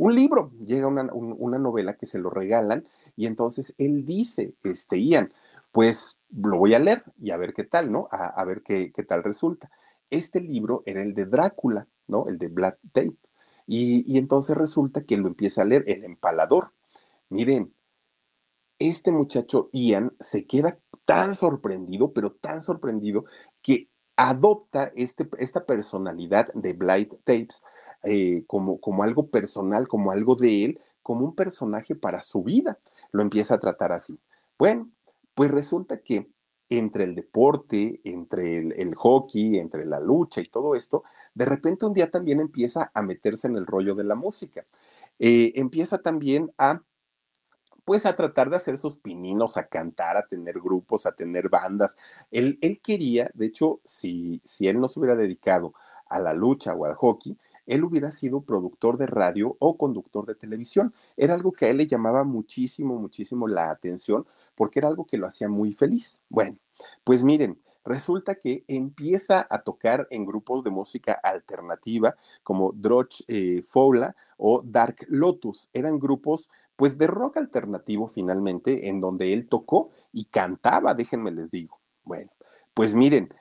un 0.01 0.15
libro, 0.15 0.51
llega 0.65 0.87
una, 0.87 1.07
una 1.13 1.59
novela 1.59 1.93
que 1.93 2.07
se 2.07 2.17
lo 2.17 2.31
regalan 2.31 2.87
y 3.15 3.27
entonces 3.27 3.75
él 3.77 4.03
dice, 4.03 4.55
este 4.63 4.99
Ian, 4.99 5.31
pues 5.71 6.17
lo 6.35 6.57
voy 6.57 6.73
a 6.73 6.79
leer 6.79 7.03
y 7.21 7.29
a 7.29 7.37
ver 7.37 7.53
qué 7.53 7.65
tal, 7.65 7.91
¿no? 7.91 8.07
A, 8.09 8.43
ver 8.43 8.63
qué, 8.63 8.91
qué, 8.91 9.03
tal 9.03 9.23
resulta. 9.23 9.69
Este 10.09 10.41
libro 10.41 10.81
era 10.87 11.03
el 11.03 11.13
de 11.13 11.25
Drácula, 11.25 11.87
¿no? 12.07 12.27
El 12.27 12.39
de 12.39 12.47
Black 12.47 12.79
Tape. 12.93 13.15
Y, 13.67 14.03
y 14.11 14.17
entonces 14.17 14.57
resulta 14.57 15.03
que 15.03 15.17
lo 15.17 15.27
empieza 15.27 15.61
a 15.61 15.65
leer 15.65 15.83
El 15.85 16.03
Empalador. 16.03 16.71
Miren, 17.29 17.71
este 18.79 19.11
muchacho 19.11 19.69
Ian 19.71 20.13
se 20.19 20.47
queda 20.47 20.79
tan 21.05 21.35
sorprendido, 21.35 22.11
pero 22.11 22.31
tan 22.31 22.63
sorprendido, 22.63 23.25
que 23.61 23.87
adopta 24.15 24.91
este, 24.95 25.29
esta 25.37 25.63
personalidad 25.63 26.51
de 26.55 26.73
Blight 26.73 27.13
Tapes 27.23 27.61
eh, 28.03 28.43
como, 28.47 28.79
como 28.79 29.03
algo 29.03 29.27
personal, 29.27 29.87
como 29.87 30.11
algo 30.11 30.35
de 30.35 30.65
él, 30.65 30.79
como 31.03 31.25
un 31.25 31.35
personaje 31.35 31.95
para 31.95 32.21
su 32.21 32.43
vida. 32.43 32.79
Lo 33.11 33.21
empieza 33.21 33.55
a 33.55 33.59
tratar 33.59 33.91
así. 33.91 34.19
Bueno, 34.57 34.89
pues 35.33 35.51
resulta 35.51 36.01
que 36.01 36.29
entre 36.69 37.03
el 37.03 37.15
deporte, 37.15 37.99
entre 38.05 38.57
el, 38.57 38.95
hockey, 38.95 39.59
entre 39.59 39.85
la 39.85 39.99
lucha 39.99 40.39
y 40.39 40.47
todo 40.47 40.73
esto, 40.73 41.03
de 41.33 41.45
repente 41.45 41.85
un 41.85 41.93
día 41.93 42.09
también 42.09 42.39
empieza 42.39 42.91
a 42.93 43.01
meterse 43.01 43.47
en 43.47 43.57
el 43.57 43.65
rollo 43.65 43.93
de 43.93 44.05
la 44.05 44.15
música. 44.15 44.65
Eh, 45.19 45.51
empieza 45.55 45.97
también 45.97 46.51
a 46.57 46.81
pues 47.83 48.05
a 48.05 48.15
tratar 48.15 48.49
de 48.49 48.55
hacer 48.55 48.77
sus 48.77 48.95
pininos, 48.95 49.57
a 49.57 49.67
cantar, 49.67 50.15
a 50.15 50.27
tener 50.27 50.59
grupos, 50.61 51.05
a 51.05 51.11
tener 51.13 51.49
bandas. 51.49 51.97
Él, 52.29 52.57
él 52.61 52.79
quería, 52.81 53.29
de 53.33 53.47
hecho, 53.47 53.81
si, 53.85 54.41
si 54.45 54.67
él 54.67 54.79
no 54.79 54.87
se 54.87 54.99
hubiera 54.99 55.15
dedicado 55.15 55.73
a 56.07 56.19
la 56.19 56.33
lucha 56.33 56.73
o 56.73 56.85
al 56.85 56.93
hockey, 56.93 57.37
él 57.71 57.85
hubiera 57.85 58.11
sido 58.11 58.41
productor 58.41 58.97
de 58.97 59.07
radio 59.07 59.55
o 59.59 59.77
conductor 59.77 60.25
de 60.25 60.35
televisión. 60.35 60.93
Era 61.15 61.33
algo 61.33 61.53
que 61.53 61.65
a 61.65 61.69
él 61.69 61.77
le 61.77 61.87
llamaba 61.87 62.25
muchísimo, 62.25 62.97
muchísimo 62.99 63.47
la 63.47 63.71
atención 63.71 64.25
porque 64.55 64.79
era 64.79 64.89
algo 64.89 65.05
que 65.05 65.17
lo 65.17 65.25
hacía 65.25 65.47
muy 65.47 65.73
feliz. 65.73 66.21
Bueno, 66.27 66.57
pues 67.05 67.23
miren, 67.23 67.57
resulta 67.85 68.35
que 68.35 68.65
empieza 68.67 69.47
a 69.49 69.61
tocar 69.61 70.05
en 70.11 70.25
grupos 70.25 70.65
de 70.65 70.69
música 70.69 71.13
alternativa 71.13 72.13
como 72.43 72.73
Droch 72.73 73.23
eh, 73.29 73.63
o 74.37 74.61
Dark 74.63 75.05
Lotus. 75.07 75.69
Eran 75.71 75.97
grupos 75.97 76.49
pues 76.75 76.97
de 76.97 77.07
rock 77.07 77.37
alternativo 77.37 78.07
finalmente 78.09 78.89
en 78.89 78.99
donde 78.99 79.31
él 79.31 79.47
tocó 79.47 79.91
y 80.11 80.25
cantaba, 80.25 80.93
déjenme 80.93 81.31
les 81.31 81.49
digo. 81.49 81.79
Bueno, 82.03 82.31
pues 82.73 82.95
miren, 82.95 83.33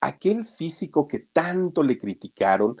aquel 0.00 0.44
físico 0.44 1.08
que 1.08 1.18
tanto 1.18 1.82
le 1.82 1.98
criticaron, 1.98 2.76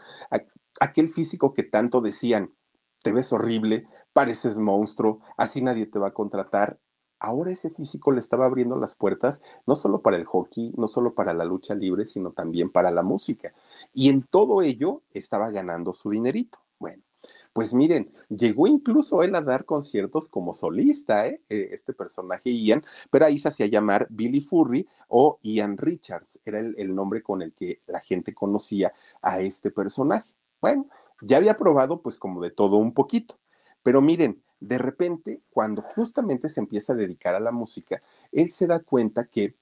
aquel 0.80 1.10
físico 1.10 1.54
que 1.54 1.62
tanto 1.62 2.00
decían, 2.00 2.54
te 3.02 3.12
ves 3.12 3.32
horrible, 3.32 3.86
pareces 4.12 4.58
monstruo, 4.58 5.20
así 5.36 5.62
nadie 5.62 5.86
te 5.86 5.98
va 5.98 6.08
a 6.08 6.14
contratar, 6.14 6.78
ahora 7.20 7.50
ese 7.50 7.70
físico 7.70 8.12
le 8.12 8.20
estaba 8.20 8.46
abriendo 8.46 8.76
las 8.76 8.94
puertas 8.94 9.42
no 9.66 9.76
solo 9.76 10.02
para 10.02 10.16
el 10.16 10.24
hockey, 10.24 10.72
no 10.76 10.88
solo 10.88 11.14
para 11.14 11.34
la 11.34 11.44
lucha 11.44 11.74
libre, 11.74 12.06
sino 12.06 12.32
también 12.32 12.70
para 12.70 12.90
la 12.90 13.02
música. 13.02 13.52
Y 13.92 14.08
en 14.08 14.22
todo 14.22 14.62
ello 14.62 15.02
estaba 15.12 15.50
ganando 15.50 15.92
su 15.92 16.10
dinerito. 16.10 16.58
Bueno, 16.78 17.02
pues 17.52 17.74
miren, 17.74 18.12
llegó 18.28 18.66
incluso 18.66 19.22
él 19.22 19.34
a 19.34 19.40
dar 19.40 19.64
conciertos 19.64 20.28
como 20.28 20.54
solista, 20.54 21.26
¿eh? 21.26 21.42
eh 21.48 21.70
este 21.72 21.92
personaje 21.92 22.50
Ian, 22.50 22.84
pero 23.10 23.26
ahí 23.26 23.38
se 23.38 23.48
hacía 23.48 23.66
llamar 23.66 24.06
Billy 24.10 24.40
Furry 24.40 24.86
o 25.08 25.38
Ian 25.42 25.76
Richards, 25.76 26.40
era 26.44 26.60
el 26.60 26.94
nombre 26.94 27.22
con 27.22 27.42
el 27.42 27.52
que 27.52 27.82
la 27.86 28.00
gente 28.00 28.32
conocía 28.34 28.92
a 29.22 29.40
este 29.40 29.70
personaje. 29.70 30.37
Bueno, 30.60 30.86
ya 31.20 31.36
había 31.36 31.56
probado 31.56 32.02
pues 32.02 32.18
como 32.18 32.42
de 32.42 32.50
todo 32.50 32.76
un 32.76 32.92
poquito, 32.92 33.38
pero 33.82 34.00
miren, 34.02 34.42
de 34.60 34.78
repente, 34.78 35.42
cuando 35.50 35.82
justamente 35.82 36.48
se 36.48 36.60
empieza 36.60 36.92
a 36.92 36.96
dedicar 36.96 37.34
a 37.34 37.40
la 37.40 37.52
música, 37.52 38.02
él 38.32 38.50
se 38.50 38.66
da 38.66 38.80
cuenta 38.80 39.26
que 39.26 39.54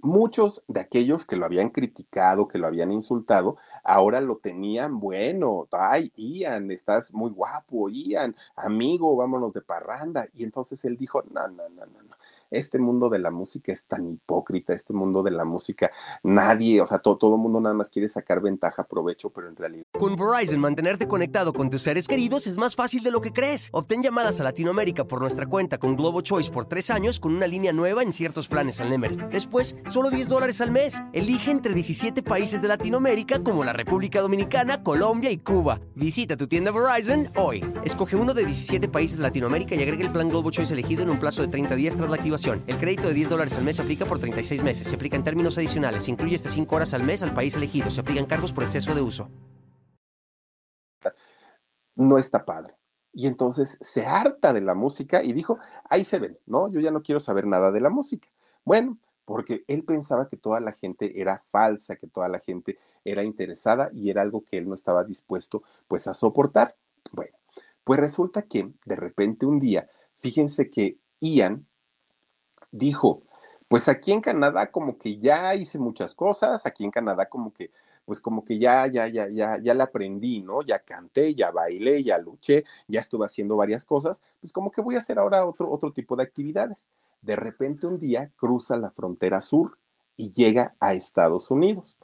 muchos 0.00 0.62
de 0.68 0.80
aquellos 0.80 1.24
que 1.24 1.36
lo 1.36 1.46
habían 1.46 1.70
criticado, 1.70 2.48
que 2.48 2.58
lo 2.58 2.66
habían 2.66 2.92
insultado, 2.92 3.56
ahora 3.82 4.20
lo 4.20 4.36
tenían 4.38 5.00
bueno. 5.00 5.66
Ay, 5.72 6.12
Ian, 6.16 6.70
estás 6.70 7.12
muy 7.12 7.30
guapo, 7.30 7.88
Ian, 7.88 8.36
amigo, 8.54 9.16
vámonos 9.16 9.52
de 9.52 9.62
parranda. 9.62 10.28
Y 10.34 10.44
entonces 10.44 10.84
él 10.84 10.96
dijo, 10.96 11.22
no, 11.30 11.48
no, 11.48 11.68
no, 11.70 11.86
no, 11.86 12.02
no 12.02 12.15
este 12.56 12.78
mundo 12.78 13.08
de 13.08 13.18
la 13.18 13.30
música 13.30 13.72
es 13.72 13.84
tan 13.84 14.10
hipócrita, 14.10 14.72
este 14.72 14.92
mundo 14.92 15.22
de 15.22 15.30
la 15.30 15.44
música, 15.44 15.90
nadie, 16.22 16.80
o 16.80 16.86
sea, 16.86 16.98
todo, 16.98 17.16
todo 17.16 17.36
mundo 17.36 17.60
nada 17.60 17.74
más 17.74 17.90
quiere 17.90 18.08
sacar 18.08 18.40
ventaja, 18.40 18.84
provecho, 18.84 19.30
pero 19.30 19.48
en 19.48 19.56
realidad... 19.56 19.84
Con 19.98 20.16
Verizon, 20.16 20.60
mantenerte 20.60 21.06
conectado 21.06 21.52
con 21.52 21.70
tus 21.70 21.82
seres 21.82 22.08
queridos 22.08 22.46
es 22.46 22.58
más 22.58 22.74
fácil 22.74 23.02
de 23.02 23.10
lo 23.10 23.20
que 23.20 23.32
crees. 23.32 23.68
Obtén 23.72 24.02
llamadas 24.02 24.40
a 24.40 24.44
Latinoamérica 24.44 25.04
por 25.04 25.20
nuestra 25.20 25.46
cuenta 25.46 25.78
con 25.78 25.96
Globo 25.96 26.20
Choice 26.20 26.50
por 26.50 26.66
tres 26.66 26.90
años 26.90 27.20
con 27.20 27.34
una 27.34 27.46
línea 27.46 27.72
nueva 27.72 28.02
en 28.02 28.12
ciertos 28.12 28.48
planes 28.48 28.80
al 28.80 28.90
Nemer. 28.90 29.28
Después, 29.28 29.76
solo 29.88 30.10
10 30.10 30.28
dólares 30.28 30.60
al 30.60 30.70
mes. 30.70 31.02
Elige 31.12 31.50
entre 31.50 31.74
17 31.74 32.22
países 32.22 32.62
de 32.62 32.68
Latinoamérica 32.68 33.42
como 33.42 33.64
la 33.64 33.72
República 33.72 34.20
Dominicana, 34.20 34.82
Colombia 34.82 35.30
y 35.30 35.38
Cuba. 35.38 35.80
Visita 35.94 36.36
tu 36.36 36.46
tienda 36.46 36.70
Verizon 36.70 37.30
hoy. 37.36 37.64
Escoge 37.84 38.16
uno 38.16 38.34
de 38.34 38.44
17 38.44 38.88
países 38.88 39.18
de 39.18 39.24
Latinoamérica 39.24 39.74
y 39.74 39.82
agrega 39.82 40.04
el 40.04 40.12
plan 40.12 40.28
Globo 40.28 40.50
Choice 40.50 40.72
elegido 40.72 41.02
en 41.02 41.10
un 41.10 41.18
plazo 41.18 41.42
de 41.42 41.48
30 41.48 41.74
días 41.74 41.96
tras 41.96 42.08
la 42.08 42.16
activación 42.16 42.45
el 42.52 42.78
crédito 42.78 43.08
de 43.08 43.14
10 43.14 43.30
dólares 43.30 43.56
al 43.56 43.64
mes 43.64 43.76
se 43.76 43.82
aplica 43.82 44.04
por 44.04 44.18
36 44.18 44.62
meses. 44.62 44.86
Se 44.86 44.94
aplica 44.94 45.16
en 45.16 45.24
términos 45.24 45.58
adicionales. 45.58 46.04
Se 46.04 46.10
incluye 46.10 46.36
hasta 46.36 46.50
5 46.50 46.76
horas 46.76 46.94
al 46.94 47.02
mes 47.02 47.22
al 47.22 47.34
país 47.34 47.56
elegido. 47.56 47.90
Se 47.90 48.00
aplican 48.00 48.26
cargos 48.26 48.52
por 48.52 48.64
exceso 48.64 48.94
de 48.94 49.00
uso. 49.00 49.28
No 51.96 52.18
está 52.18 52.44
padre. 52.44 52.74
Y 53.12 53.26
entonces 53.26 53.78
se 53.80 54.04
harta 54.04 54.52
de 54.52 54.60
la 54.60 54.74
música 54.74 55.22
y 55.22 55.32
dijo, 55.32 55.58
ahí 55.88 56.04
se 56.04 56.18
ven, 56.18 56.38
¿no? 56.46 56.70
Yo 56.70 56.80
ya 56.80 56.90
no 56.90 57.02
quiero 57.02 57.18
saber 57.18 57.46
nada 57.46 57.72
de 57.72 57.80
la 57.80 57.88
música. 57.88 58.28
Bueno, 58.64 58.98
porque 59.24 59.64
él 59.66 59.84
pensaba 59.84 60.28
que 60.28 60.36
toda 60.36 60.60
la 60.60 60.72
gente 60.72 61.20
era 61.20 61.42
falsa, 61.50 61.96
que 61.96 62.06
toda 62.06 62.28
la 62.28 62.40
gente 62.40 62.78
era 63.04 63.24
interesada 63.24 63.90
y 63.92 64.10
era 64.10 64.22
algo 64.22 64.44
que 64.44 64.58
él 64.58 64.68
no 64.68 64.74
estaba 64.74 65.02
dispuesto 65.02 65.62
pues 65.88 66.06
a 66.06 66.14
soportar. 66.14 66.76
Bueno, 67.12 67.36
pues 67.84 67.98
resulta 67.98 68.42
que 68.42 68.72
de 68.84 68.96
repente 68.96 69.46
un 69.46 69.58
día, 69.58 69.88
fíjense 70.16 70.70
que 70.70 70.98
Ian 71.20 71.66
dijo, 72.72 73.22
pues 73.68 73.88
aquí 73.88 74.12
en 74.12 74.20
Canadá 74.20 74.70
como 74.70 74.98
que 74.98 75.18
ya 75.18 75.54
hice 75.54 75.78
muchas 75.78 76.14
cosas, 76.14 76.66
aquí 76.66 76.84
en 76.84 76.90
Canadá 76.90 77.26
como 77.28 77.52
que, 77.52 77.70
pues 78.04 78.20
como 78.20 78.44
que 78.44 78.58
ya, 78.58 78.86
ya, 78.86 79.08
ya, 79.08 79.28
ya, 79.28 79.58
ya 79.60 79.74
la 79.74 79.84
aprendí, 79.84 80.40
¿no? 80.40 80.62
Ya 80.62 80.78
canté, 80.78 81.34
ya 81.34 81.50
bailé, 81.50 82.02
ya 82.04 82.18
luché, 82.18 82.64
ya 82.86 83.00
estuve 83.00 83.26
haciendo 83.26 83.56
varias 83.56 83.84
cosas, 83.84 84.20
pues 84.40 84.52
como 84.52 84.70
que 84.70 84.80
voy 84.80 84.94
a 84.94 84.98
hacer 84.98 85.18
ahora 85.18 85.44
otro, 85.44 85.70
otro 85.70 85.92
tipo 85.92 86.14
de 86.16 86.22
actividades. 86.22 86.86
De 87.22 87.34
repente 87.34 87.86
un 87.86 87.98
día 87.98 88.30
cruza 88.36 88.76
la 88.76 88.90
frontera 88.90 89.42
sur 89.42 89.78
y 90.16 90.32
llega 90.32 90.74
a 90.78 90.94
Estados 90.94 91.50
Unidos. 91.50 91.96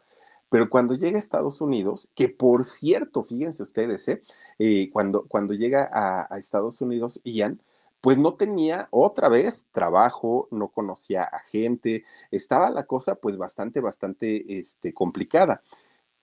Pero 0.50 0.68
cuando 0.68 0.94
llega 0.94 1.16
a 1.16 1.18
Estados 1.18 1.60
Unidos, 1.60 2.10
que 2.14 2.28
por 2.28 2.64
cierto, 2.64 3.22
fíjense 3.22 3.62
ustedes, 3.62 4.06
¿eh? 4.08 4.22
eh 4.58 4.90
cuando, 4.92 5.24
cuando 5.26 5.54
llega 5.54 5.88
a, 5.90 6.26
a 6.28 6.38
Estados 6.38 6.80
Unidos, 6.82 7.20
Ian, 7.24 7.60
pues 8.02 8.18
no 8.18 8.34
tenía 8.34 8.88
otra 8.90 9.28
vez 9.28 9.64
trabajo, 9.70 10.48
no 10.50 10.68
conocía 10.68 11.22
a 11.22 11.38
gente, 11.38 12.04
estaba 12.32 12.68
la 12.68 12.84
cosa 12.84 13.14
pues 13.14 13.38
bastante, 13.38 13.80
bastante 13.80 14.58
este, 14.58 14.92
complicada. 14.92 15.62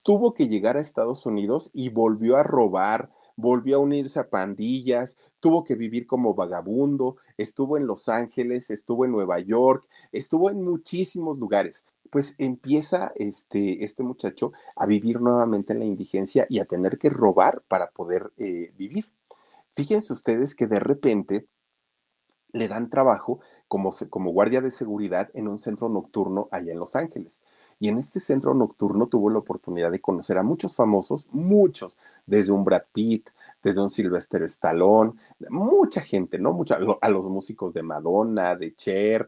Tuvo 0.04 0.34
que 0.34 0.50
llegar 0.50 0.76
a 0.76 0.82
Estados 0.82 1.26
Unidos 1.26 1.72
y 1.74 1.88
volvió 1.88 2.36
a 2.36 2.44
robar, 2.44 3.10
volvió 3.38 3.78
a 3.78 3.80
unirse 3.80 4.20
a 4.20 4.30
pandillas, 4.30 5.16
tuvo 5.40 5.64
que 5.64 5.76
vivir 5.76 6.06
como 6.06 6.34
vagabundo, 6.34 7.16
estuvo 7.38 7.78
en 7.78 7.88
Los 7.88 8.10
Ángeles, 8.10 8.70
estuvo 8.72 9.06
en 9.06 9.12
Nueva 9.12 9.40
York, 9.40 9.88
estuvo 10.12 10.50
en 10.50 10.62
muchísimos 10.62 11.40
lugares. 11.40 11.86
Pues 12.10 12.36
empieza 12.40 13.14
este, 13.16 13.86
este 13.86 14.04
muchacho 14.04 14.52
a 14.76 14.86
vivir 14.86 15.22
nuevamente 15.22 15.72
en 15.72 15.80
la 15.80 15.86
indigencia 15.86 16.46
y 16.50 16.60
a 16.60 16.66
tener 16.66 16.98
que 16.98 17.10
robar 17.10 17.64
para 17.70 17.90
poder 17.92 18.34
eh, 18.38 18.74
vivir. 18.78 19.06
Fíjense 19.78 20.12
ustedes 20.12 20.56
que 20.56 20.68
de 20.68 20.82
repente 20.82 21.48
le 22.54 22.68
dan 22.68 22.90
trabajo 22.90 23.40
como, 23.68 23.94
como 24.10 24.32
guardia 24.32 24.62
de 24.62 24.72
seguridad 24.72 25.30
en 25.34 25.48
un 25.48 25.60
centro 25.60 25.90
nocturno 25.90 26.48
allá 26.52 26.72
en 26.72 26.80
Los 26.80 26.96
Ángeles. 26.96 27.42
Y 27.82 27.88
en 27.88 27.98
este 27.98 28.20
centro 28.20 28.54
nocturno 28.54 29.08
tuvo 29.08 29.30
la 29.30 29.40
oportunidad 29.40 29.90
de 29.92 30.02
conocer 30.02 30.38
a 30.38 30.44
muchos 30.44 30.76
famosos, 30.76 31.28
muchos, 31.32 31.98
desde 32.26 32.52
un 32.52 32.66
Brad 32.66 32.84
Pitt, 32.92 33.30
desde 33.64 33.82
un 33.82 33.90
Sylvester 33.90 34.44
Stallone, 34.44 35.14
mucha 35.50 36.02
gente, 36.02 36.40
¿no? 36.40 36.52
Mucha, 36.52 36.78
a 37.02 37.10
los 37.10 37.26
músicos 37.26 37.74
de 37.74 37.84
Madonna, 37.84 38.56
de 38.56 38.76
Cher, 38.76 39.28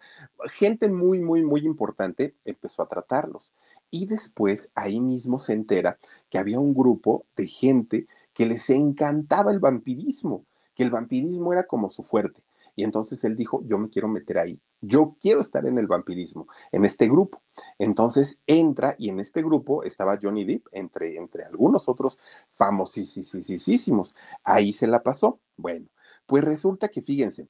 gente 0.50 0.90
muy, 0.90 1.22
muy, 1.22 1.44
muy 1.44 1.62
importante 1.62 2.36
empezó 2.44 2.84
a 2.84 2.88
tratarlos. 2.88 3.54
Y 3.90 4.06
después 4.06 4.72
ahí 4.76 5.00
mismo 5.00 5.40
se 5.40 5.54
entera 5.54 5.98
que 6.30 6.38
había 6.38 6.60
un 6.60 6.74
grupo 6.74 7.26
de 7.36 7.48
gente 7.48 8.08
que 8.34 8.46
les 8.46 8.70
encantaba 8.70 9.52
el 9.52 9.60
vampirismo, 9.60 10.46
que 10.76 10.84
el 10.84 10.92
vampirismo 10.92 11.52
era 11.52 11.68
como 11.68 11.90
su 11.90 12.04
fuerte. 12.04 12.42
Y 12.82 12.84
entonces 12.84 13.24
él 13.26 13.36
dijo, 13.36 13.62
yo 13.68 13.78
me 13.78 13.90
quiero 13.90 14.08
meter 14.08 14.40
ahí, 14.40 14.60
yo 14.82 15.16
quiero 15.22 15.40
estar 15.40 15.68
en 15.68 15.78
el 15.78 15.86
vampirismo, 15.86 16.48
en 16.72 16.84
este 16.84 17.08
grupo. 17.08 17.44
Entonces 17.78 18.42
entra 18.48 18.96
y 18.98 19.10
en 19.10 19.20
este 19.20 19.44
grupo 19.44 19.84
estaba 19.84 20.18
Johnny 20.20 20.46
Depp, 20.46 20.66
entre, 20.72 21.16
entre 21.16 21.44
algunos 21.44 21.88
otros 21.88 22.18
famosísimos. 22.56 24.16
Ahí 24.44 24.74
se 24.74 24.88
la 24.88 25.04
pasó. 25.04 25.40
Bueno, 25.58 25.90
pues 26.26 26.44
resulta 26.44 26.88
que 26.88 27.04
fíjense, 27.04 27.50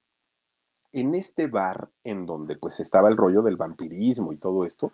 en 0.91 1.15
este 1.15 1.47
bar 1.47 1.89
en 2.03 2.25
donde 2.25 2.57
pues 2.57 2.81
estaba 2.81 3.07
el 3.07 3.15
rollo 3.15 3.41
del 3.41 3.55
vampirismo 3.55 4.33
y 4.33 4.37
todo 4.37 4.65
esto, 4.65 4.91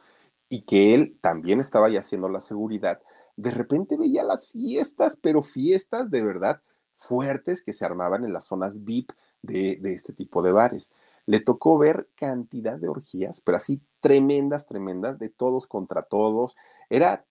y 0.50 0.62
que 0.66 0.94
él 0.94 1.18
también 1.20 1.62
estaba 1.62 1.90
ya 1.90 2.02
haciendo 2.02 2.30
la 2.30 2.42
seguridad, 2.42 3.02
de 3.38 3.50
repente 3.50 3.98
veía 3.98 4.24
las 4.24 4.52
fiestas, 4.52 5.18
pero 5.20 5.42
fiestas 5.42 6.12
de 6.12 6.22
verdad 6.22 6.62
fuertes 6.96 7.64
que 7.64 7.74
se 7.74 7.86
armaban 7.86 8.24
en 8.24 8.34
las 8.34 8.46
zonas 8.46 8.74
VIP 8.84 9.10
de, 9.42 9.80
este 9.84 10.14
tipo 10.14 10.42
de 10.42 10.52
bares. 10.52 10.92
Le 11.26 11.40
tocó 11.40 11.78
ver 11.78 12.08
cantidad 12.16 12.78
de 12.78 12.88
orgías, 12.88 13.42
pero 13.42 13.58
así 13.58 13.82
tremendas, 14.00 14.66
tremendas, 14.66 15.20
de 15.20 15.30
todos 15.30 15.68
contra 15.68 16.04
todos. 16.04 16.56
Era 16.90 17.26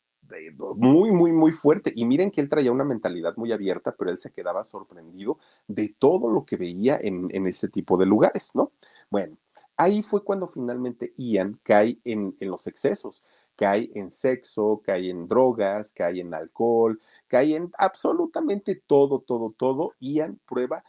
muy, 0.77 1.13
muy, 1.13 1.33
muy 1.33 1.53
fuerte. 1.53 1.93
Y 1.95 2.05
miren 2.05 2.31
que 2.31 2.41
él 2.41 2.49
traía 2.49 2.73
una 2.73 2.85
mentalidad 2.85 3.37
muy 3.37 3.53
abierta, 3.53 3.95
pero 3.97 4.11
él 4.11 4.19
se 4.19 4.33
quedaba 4.33 4.65
sorprendido 4.65 5.39
de 5.67 5.95
todo 5.99 6.31
lo 6.31 6.45
que 6.45 6.57
veía 6.57 6.99
en, 7.01 7.31
este 7.47 7.69
tipo 7.69 7.97
de 7.97 8.07
lugares, 8.07 8.51
¿no? 8.55 8.73
Bueno, 9.09 9.37
ahí 9.77 10.03
fue 10.03 10.25
cuando 10.25 10.49
finalmente 10.49 11.13
Ian 11.17 11.59
cae 11.63 11.99
en, 12.05 12.37
en 12.41 12.51
los 12.51 12.67
excesos 12.67 13.23
cae 13.57 13.91
en 13.95 14.11
sexo, 14.11 14.83
cae 14.85 15.11
en 15.11 15.27
drogas, 15.27 15.91
cae 15.93 16.21
en 16.21 16.35
alcohol, 16.35 17.01
cae 17.27 17.57
en 17.57 17.73
absolutamente 17.79 18.77
todo, 18.87 19.21
todo, 19.21 19.55
todo. 19.57 19.95
Ian 19.99 20.39
prueba 20.47 20.85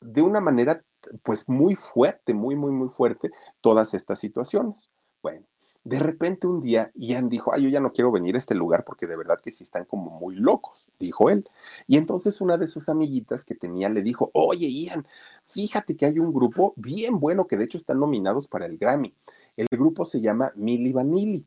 de 0.00 0.22
una 0.22 0.40
manera 0.40 0.82
pues 1.22 1.48
muy 1.48 1.74
fuerte, 1.74 2.34
muy, 2.34 2.56
muy, 2.56 2.72
muy 2.72 2.88
fuerte 2.88 3.30
todas 3.60 3.94
estas 3.94 4.18
situaciones. 4.18 4.90
Bueno, 5.22 5.46
de 5.84 5.98
repente 5.98 6.46
un 6.46 6.60
día 6.60 6.90
Ian 6.94 7.28
dijo, 7.28 7.52
ay, 7.52 7.62
yo 7.62 7.68
ya 7.68 7.80
no 7.80 7.92
quiero 7.92 8.12
venir 8.12 8.34
a 8.34 8.38
este 8.38 8.54
lugar 8.54 8.84
porque 8.84 9.06
de 9.06 9.16
verdad 9.16 9.40
que 9.42 9.50
sí 9.50 9.64
están 9.64 9.84
como 9.84 10.10
muy 10.10 10.34
locos, 10.36 10.86
dijo 10.98 11.30
él. 11.30 11.48
Y 11.86 11.96
entonces 11.96 12.40
una 12.40 12.56
de 12.56 12.66
sus 12.66 12.88
amiguitas 12.88 13.44
que 13.44 13.54
tenía 13.54 13.88
le 13.88 14.02
dijo, 14.02 14.30
oye, 14.34 14.68
Ian, 14.68 15.06
fíjate 15.46 15.96
que 15.96 16.06
hay 16.06 16.18
un 16.18 16.32
grupo 16.32 16.74
bien 16.76 17.20
bueno 17.20 17.46
que 17.46 17.56
de 17.56 17.64
hecho 17.64 17.78
están 17.78 18.00
nominados 18.00 18.48
para 18.48 18.66
el 18.66 18.76
Grammy. 18.76 19.14
El 19.56 19.66
grupo 19.70 20.04
se 20.04 20.20
llama 20.20 20.52
Milli 20.56 20.92
Vanilli. 20.92 21.46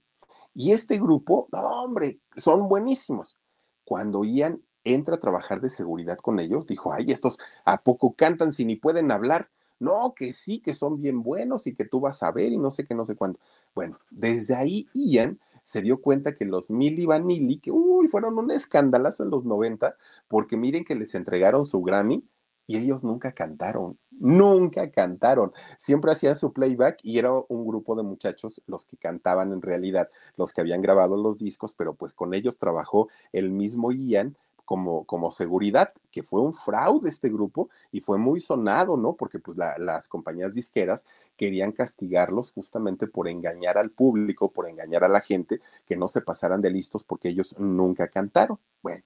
Y 0.53 0.71
este 0.71 0.97
grupo, 0.97 1.47
no, 1.51 1.83
hombre, 1.83 2.19
son 2.35 2.67
buenísimos. 2.67 3.37
Cuando 3.85 4.23
Ian 4.23 4.61
entra 4.83 5.15
a 5.15 5.19
trabajar 5.19 5.61
de 5.61 5.69
seguridad 5.69 6.17
con 6.17 6.39
ellos, 6.39 6.65
dijo, 6.65 6.93
ay, 6.93 7.11
estos 7.11 7.37
a 7.65 7.81
poco 7.81 8.13
cantan 8.13 8.53
si 8.53 8.65
ni 8.65 8.75
pueden 8.75 9.11
hablar. 9.11 9.49
No, 9.79 10.13
que 10.15 10.31
sí, 10.31 10.59
que 10.59 10.75
son 10.75 11.01
bien 11.01 11.23
buenos 11.23 11.65
y 11.65 11.73
que 11.73 11.85
tú 11.85 11.99
vas 11.99 12.21
a 12.21 12.31
ver 12.31 12.51
y 12.51 12.57
no 12.57 12.69
sé 12.69 12.85
qué, 12.85 12.93
no 12.93 13.05
sé 13.05 13.15
cuánto. 13.15 13.39
Bueno, 13.73 13.97
desde 14.11 14.53
ahí 14.53 14.87
Ian 14.93 15.39
se 15.63 15.81
dio 15.81 16.01
cuenta 16.01 16.35
que 16.35 16.45
los 16.45 16.69
Milli 16.69 17.05
Vanilli, 17.05 17.59
que 17.59 17.71
uy, 17.71 18.07
fueron 18.07 18.37
un 18.37 18.51
escandalazo 18.51 19.23
en 19.23 19.31
los 19.31 19.43
90, 19.43 19.95
porque 20.27 20.57
miren 20.57 20.83
que 20.83 20.95
les 20.95 21.15
entregaron 21.15 21.65
su 21.65 21.81
Grammy 21.81 22.23
y 22.67 22.77
ellos 22.77 23.03
nunca 23.03 23.31
cantaron, 23.33 23.97
nunca 24.11 24.91
cantaron. 24.91 25.51
Siempre 25.77 26.11
hacían 26.11 26.35
su 26.35 26.53
playback 26.53 26.99
y 27.03 27.17
era 27.17 27.31
un 27.33 27.65
grupo 27.65 27.95
de 27.95 28.03
muchachos 28.03 28.61
los 28.67 28.85
que 28.85 28.97
cantaban 28.97 29.51
en 29.51 29.61
realidad, 29.61 30.09
los 30.37 30.53
que 30.53 30.61
habían 30.61 30.81
grabado 30.81 31.17
los 31.17 31.37
discos, 31.37 31.73
pero 31.73 31.95
pues 31.95 32.13
con 32.13 32.33
ellos 32.33 32.57
trabajó 32.57 33.09
el 33.33 33.51
mismo 33.51 33.91
Ian 33.91 34.37
como, 34.71 35.03
como 35.03 35.31
seguridad, 35.31 35.91
que 36.11 36.23
fue 36.23 36.39
un 36.39 36.53
fraude 36.53 37.09
este 37.09 37.27
grupo 37.27 37.69
y 37.91 37.99
fue 37.99 38.17
muy 38.17 38.39
sonado, 38.39 38.95
¿no? 38.95 39.17
Porque 39.17 39.37
pues 39.37 39.57
las 39.57 40.07
compañías 40.07 40.53
disqueras 40.53 41.05
querían 41.35 41.73
castigarlos 41.73 42.53
justamente 42.53 43.05
por 43.05 43.27
engañar 43.27 43.77
al 43.77 43.91
público, 43.91 44.49
por 44.49 44.69
engañar 44.69 45.03
a 45.03 45.09
la 45.09 45.19
gente, 45.19 45.59
que 45.85 45.97
no 45.97 46.07
se 46.07 46.21
pasaran 46.21 46.61
de 46.61 46.69
listos 46.69 47.03
porque 47.03 47.27
ellos 47.27 47.53
nunca 47.59 48.07
cantaron. 48.07 48.59
Bueno, 48.81 49.03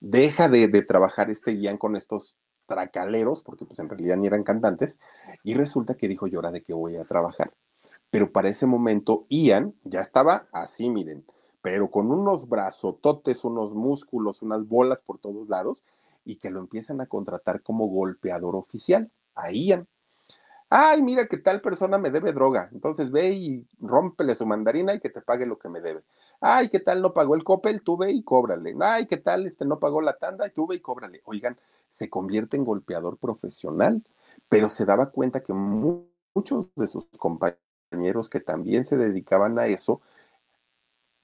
deja 0.00 0.48
de, 0.48 0.66
trabajar 0.82 1.30
este 1.30 1.56
Ian 1.60 1.78
con 1.78 1.94
estos 1.94 2.36
tracaleros, 2.66 3.44
porque 3.44 3.66
pues 3.66 3.78
en 3.78 3.88
realidad 3.88 4.16
ni 4.16 4.26
eran 4.26 4.42
cantantes, 4.42 4.98
y 5.44 5.54
resulta 5.54 5.94
que 5.94 6.08
dijo, 6.08 6.26
llora 6.26 6.50
de 6.50 6.60
que 6.60 6.74
voy 6.74 6.96
a 6.96 7.04
trabajar. 7.04 7.52
Pero 8.10 8.32
para 8.32 8.48
ese 8.48 8.66
momento 8.66 9.26
Ian 9.28 9.74
ya 9.84 10.00
estaba 10.00 10.48
así, 10.50 10.90
miren, 10.90 11.24
pero 11.64 11.90
con 11.90 12.10
unos 12.10 12.46
brazototes, 12.46 13.42
unos 13.42 13.72
músculos, 13.72 14.42
unas 14.42 14.68
bolas 14.68 15.00
por 15.00 15.18
todos 15.18 15.48
lados, 15.48 15.82
y 16.22 16.36
que 16.36 16.50
lo 16.50 16.60
empiezan 16.60 17.00
a 17.00 17.06
contratar 17.06 17.62
como 17.62 17.86
golpeador 17.86 18.54
oficial, 18.54 19.10
a 19.34 19.50
Ian. 19.50 19.88
Ay, 20.68 21.00
mira 21.00 21.24
que 21.26 21.38
tal 21.38 21.62
persona 21.62 21.96
me 21.96 22.10
debe 22.10 22.34
droga, 22.34 22.68
entonces 22.70 23.10
ve 23.10 23.30
y 23.30 23.66
rómpele 23.80 24.34
su 24.34 24.44
mandarina 24.44 24.92
y 24.92 25.00
que 25.00 25.08
te 25.08 25.22
pague 25.22 25.46
lo 25.46 25.58
que 25.58 25.70
me 25.70 25.80
debe. 25.80 26.02
Ay, 26.38 26.68
¿qué 26.68 26.80
tal 26.80 27.00
no 27.00 27.14
pagó 27.14 27.34
el 27.34 27.44
copel? 27.44 27.80
Tú 27.80 27.96
ve 27.96 28.12
y 28.12 28.22
cóbrale. 28.22 28.76
Ay, 28.80 29.06
¿qué 29.06 29.16
tal 29.16 29.46
este 29.46 29.64
no 29.64 29.78
pagó 29.78 30.02
la 30.02 30.18
tanda? 30.18 30.50
Tú 30.50 30.66
ve 30.66 30.76
y 30.76 30.80
cóbrale. 30.80 31.22
Oigan, 31.24 31.56
se 31.88 32.10
convierte 32.10 32.58
en 32.58 32.66
golpeador 32.66 33.16
profesional, 33.16 34.02
pero 34.50 34.68
se 34.68 34.84
daba 34.84 35.08
cuenta 35.08 35.42
que 35.42 35.54
muchos 35.54 36.66
de 36.76 36.88
sus 36.88 37.06
compañeros 37.16 38.28
que 38.28 38.40
también 38.40 38.84
se 38.84 38.98
dedicaban 38.98 39.58
a 39.58 39.66
eso, 39.66 40.02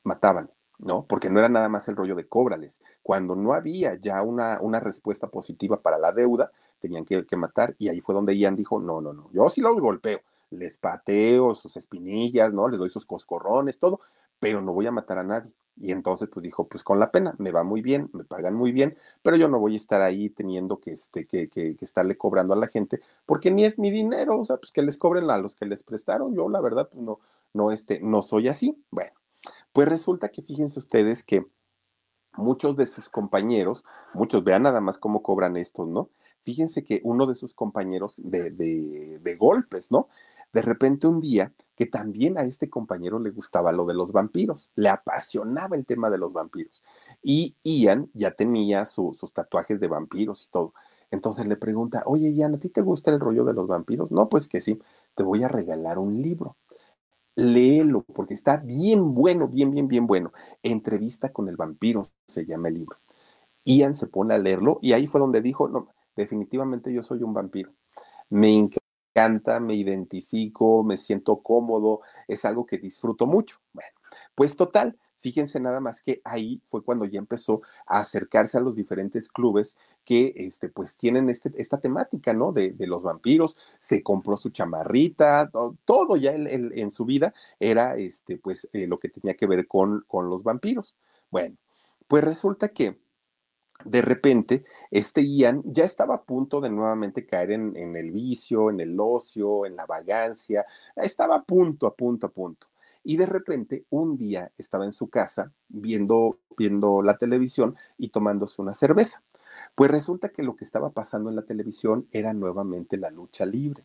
mataban, 0.05 0.51
¿no? 0.79 1.05
Porque 1.07 1.31
no 1.31 1.39
era 1.39 1.49
nada 1.49 1.69
más 1.69 1.89
el 1.89 1.97
rollo 1.97 2.15
de 2.15 2.27
cóbrales. 2.27 2.83
Cuando 3.03 3.35
no 3.35 3.53
había 3.53 3.95
ya 3.97 4.23
una, 4.23 4.61
una 4.61 4.81
respuesta 4.81 5.29
positiva 5.29 5.81
para 5.81 5.99
la 5.99 6.13
deuda, 6.13 6.51
tenían 6.81 7.05
que, 7.05 7.27
que, 7.27 7.37
matar 7.37 7.75
y 7.79 7.89
ahí 7.89 8.01
fue 8.01 8.15
donde 8.15 8.37
Ian 8.37 8.57
dijo, 8.57 8.81
no, 8.81 9.01
no, 9.01 9.13
no, 9.13 9.31
yo 9.33 9.49
sí 9.49 9.61
los 9.61 9.81
golpeo, 9.81 10.21
les 10.51 10.77
pateo 10.77 11.55
sus 11.55 11.77
espinillas, 11.77 12.53
¿no? 12.53 12.69
Les 12.69 12.79
doy 12.79 12.91
sus 12.91 13.07
coscorrones, 13.07 13.79
todo, 13.79 14.01
pero 14.39 14.63
no 14.63 14.73
voy 14.73 14.87
a 14.87 14.93
matar 14.93 15.19
a 15.19 15.25
nadie. 15.25 15.53
Y 15.77 15.93
entonces 15.93 16.29
pues 16.31 16.43
dijo, 16.43 16.67
pues 16.67 16.85
con 16.85 16.99
la 16.99 17.11
pena, 17.11 17.35
me 17.39 17.53
va 17.53 17.63
muy 17.63 17.81
bien, 17.81 18.11
me 18.13 18.25
pagan 18.25 18.55
muy 18.55 18.71
bien, 18.71 18.97
pero 19.23 19.37
yo 19.37 19.49
no 19.49 19.59
voy 19.59 19.75
a 19.75 19.77
estar 19.79 20.03
ahí 20.03 20.29
teniendo 20.29 20.79
que, 20.79 20.91
este, 20.91 21.27
que, 21.27 21.49
que, 21.49 21.75
que, 21.77 21.85
estarle 21.85 22.19
cobrando 22.19 22.53
a 22.53 22.57
la 22.57 22.67
gente, 22.67 23.01
porque 23.25 23.51
ni 23.51 23.65
es 23.65 23.79
mi 23.79 23.91
dinero, 23.91 24.39
o 24.41 24.45
sea, 24.45 24.59
pues 24.59 24.73
que 24.73 24.83
les 24.83 24.99
cobren 24.99 25.31
a 25.31 25.39
los 25.39 25.57
que 25.57 25.65
les 25.65 25.83
prestaron, 25.83 26.35
yo 26.35 26.49
la 26.51 26.61
verdad 26.61 26.89
pues 26.91 27.03
no, 27.03 27.21
no, 27.55 27.73
este, 27.73 28.01
no 28.01 28.21
soy 28.23 28.49
así. 28.49 28.77
Bueno, 28.91 29.13
pues 29.73 29.89
resulta 29.89 30.29
que 30.31 30.43
fíjense 30.43 30.79
ustedes 30.79 31.23
que 31.23 31.47
muchos 32.37 32.77
de 32.77 32.87
sus 32.87 33.09
compañeros, 33.09 33.85
muchos, 34.15 34.45
vean 34.45 34.63
nada 34.63 34.81
más 34.81 34.99
cómo 34.99 35.23
cobran 35.23 35.57
estos, 35.57 35.89
¿no? 35.89 36.11
Fíjense 36.45 36.85
que 36.85 37.01
uno 37.05 37.27
de 37.27 37.35
sus 37.35 37.55
compañeros 37.55 38.15
de, 38.23 38.51
de, 38.51 39.19
de 39.21 39.37
golpes, 39.37 39.91
¿no? 39.91 40.09
De 40.53 40.63
repente 40.63 41.07
un 41.07 41.21
día 41.21 41.53
que 41.77 41.87
también 41.87 42.39
a 42.39 42.43
este 42.43 42.69
compañero 42.69 43.19
le 43.19 43.31
gustaba 43.31 43.73
lo 43.73 43.87
de 43.87 43.95
los 43.95 44.13
vampiros, 44.13 44.71
le 44.75 44.89
apasionaba 44.89 45.77
el 45.77 45.87
tema 45.87 46.11
de 46.11 46.19
los 46.19 46.33
vampiros. 46.33 46.83
Y 47.23 47.57
Ian 47.63 48.11
ya 48.15 48.33
tenía 48.33 48.85
sus 48.85 49.33
tatuajes 49.33 49.81
de 49.81 49.89
vampiros 49.89 50.45
y 50.47 50.51
todo. 50.51 50.75
Entonces 51.11 51.47
le 51.47 51.57
pregunta, 51.57 52.03
oye 52.07 52.33
Ian, 52.35 52.55
¿a 52.55 52.59
ti 52.59 52.69
te 52.69 52.83
gusta 52.83 53.11
el 53.11 53.21
rollo 53.21 53.45
de 53.45 53.55
los 53.55 53.67
vampiros? 53.67 54.11
No, 54.13 54.29
pues 54.29 54.49
que 54.49 54.61
sí, 54.61 54.81
te 55.15 55.23
voy 55.23 55.43
a 55.43 55.49
regalar 55.49 55.99
un 55.99 56.21
libro. 56.21 56.57
Léelo, 57.41 58.03
porque 58.03 58.35
está 58.35 58.59
bien 58.59 59.15
bueno, 59.15 59.49
bien, 59.49 59.71
bien, 59.71 59.89
bien 59.89 60.07
bueno. 60.07 60.31
Entrevista 60.63 61.33
con 61.33 61.49
el 61.49 61.57
vampiro 61.57 62.03
se 62.27 62.45
llama 62.45 62.69
el 62.69 62.75
libro. 62.75 62.99
Ian 63.65 63.97
se 63.97 64.09
pone 64.09 64.35
a 64.35 64.39
leerlo 64.39 64.79
y 64.83 64.93
ahí 64.93 65.07
fue 65.07 65.21
donde 65.21 65.41
dijo, 65.41 65.67
no, 65.67 65.89
definitivamente 66.15 66.93
yo 66.93 67.03
soy 67.03 67.23
un 67.23 67.33
vampiro. 67.33 67.73
Me 68.29 68.51
encanta, 68.53 69.59
me 69.59 69.75
identifico, 69.75 70.85
me 70.85 70.99
siento 70.99 71.43
cómodo, 71.43 72.03
es 72.29 72.45
algo 72.45 72.67
que 72.67 72.77
disfruto 72.77 73.27
mucho. 73.27 73.57
Bueno, 73.73 73.91
pues 74.35 74.55
total, 74.55 74.99
fíjense 75.21 75.61
nada 75.61 75.81
más 75.81 76.03
que 76.03 76.21
ahí 76.25 76.61
fue 76.71 76.83
cuando 76.83 77.05
ya 77.05 77.19
empezó 77.19 77.63
a 77.87 78.01
acercarse 78.01 78.59
a 78.59 78.61
los 78.61 78.75
diferentes 78.75 79.29
clubes 79.29 79.77
que 80.05 80.33
este, 80.37 80.69
pues 80.69 80.97
tienen 80.97 81.31
este, 81.31 81.53
esta 81.57 81.79
temática, 81.79 82.33
¿no? 82.33 82.53
De, 82.53 82.75
los 82.81 83.03
vampiros, 83.03 83.57
se 83.79 84.03
compró 84.03 84.37
su 84.37 84.51
chamarrita, 84.51 85.51
todo 85.85 86.17
ya 86.17 86.33
en 86.33 86.91
su 86.93 87.05
vida 87.05 87.33
era 87.61 87.97
este, 87.97 88.39
pues 88.39 88.69
eh, 88.73 88.87
lo 88.87 88.99
que 88.99 89.09
tenía 89.09 89.35
que 89.35 89.47
ver 89.47 89.69
con, 89.69 90.05
con 90.09 90.29
los 90.29 90.43
vampiros. 90.43 90.97
Bueno, 91.31 91.57
pues 92.09 92.25
resulta 92.25 92.69
que 92.69 92.99
de 93.85 94.03
repente, 94.03 94.65
este 94.91 95.27
Ian 95.27 95.63
ya 95.65 95.85
estaba 95.85 96.17
a 96.17 96.23
punto 96.23 96.61
de 96.61 96.71
nuevamente 96.71 97.27
caer 97.27 97.53
en, 97.53 97.77
en, 97.77 97.97
el 97.97 98.11
vicio, 98.11 98.71
en 98.71 98.81
el 98.81 98.99
ocio, 98.99 99.65
en 99.65 99.77
la 99.77 99.87
vagancia, 99.87 100.67
estaba 100.97 101.37
a 101.37 101.43
punto, 101.43 101.87
a 101.87 101.95
punto, 101.95 102.27
a 102.27 102.31
punto. 102.31 102.67
Y 103.03 103.17
de 103.17 103.27
repente, 103.27 103.85
un 103.91 104.17
día 104.17 104.53
estaba 104.59 104.85
en 104.85 104.93
su 104.93 105.09
casa 105.09 105.53
viendo, 105.69 106.39
viendo 106.57 107.03
la 107.03 107.17
televisión 107.17 107.77
y 107.97 108.11
tomándose 108.11 108.61
una 108.61 108.75
cerveza. 108.75 109.23
Pues 109.75 109.91
resulta 109.91 110.29
que 110.29 110.43
lo 110.43 110.57
que 110.57 110.65
estaba 110.65 110.91
pasando 110.91 111.31
en 111.31 111.37
la 111.37 111.43
televisión 111.43 112.07
era 112.13 112.33
nuevamente 112.35 112.97
la 112.97 113.11
lucha 113.11 113.47
libre. 113.47 113.85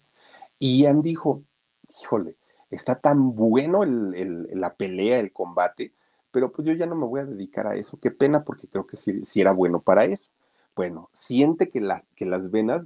Y 0.60 0.82
Ian 0.82 1.02
dijo, 1.02 1.44
híjole, 2.02 2.38
está 2.70 3.00
tan 3.00 3.36
bueno 3.36 3.84
la 3.86 4.76
pelea, 4.76 5.20
el 5.20 5.32
combate, 5.32 5.94
pero 6.32 6.52
pues 6.52 6.68
yo 6.68 6.74
ya 6.74 6.86
no 6.86 6.96
me 6.96 7.06
voy 7.06 7.22
a 7.22 7.26
dedicar 7.26 7.68
a 7.68 7.76
eso. 7.76 7.98
Qué 8.00 8.12
pena 8.12 8.44
porque 8.44 8.68
creo 8.68 8.86
que 8.86 8.98
sí, 8.98 9.24
era 9.40 9.52
bueno 9.52 9.82
para 9.82 10.06
eso. 10.06 10.32
Bueno, 10.76 11.10
siente 11.14 11.70
que, 11.70 11.82
que 12.16 12.26
las 12.26 12.52
venas 12.52 12.82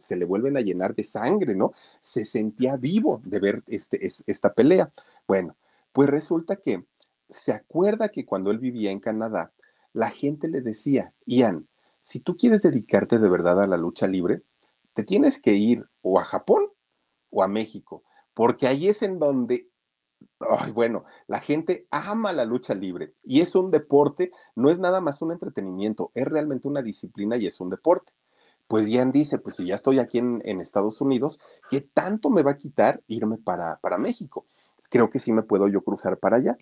se 0.00 0.16
le 0.16 0.24
vuelven 0.24 0.56
a 0.56 0.62
llenar 0.62 0.94
de 0.94 1.04
sangre, 1.04 1.54
¿no? 1.54 1.72
Se 2.00 2.24
sentía 2.24 2.76
vivo 2.76 3.20
de 3.24 3.40
ver 3.40 3.62
este, 3.66 4.06
es, 4.06 4.24
esta 4.26 4.54
pelea. 4.54 4.90
Bueno, 5.28 5.54
pues 5.96 6.10
resulta 6.10 6.56
que 6.56 6.84
se 7.30 7.54
acuerda 7.54 8.10
que 8.10 8.26
cuando 8.26 8.50
él 8.50 8.58
vivía 8.58 8.90
en 8.90 9.00
Canadá, 9.00 9.54
la 9.94 10.10
gente 10.10 10.46
le 10.46 10.60
decía, 10.60 11.14
Ian, 11.24 11.68
si 12.02 12.20
tú 12.20 12.36
quieres 12.36 12.60
dedicarte 12.60 13.18
de 13.18 13.30
verdad 13.30 13.62
a 13.62 13.66
la 13.66 13.78
lucha 13.78 14.06
libre, 14.06 14.42
te 14.92 15.04
tienes 15.04 15.40
que 15.40 15.54
ir 15.54 15.88
o 16.02 16.20
a 16.20 16.24
Japón 16.24 16.68
o 17.30 17.42
a 17.42 17.48
México, 17.48 18.02
porque 18.34 18.66
ahí 18.66 18.88
es 18.88 19.02
en 19.02 19.18
donde 19.18 19.70
Ay, 20.38 20.72
bueno, 20.72 21.06
la 21.28 21.40
gente 21.40 21.86
ama 21.90 22.30
la 22.34 22.44
lucha 22.44 22.74
libre 22.74 23.14
y 23.22 23.40
es 23.40 23.54
un 23.54 23.70
deporte, 23.70 24.32
no 24.54 24.68
es 24.68 24.78
nada 24.78 25.00
más 25.00 25.22
un 25.22 25.32
entretenimiento, 25.32 26.10
es 26.12 26.26
realmente 26.26 26.68
una 26.68 26.82
disciplina 26.82 27.38
y 27.38 27.46
es 27.46 27.58
un 27.58 27.70
deporte. 27.70 28.12
Pues 28.68 28.86
Ian 28.90 29.12
dice, 29.12 29.38
pues 29.38 29.56
si 29.56 29.64
ya 29.64 29.76
estoy 29.76 29.98
aquí 29.98 30.18
en, 30.18 30.42
en 30.44 30.60
Estados 30.60 31.00
Unidos, 31.00 31.38
¿qué 31.70 31.80
tanto 31.80 32.28
me 32.28 32.42
va 32.42 32.50
a 32.50 32.58
quitar 32.58 33.02
irme 33.06 33.38
para, 33.38 33.78
para 33.78 33.96
México? 33.96 34.46
Creo 34.96 35.10
que 35.10 35.18
sí 35.18 35.30
me 35.30 35.42
puedo 35.42 35.68
yo 35.68 35.82
cruzar 35.82 36.16
para 36.16 36.38
allá. 36.38 36.56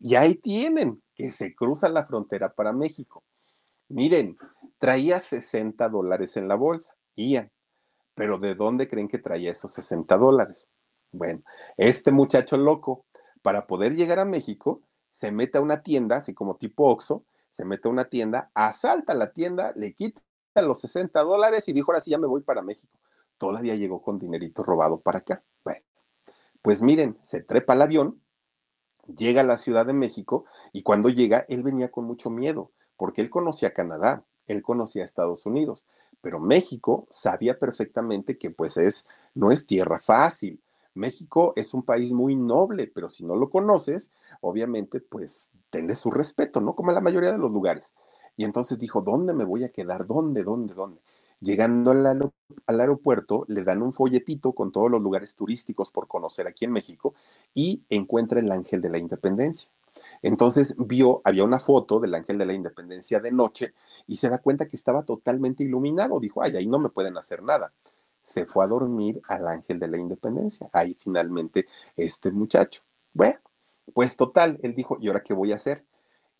Y 0.00 0.14
ahí 0.14 0.34
tienen, 0.34 1.02
que 1.14 1.30
se 1.30 1.54
cruza 1.54 1.88
la 1.88 2.04
frontera 2.04 2.52
para 2.52 2.74
México. 2.74 3.24
Miren, 3.88 4.36
traía 4.78 5.18
60 5.18 5.88
dólares 5.88 6.36
en 6.36 6.46
la 6.46 6.56
bolsa, 6.56 6.94
Ian. 7.14 7.50
Pero 8.14 8.36
¿de 8.36 8.54
dónde 8.54 8.86
creen 8.86 9.08
que 9.08 9.16
traía 9.16 9.52
esos 9.52 9.72
60 9.72 10.18
dólares? 10.18 10.68
Bueno, 11.10 11.42
este 11.78 12.12
muchacho 12.12 12.58
loco, 12.58 13.06
para 13.40 13.66
poder 13.66 13.96
llegar 13.96 14.18
a 14.18 14.26
México, 14.26 14.82
se 15.10 15.32
mete 15.32 15.56
a 15.56 15.62
una 15.62 15.82
tienda, 15.82 16.16
así 16.16 16.34
como 16.34 16.56
tipo 16.56 16.86
Oxxo, 16.90 17.24
se 17.50 17.64
mete 17.64 17.88
a 17.88 17.92
una 17.92 18.04
tienda, 18.04 18.50
asalta 18.52 19.14
la 19.14 19.32
tienda, 19.32 19.72
le 19.74 19.94
quita 19.94 20.20
los 20.56 20.80
60 20.80 21.18
dólares 21.22 21.66
y 21.66 21.72
dijo, 21.72 21.92
ahora 21.92 22.02
sí 22.02 22.10
ya 22.10 22.18
me 22.18 22.26
voy 22.26 22.42
para 22.42 22.60
México. 22.60 22.98
Todavía 23.38 23.74
llegó 23.74 24.02
con 24.02 24.18
dinerito 24.18 24.62
robado 24.62 25.00
para 25.00 25.20
acá. 25.20 25.42
Bueno, 25.64 25.80
pues 26.62 26.82
miren, 26.82 27.18
se 27.22 27.42
trepa 27.42 27.72
al 27.72 27.82
avión, 27.82 28.20
llega 29.16 29.40
a 29.40 29.44
la 29.44 29.56
Ciudad 29.56 29.86
de 29.86 29.92
México 29.92 30.44
y 30.72 30.82
cuando 30.82 31.08
llega, 31.08 31.44
él 31.48 31.62
venía 31.62 31.90
con 31.90 32.04
mucho 32.04 32.30
miedo, 32.30 32.70
porque 32.96 33.22
él 33.22 33.30
conocía 33.30 33.72
Canadá, 33.72 34.24
él 34.46 34.62
conocía 34.62 35.04
Estados 35.04 35.46
Unidos, 35.46 35.86
pero 36.20 36.38
México 36.38 37.06
sabía 37.10 37.58
perfectamente 37.58 38.38
que 38.38 38.50
pues 38.50 38.76
es, 38.76 39.08
no 39.34 39.52
es 39.52 39.66
tierra 39.66 39.98
fácil, 39.98 40.60
México 40.94 41.52
es 41.56 41.72
un 41.72 41.82
país 41.82 42.12
muy 42.12 42.34
noble, 42.36 42.90
pero 42.92 43.08
si 43.08 43.24
no 43.24 43.36
lo 43.36 43.48
conoces, 43.48 44.12
obviamente, 44.40 45.00
pues 45.00 45.50
tenle 45.70 45.94
su 45.94 46.10
respeto, 46.10 46.60
¿no? 46.60 46.74
Como 46.74 46.90
en 46.90 46.96
la 46.96 47.00
mayoría 47.00 47.32
de 47.32 47.38
los 47.38 47.50
lugares. 47.50 47.94
Y 48.36 48.44
entonces 48.44 48.78
dijo, 48.78 49.00
¿dónde 49.00 49.32
me 49.32 49.44
voy 49.44 49.64
a 49.64 49.70
quedar? 49.70 50.06
¿Dónde, 50.06 50.42
dónde, 50.42 50.74
dónde? 50.74 51.00
Llegando 51.40 51.90
al, 51.90 52.80
aeropuerto, 52.80 53.44
le 53.48 53.64
dan 53.64 53.82
un 53.82 53.92
folletito 53.92 54.52
con 54.52 54.72
todos 54.72 54.90
los 54.90 55.00
lugares 55.00 55.34
turísticos 55.34 55.90
por 55.90 56.06
conocer 56.06 56.46
aquí 56.46 56.66
en 56.66 56.72
México 56.72 57.14
y 57.54 57.82
encuentra 57.88 58.40
el 58.40 58.52
Ángel 58.52 58.80
de 58.80 58.90
la 58.90 58.98
Independencia. 58.98 59.70
Entonces 60.22 60.76
vio, 60.78 61.22
había 61.24 61.44
una 61.44 61.58
foto 61.58 61.98
del 61.98 62.14
Ángel 62.14 62.38
de 62.38 62.46
la 62.46 62.52
Independencia 62.52 63.20
de 63.20 63.32
noche 63.32 63.72
y 64.06 64.16
se 64.16 64.28
da 64.28 64.38
cuenta 64.38 64.66
que 64.66 64.76
estaba 64.76 65.02
totalmente 65.02 65.64
iluminado. 65.64 66.20
Dijo, 66.20 66.42
ay, 66.42 66.56
ahí 66.56 66.66
no 66.66 66.78
me 66.78 66.90
pueden 66.90 67.16
hacer 67.16 67.42
nada 67.42 67.72
se 68.22 68.46
fue 68.46 68.64
a 68.64 68.68
dormir 68.68 69.20
al 69.28 69.48
Ángel 69.48 69.78
de 69.78 69.88
la 69.88 69.98
Independencia. 69.98 70.68
Ahí 70.72 70.96
finalmente 70.98 71.66
este 71.96 72.30
muchacho. 72.30 72.82
Bueno, 73.12 73.40
pues 73.92 74.16
total, 74.16 74.58
él 74.62 74.74
dijo, 74.74 74.98
¿y 75.00 75.08
ahora 75.08 75.22
qué 75.22 75.34
voy 75.34 75.52
a 75.52 75.56
hacer? 75.56 75.84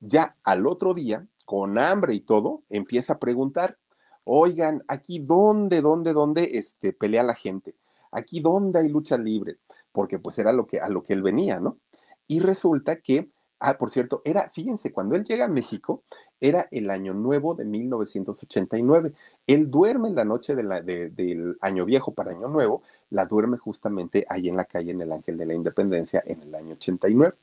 Ya 0.00 0.36
al 0.44 0.66
otro 0.66 0.94
día, 0.94 1.26
con 1.44 1.78
hambre 1.78 2.14
y 2.14 2.20
todo, 2.20 2.62
empieza 2.68 3.14
a 3.14 3.18
preguntar, 3.18 3.76
oigan, 4.24 4.82
aquí 4.88 5.18
dónde, 5.18 5.80
dónde, 5.80 6.12
dónde 6.12 6.58
este, 6.58 6.92
pelea 6.92 7.22
la 7.22 7.34
gente, 7.34 7.74
aquí 8.12 8.40
dónde 8.40 8.80
hay 8.80 8.88
lucha 8.88 9.16
libre, 9.18 9.58
porque 9.92 10.18
pues 10.18 10.38
era 10.38 10.52
lo 10.52 10.66
que, 10.66 10.80
a 10.80 10.88
lo 10.88 11.02
que 11.02 11.12
él 11.12 11.22
venía, 11.22 11.60
¿no? 11.60 11.78
Y 12.26 12.40
resulta 12.40 12.96
que 12.96 13.28
Ah, 13.62 13.76
por 13.76 13.90
cierto, 13.90 14.22
era, 14.24 14.48
fíjense, 14.48 14.90
cuando 14.90 15.16
él 15.16 15.24
llega 15.24 15.44
a 15.44 15.48
México, 15.48 16.02
era 16.40 16.66
el 16.70 16.88
año 16.88 17.12
nuevo 17.12 17.54
de 17.54 17.66
1989. 17.66 19.12
Él 19.46 19.70
duerme 19.70 20.08
en 20.08 20.14
la 20.14 20.24
noche 20.24 20.54
del 20.56 21.58
año 21.60 21.84
viejo 21.84 22.14
para 22.14 22.30
año 22.30 22.48
nuevo, 22.48 22.82
la 23.10 23.26
duerme 23.26 23.58
justamente 23.58 24.24
ahí 24.30 24.48
en 24.48 24.56
la 24.56 24.64
calle 24.64 24.92
en 24.92 25.02
el 25.02 25.12
Ángel 25.12 25.36
de 25.36 25.44
la 25.44 25.52
Independencia 25.52 26.22
en 26.24 26.40
el 26.42 26.54
año 26.54 26.72
89. 26.72 27.34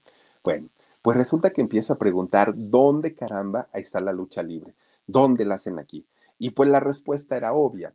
Bueno, 0.44 0.70
pues 1.04 1.16
resulta 1.16 1.52
que 1.52 1.62
empieza 1.62 1.94
a 1.94 1.98
preguntar, 2.00 2.52
¿dónde 2.56 3.14
caramba 3.14 3.68
está 3.74 4.02
la 4.02 4.12
lucha 4.12 4.42
libre? 4.42 4.74
¿Dónde 5.06 5.46
la 5.46 5.56
hacen 5.56 5.78
aquí? 5.78 6.04
Y 6.38 6.52
pues 6.52 6.70
la 6.70 6.80
respuesta 6.80 7.36
era 7.36 7.54
obvia, 7.54 7.94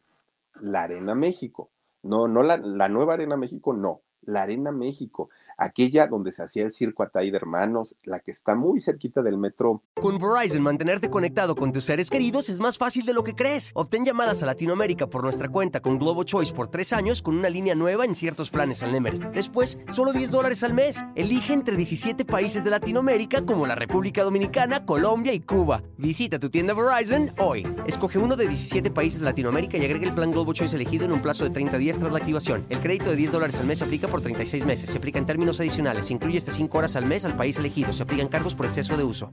la 0.61 0.83
Arena 0.83 1.15
México. 1.15 1.71
No, 2.03 2.27
no 2.29 2.43
la, 2.43 2.57
la 2.57 2.89
nueva 2.89 3.15
Arena 3.15 3.37
México, 3.37 3.73
no, 3.73 4.03
la 4.23 4.43
Arena 4.43 4.73
México 4.73 5.31
aquella 5.57 6.07
donde 6.07 6.33
se 6.33 6.43
hacía 6.43 6.65
el 6.65 6.73
circo 6.73 7.03
Atay 7.03 7.31
de 7.31 7.37
Hermanos, 7.37 7.97
la 8.05 8.21
que 8.21 8.31
está 8.31 8.55
muy 8.55 8.81
cerquita 8.81 9.23
del 9.23 9.39
metro. 9.39 9.83
Con 10.01 10.19
Verizon, 10.19 10.63
mantenerte 10.63 11.11
conectado 11.11 11.55
con 11.55 11.73
tus 11.73 11.85
seres 11.85 12.11
queridos 12.11 12.49
es 12.49 12.61
más 12.61 12.79
fácil 12.79 13.05
de 13.05 13.13
lo 13.13 13.25
que 13.25 13.35
crees. 13.35 13.73
Obtén 13.75 14.05
llamadas 14.05 14.43
a 14.43 14.47
Latinoamérica 14.47 15.07
por 15.07 15.23
nuestra 15.23 15.49
cuenta 15.49 15.81
con 15.81 15.99
Globo 15.99 16.25
Choice 16.25 16.53
por 16.53 16.69
tres 16.69 16.93
años 16.93 17.23
con 17.23 17.37
una 17.37 17.49
línea 17.49 17.75
nueva 17.75 18.05
en 18.05 18.15
ciertos 18.15 18.51
planes 18.51 18.83
al 18.83 18.93
Nemery. 18.93 19.19
Después, 19.35 19.79
solo 19.91 20.13
10 20.13 20.31
dólares 20.31 20.63
al 20.63 20.75
mes. 20.75 21.05
Elige 21.15 21.53
entre 21.53 21.77
17 21.77 22.25
países 22.25 22.65
de 22.65 22.71
Latinoamérica 22.71 23.45
como 23.45 23.67
la 23.67 23.75
República 23.75 24.23
Dominicana, 24.25 24.85
Colombia 24.85 25.33
y 25.33 25.41
Cuba. 25.41 25.83
Visita 25.99 26.39
tu 26.39 26.51
tienda 26.51 26.75
Verizon 26.75 27.33
hoy. 27.39 27.67
Escoge 27.87 28.19
uno 28.19 28.37
de 28.37 28.49
17 28.49 28.91
países 28.91 29.21
de 29.21 29.27
Latinoamérica 29.27 29.77
y 29.79 29.85
agrega 29.85 30.07
el 30.07 30.15
plan 30.15 30.31
Globo 30.31 30.53
Choice 30.53 30.77
elegido 30.77 31.05
en 31.05 31.13
un 31.13 31.23
plazo 31.23 31.45
de 31.45 31.51
30 31.51 31.79
días 31.79 31.99
tras 31.99 32.13
la 32.13 32.19
activación. 32.19 32.65
El 32.69 32.81
crédito 32.81 33.11
de 33.11 33.17
10 33.17 33.33
dólares 33.33 33.59
al 33.59 33.67
mes 33.67 33.83
aplica 33.83 34.09
por 34.09 34.21
36 34.21 34.65
meses. 34.67 34.91
Se 34.91 34.99
aplica 34.99 35.19
en 35.19 35.27
términos 35.27 35.42
adicionales. 35.51 36.07
Se 36.07 36.15
incluye 36.15 36.39
hasta 36.39 36.53
5 36.53 36.79
horas 36.79 36.97
al 36.97 37.07
mes 37.07 37.25
al 37.25 37.37
país 37.37 37.59
elegido. 37.59 37.93
Se 37.93 38.03
aplican 38.03 38.29
cargos 38.29 38.55
por 38.55 38.67
exceso 38.67 38.97
de 38.97 39.05
uso. 39.05 39.33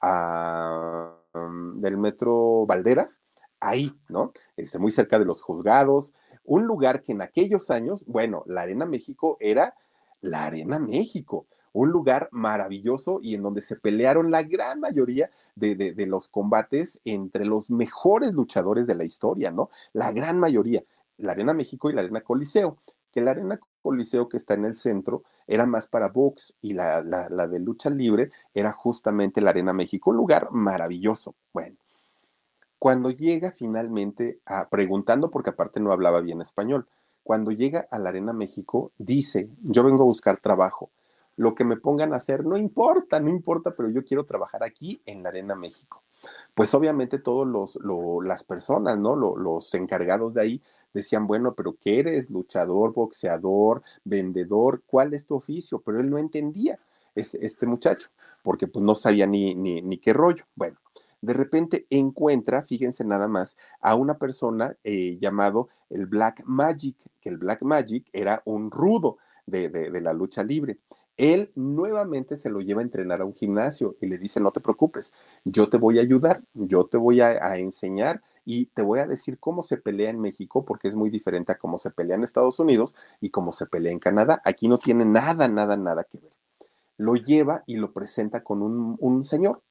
Ah, 0.00 1.16
del 1.76 1.96
metro 1.96 2.66
Valderas, 2.66 3.20
ahí, 3.60 3.94
¿no? 4.08 4.32
Este, 4.56 4.78
muy 4.78 4.90
cerca 4.90 5.18
de 5.18 5.24
los 5.24 5.42
juzgados. 5.42 6.14
Un 6.44 6.66
lugar 6.66 7.00
que 7.00 7.12
en 7.12 7.22
aquellos 7.22 7.70
años, 7.70 8.04
bueno, 8.06 8.42
la 8.46 8.62
Arena 8.62 8.84
México 8.84 9.36
era 9.40 9.74
la 10.20 10.44
Arena 10.44 10.78
México 10.78 11.46
un 11.72 11.90
lugar 11.90 12.28
maravilloso 12.32 13.18
y 13.22 13.34
en 13.34 13.42
donde 13.42 13.62
se 13.62 13.76
pelearon 13.76 14.30
la 14.30 14.42
gran 14.42 14.80
mayoría 14.80 15.30
de, 15.54 15.94
los 16.06 16.28
combates 16.28 17.00
entre 17.04 17.44
los 17.44 17.70
mejores 17.70 18.32
luchadores 18.32 18.86
de 18.86 18.94
la 18.94 19.04
historia, 19.04 19.50
¿no? 19.50 19.70
La 19.92 20.12
gran 20.12 20.38
mayoría, 20.38 20.84
la 21.18 21.32
Arena 21.32 21.54
México 21.54 21.90
y 21.90 21.94
la 21.94 22.02
Arena 22.02 22.20
Coliseo 22.20 22.78
que 23.12 23.20
la 23.20 23.32
arena 23.32 23.60
Coliseo 23.82 24.28
que 24.28 24.36
está 24.36 24.54
en 24.54 24.64
el 24.64 24.76
centro 24.76 25.24
era 25.46 25.66
más 25.66 25.88
para 25.88 26.08
box 26.08 26.56
y 26.62 26.72
la, 26.72 27.02
la, 27.02 27.48
de 27.48 27.58
lucha 27.58 27.90
libre 27.90 28.30
era 28.54 28.72
justamente 28.72 29.40
la 29.40 29.50
Arena 29.50 29.72
México, 29.72 30.10
un 30.10 30.16
lugar 30.16 30.48
maravilloso. 30.52 31.34
Bueno, 31.52 31.76
cuando 32.78 33.10
llega 33.10 33.52
finalmente 33.52 34.38
a 34.46 34.68
preguntando, 34.68 35.30
porque 35.30 35.50
aparte 35.50 35.80
no 35.80 35.92
hablaba 35.92 36.20
bien 36.20 36.40
español, 36.40 36.86
cuando 37.22 37.50
llega 37.50 37.86
a 37.90 37.98
la 37.98 38.08
Arena 38.08 38.32
México, 38.32 38.92
dice, 38.98 39.50
yo 39.62 39.84
vengo 39.84 40.02
a 40.02 40.06
buscar 40.06 40.40
trabajo. 40.40 40.90
Lo 41.36 41.54
que 41.54 41.64
me 41.64 41.76
pongan 41.76 42.12
a 42.12 42.16
hacer, 42.16 42.44
no 42.44 42.56
importa, 42.56 43.18
no 43.18 43.30
importa, 43.30 43.74
pero 43.76 43.88
yo 43.88 44.04
quiero 44.04 44.24
trabajar 44.24 44.62
aquí 44.62 45.00
en 45.06 45.22
la 45.22 45.30
Arena 45.30 45.54
México. 45.54 46.02
Pues 46.54 46.74
obviamente 46.74 47.18
todos 47.18 47.46
los, 47.46 47.76
lo, 47.76 48.20
las 48.20 48.44
personas, 48.44 48.98
¿no? 48.98 49.16
Lo, 49.16 49.36
los 49.36 49.72
encargados 49.74 50.34
de 50.34 50.42
ahí 50.42 50.62
decían, 50.92 51.26
bueno, 51.26 51.54
pero 51.54 51.76
¿qué 51.80 52.00
eres? 52.00 52.30
Luchador, 52.30 52.92
boxeador, 52.92 53.82
vendedor, 54.04 54.82
¿cuál 54.86 55.14
es 55.14 55.26
tu 55.26 55.34
oficio? 55.34 55.80
Pero 55.80 56.00
él 56.00 56.10
no 56.10 56.18
entendía, 56.18 56.78
es, 57.14 57.34
este 57.34 57.66
muchacho, 57.66 58.08
porque 58.42 58.66
pues 58.66 58.84
no 58.84 58.94
sabía 58.94 59.26
ni, 59.26 59.54
ni, 59.54 59.98
qué 59.98 60.12
rollo. 60.12 60.44
Bueno, 60.54 60.78
de 61.20 61.34
repente 61.34 61.86
encuentra, 61.90 62.62
fíjense 62.62 63.04
nada 63.04 63.28
más, 63.28 63.56
a 63.80 63.94
una 63.94 64.18
persona 64.18 64.76
eh, 64.84 65.18
llamado 65.20 65.68
el 65.90 66.06
Black 66.06 66.42
Magic, 66.44 66.96
que 67.20 67.28
el 67.28 67.38
Black 67.38 67.62
Magic 67.62 68.08
era 68.12 68.42
un 68.44 68.70
rudo 68.70 69.18
de, 69.46 69.68
de, 69.68 70.00
la 70.00 70.12
lucha 70.12 70.42
libre. 70.42 70.78
él 71.16 71.50
nuevamente 71.54 72.36
se 72.36 72.48
lo 72.48 72.60
lleva 72.60 72.80
a 72.80 72.84
entrenar 72.84 73.20
a 73.20 73.24
un 73.24 73.34
gimnasio 73.34 73.96
y 74.00 74.06
le 74.06 74.18
dice, 74.18 74.40
no 74.40 74.50
te 74.50 74.60
preocupes, 74.60 75.12
yo 75.44 75.68
te 75.68 75.76
voy 75.76 75.98
a 75.98 76.02
ayudar, 76.02 76.42
yo 76.54 76.86
te 76.86 76.96
voy 76.96 77.20
a, 77.20 77.56
enseñar 77.56 78.22
y 78.44 78.66
te 78.66 78.82
voy 78.82 79.00
a 79.00 79.06
decir 79.06 79.38
cómo 79.38 79.62
se 79.62 79.76
pelea 79.76 80.10
en 80.10 80.20
México, 80.20 80.64
porque 80.64 80.88
es 80.88 80.94
muy 80.94 81.10
diferente 81.10 81.52
a 81.52 81.58
cómo 81.58 81.78
se 81.78 81.90
pelea 81.90 82.16
en 82.16 82.24
Estados 82.24 82.58
Unidos 82.58 82.94
y 83.20 83.30
cómo 83.30 83.52
se 83.52 83.66
pelea 83.66 83.92
en 83.92 83.98
Canadá. 83.98 84.42
Aquí 84.44 84.68
no 84.68 84.78
tiene 84.78 85.04
nada, 85.04 85.48
nada, 85.48 85.76
nada 85.76 86.04
que 86.04 86.18
ver. 86.18 86.32
Lo 86.96 87.14
lleva 87.14 87.62
y 87.66 87.76
lo 87.76 87.92
presenta 87.92 88.42
con 88.42 88.62
un, 88.62 88.96
un 89.00 89.24
señor. 89.24 89.62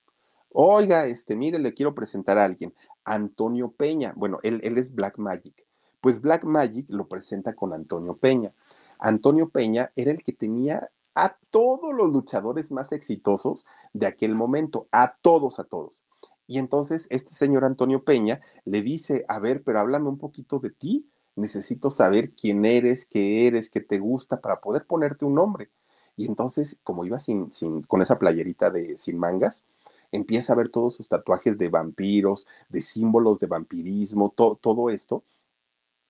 Oiga, 0.53 1.05
este, 1.05 1.35
mire, 1.35 1.59
le 1.59 1.73
quiero 1.73 1.95
presentar 1.95 2.37
a 2.37 2.43
alguien, 2.43 2.73
Antonio 3.05 3.71
Peña. 3.71 4.13
Bueno, 4.15 4.39
él, 4.43 4.59
él 4.63 4.77
es 4.77 4.93
Black 4.93 5.17
Magic. 5.17 5.65
Pues 6.01 6.19
Black 6.19 6.43
Magic 6.43 6.87
lo 6.89 7.07
presenta 7.07 7.53
con 7.53 7.73
Antonio 7.73 8.17
Peña. 8.17 8.53
Antonio 8.99 9.49
Peña 9.49 9.91
era 9.95 10.11
el 10.11 10.23
que 10.23 10.33
tenía 10.33 10.89
a 11.15 11.37
todos 11.49 11.93
los 11.93 12.11
luchadores 12.11 12.71
más 12.71 12.91
exitosos 12.91 13.65
de 13.93 14.07
aquel 14.07 14.35
momento, 14.35 14.87
a 14.91 15.15
todos, 15.21 15.59
a 15.59 15.63
todos. 15.63 16.03
Y 16.51 16.57
entonces 16.59 17.07
este 17.11 17.33
señor 17.33 17.63
Antonio 17.63 18.03
Peña 18.03 18.41
le 18.65 18.81
dice, 18.81 19.23
a 19.29 19.39
ver, 19.39 19.63
pero 19.63 19.79
háblame 19.79 20.09
un 20.09 20.17
poquito 20.17 20.59
de 20.59 20.69
ti, 20.69 21.09
necesito 21.37 21.89
saber 21.89 22.33
quién 22.33 22.65
eres, 22.65 23.05
qué 23.07 23.47
eres, 23.47 23.69
qué 23.69 23.79
te 23.79 23.99
gusta 23.99 24.41
para 24.41 24.59
poder 24.59 24.85
ponerte 24.85 25.23
un 25.23 25.35
nombre. 25.35 25.69
Y 26.17 26.27
entonces, 26.27 26.77
como 26.83 27.05
iba 27.05 27.19
sin, 27.19 27.53
sin, 27.53 27.83
con 27.83 28.01
esa 28.01 28.19
playerita 28.19 28.69
de 28.69 28.97
sin 28.97 29.17
mangas, 29.17 29.63
empieza 30.11 30.51
a 30.51 30.57
ver 30.57 30.67
todos 30.67 30.93
sus 30.93 31.07
tatuajes 31.07 31.57
de 31.57 31.69
vampiros, 31.69 32.45
de 32.67 32.81
símbolos 32.81 33.39
de 33.39 33.47
vampirismo, 33.47 34.33
to, 34.35 34.59
todo 34.61 34.89
esto. 34.89 35.23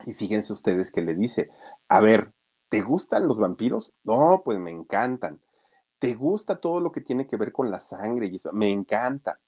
Y 0.08 0.14
fíjense 0.16 0.54
ustedes 0.54 0.92
que 0.92 1.04
le 1.04 1.14
dice, 1.14 1.52
a 1.88 2.02
ver, 2.02 2.32
¿te 2.70 2.82
gustan 2.82 3.28
los 3.28 3.38
vampiros? 3.38 3.94
No, 4.04 4.42
pues 4.44 4.58
me 4.58 4.72
encantan. 4.72 5.40
¿Te 6.00 6.16
gusta 6.16 6.56
todo 6.60 6.80
lo 6.80 6.92
que 6.92 7.02
tiene 7.02 7.28
que 7.28 7.38
ver 7.38 7.52
con 7.52 7.70
la 7.70 7.80
sangre 7.80 8.26
y 8.26 8.38
eso? 8.38 8.52
Me 8.54 8.72
encanta. 8.72 9.40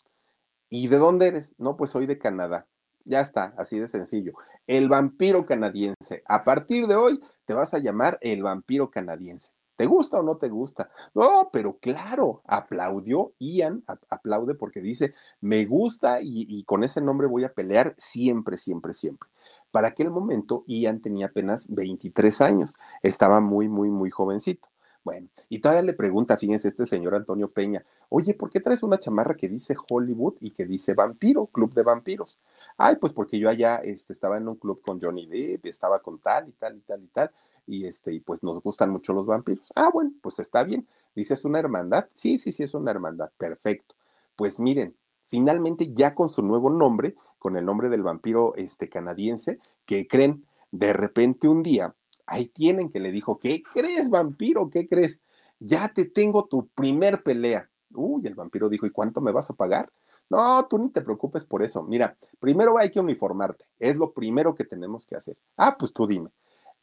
¿Y 0.76 0.88
de 0.88 0.98
dónde 0.98 1.28
eres? 1.28 1.54
No, 1.60 1.78
pues 1.78 1.92
soy 1.92 2.08
de 2.08 2.18
Canadá. 2.18 2.66
Ya 3.06 3.22
está, 3.22 3.54
así 3.60 3.78
de 3.78 3.88
sencillo. 3.88 4.34
El 4.66 4.90
vampiro 4.90 5.46
canadiense. 5.46 6.24
A 6.26 6.44
partir 6.44 6.88
de 6.88 6.96
hoy 6.96 7.22
te 7.46 7.54
vas 7.54 7.76
a 7.76 7.78
llamar 7.78 8.18
el 8.22 8.42
vampiro 8.42 8.90
canadiense. 8.90 9.52
¿Te 9.76 9.86
gusta 9.86 10.18
o 10.20 10.24
no 10.24 10.38
te 10.38 10.50
gusta? 10.50 10.90
No, 11.14 11.52
pero 11.54 11.78
claro, 11.80 12.42
aplaudió 12.48 13.34
Ian, 13.38 13.84
aplaude 14.10 14.56
porque 14.56 14.82
dice, 14.82 15.14
me 15.42 15.64
gusta 15.66 16.22
y, 16.22 16.48
y, 16.50 16.64
con 16.64 16.84
ese 16.84 17.02
nombre 17.02 17.28
voy 17.28 17.44
a 17.44 17.54
pelear 17.54 17.94
siempre, 18.00 18.58
siempre, 18.58 18.94
siempre. 18.94 19.30
Para 19.70 19.90
aquel 19.90 20.10
momento, 20.10 20.64
Ian 20.66 21.02
tenía 21.02 21.28
apenas 21.28 21.68
23 21.70 22.42
años, 22.42 22.74
estaba 23.04 23.42
muy, 23.42 23.70
muy, 23.70 23.92
muy 23.92 24.10
jovencito. 24.10 24.73
Bueno, 25.04 25.28
y 25.50 25.60
todavía 25.60 25.82
le 25.82 25.94
pregunta, 25.94 26.38
fíjense, 26.38 26.70
este 26.70 26.86
señor 26.86 27.14
Antonio 27.14 27.52
Peña, 27.52 27.84
oye, 28.08 28.34
¿por 28.34 28.50
qué 28.50 28.62
traes 28.62 28.84
una 28.84 29.00
chamarra 29.00 29.36
que 29.36 29.50
dice 29.50 29.76
Hollywood 29.90 30.36
y 30.40 30.52
que 30.52 30.66
dice 30.66 30.94
vampiro, 30.94 31.48
club 31.48 31.74
de 31.74 31.84
vampiros? 31.84 32.38
Ay, 32.78 32.96
pues 32.96 33.12
porque 33.12 33.38
yo 33.38 33.50
allá 33.50 33.78
este, 33.78 34.14
estaba 34.14 34.38
en 34.38 34.48
un 34.48 34.56
club 34.56 34.82
con 34.82 35.02
Johnny 35.02 35.28
Depp, 35.28 35.66
estaba 35.66 36.00
con 36.00 36.20
tal 36.20 36.48
y 36.48 36.52
tal 36.54 36.78
y 36.78 36.80
tal 36.82 37.04
y 37.04 37.08
tal, 37.08 37.32
y 37.68 37.86
este, 37.86 38.14
y 38.14 38.22
pues 38.22 38.44
nos 38.44 38.64
gustan 38.64 38.92
mucho 38.92 39.12
los 39.12 39.26
vampiros. 39.26 39.72
Ah, 39.76 39.90
bueno, 39.92 40.12
pues 40.22 40.40
está 40.40 40.64
bien. 40.64 40.88
Dice, 41.16 41.34
¿es 41.34 41.44
una 41.44 41.60
hermandad? 41.60 42.08
Sí, 42.14 42.38
sí, 42.38 42.54
sí, 42.54 42.64
es 42.64 42.74
una 42.74 42.92
hermandad. 42.92 43.30
Perfecto. 43.38 43.96
Pues 44.38 44.60
miren, 44.60 44.96
finalmente 45.28 45.92
ya 45.94 46.16
con 46.16 46.30
su 46.30 46.44
nuevo 46.44 46.70
nombre, 46.70 47.16
con 47.40 47.58
el 47.58 47.66
nombre 47.66 47.90
del 47.90 48.04
vampiro 48.04 48.56
este, 48.56 48.88
canadiense, 48.88 49.60
que 49.86 50.08
creen, 50.08 50.46
de 50.72 50.94
repente 50.94 51.48
un 51.48 51.62
día 51.62 51.94
ahí 52.26 52.48
tienen 52.48 52.90
que 52.90 53.00
le 53.00 53.12
dijo, 53.12 53.40
¿qué 53.40 53.64
crees, 53.74 54.10
vampiro? 54.10 54.70
¿Qué 54.70 54.88
crees? 54.88 55.22
Ya 55.60 55.90
te 55.94 56.06
tengo 56.06 56.46
tu 56.46 56.68
primer 56.70 57.24
pelea. 57.24 57.70
Uy, 57.94 58.26
el 58.26 58.36
vampiro 58.36 58.70
dijo, 58.70 58.86
¿y 58.86 58.92
cuánto 58.92 59.22
me 59.22 59.32
vas 59.32 59.50
a 59.50 59.54
pagar? 59.54 59.92
No, 60.30 60.66
tú 60.68 60.80
ni 60.80 60.90
te 60.90 61.02
preocupes 61.02 61.46
por 61.46 61.64
eso. 61.64 61.84
Mira, 61.84 62.18
primero 62.40 62.78
hay 62.78 62.90
que 62.90 63.00
uniformarte. 63.00 63.66
Es 63.78 63.98
lo 63.98 64.14
primero 64.14 64.56
que 64.56 64.64
tenemos 64.64 65.06
que 65.06 65.16
hacer. 65.16 65.38
Ah, 65.58 65.76
pues 65.78 65.94
tú 65.94 66.08
dime 66.08 66.32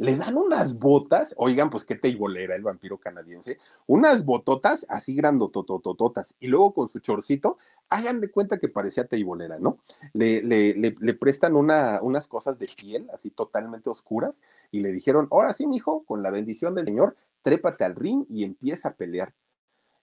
le 0.01 0.17
dan 0.17 0.39
unas 0.39 0.79
botas, 0.79 1.35
oigan, 1.37 1.69
pues 1.69 1.85
qué 1.85 1.95
teibolera 1.95 2.57
el 2.57 2.63
vampiro 2.63 2.97
canadiense, 2.97 3.59
unas 3.87 4.25
bototas 4.25 4.87
así 4.89 5.15
grandotototototas, 5.15 6.35
y 6.41 6.47
luego 6.47 6.73
con 6.73 6.89
su 6.89 7.01
chorcito, 7.01 7.59
hagan 7.91 8.23
de 8.23 8.31
cuenta 8.31 8.59
que 8.59 8.69
parecía 8.69 9.07
teibolera, 9.07 9.59
¿no? 9.59 9.77
Le, 10.15 10.43
le, 10.43 10.73
le, 10.75 11.15
prestan 11.15 11.55
una, 11.55 12.01
unas 12.01 12.27
cosas 12.29 12.59
de 12.59 12.67
piel, 12.75 13.11
así 13.13 13.29
totalmente 13.29 13.91
oscuras, 13.91 14.41
y 14.71 14.81
le 14.81 14.91
dijeron, 14.91 15.29
ahora 15.31 15.53
sí, 15.53 15.67
mijo, 15.67 16.03
con 16.05 16.23
la 16.23 16.31
bendición 16.31 16.75
del 16.75 16.87
Señor, 16.87 17.15
trépate 17.43 17.85
al 17.85 17.95
ring 17.95 18.25
y 18.31 18.45
empieza 18.45 18.89
a 18.89 18.95
pelear. 18.95 19.35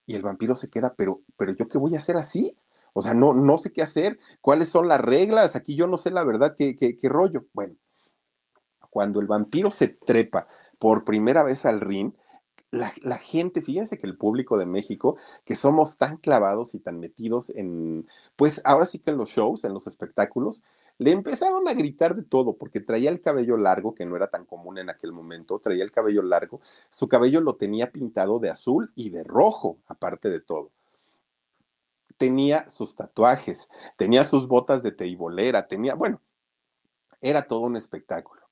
Y 0.05 0.13
el 0.13 0.21
vampiro 0.21 0.53
se 0.53 0.69
queda, 0.69 0.93
pero, 0.95 1.21
pero 1.37 1.53
yo 1.53 1.67
qué 1.67 1.79
voy 1.79 1.95
a 1.95 1.97
hacer 1.97 2.17
así? 2.17 2.55
O 2.93 3.01
sea, 3.01 3.15
no, 3.15 3.33
no 3.33 3.57
sé 3.57 3.71
qué 3.71 3.81
hacer, 3.81 4.19
cuáles 4.41 4.69
son 4.69 4.87
las 4.87 5.01
reglas, 5.01 5.55
aquí 5.55 5.75
yo 5.75 5.87
no 5.87 5.97
sé 5.97 6.11
la 6.11 6.23
verdad 6.23 6.53
qué, 6.55 6.75
qué, 6.75 6.95
qué 6.95 7.09
rollo. 7.09 7.45
Bueno, 7.53 7.73
cuando 8.97 9.19
el 9.19 9.27
vampiro 9.27 9.69
se 9.69 9.89
trepa 9.89 10.47
por 10.79 11.05
primera 11.05 11.43
vez 11.43 11.67
al 11.67 11.81
ring, 11.81 12.13
la, 12.71 12.91
la, 13.03 13.19
gente, 13.19 13.61
fíjense 13.61 13.99
que 13.99 14.07
el 14.07 14.17
público 14.17 14.57
de 14.57 14.65
México, 14.65 15.17
que 15.45 15.55
somos 15.55 15.97
tan 15.97 16.17
clavados 16.17 16.73
y 16.73 16.79
tan 16.79 16.99
metidos 16.99 17.51
en, 17.51 18.07
pues 18.35 18.59
ahora 18.65 18.87
sí 18.87 18.97
que 18.97 19.11
en 19.11 19.17
los 19.17 19.29
shows, 19.29 19.65
en 19.65 19.75
los 19.75 19.85
espectáculos, 19.85 20.63
le 20.97 21.11
empezaron 21.11 21.67
a 21.67 21.75
gritar 21.75 22.15
de 22.15 22.23
todo, 22.23 22.57
porque 22.57 22.79
traía 22.79 23.11
el 23.11 23.21
cabello 23.21 23.55
largo, 23.55 23.93
que 23.93 24.07
no 24.07 24.15
era 24.15 24.31
tan 24.31 24.45
común 24.45 24.79
en 24.79 24.89
aquel 24.89 25.11
momento, 25.11 25.59
traía 25.59 25.83
el 25.83 25.91
cabello 25.91 26.23
largo, 26.23 26.59
su 26.89 27.07
cabello 27.07 27.39
lo 27.39 27.55
tenía 27.55 27.91
pintado 27.91 28.39
de 28.39 28.49
azul 28.49 28.91
y 28.95 29.11
de 29.11 29.23
rojo, 29.23 29.77
aparte 29.85 30.31
de 30.31 30.39
todo. 30.39 30.71
Tenía 32.17 32.67
sus 32.67 32.95
tatuajes, 32.95 33.69
tenía 33.95 34.23
sus 34.23 34.47
botas 34.47 34.81
de 34.81 34.91
teibolera, 34.91 35.67
tenía, 35.67 35.93
bueno, 35.93 36.19
era 37.21 37.45
todo 37.45 37.59
un 37.59 37.77
espectáculo 37.77 38.46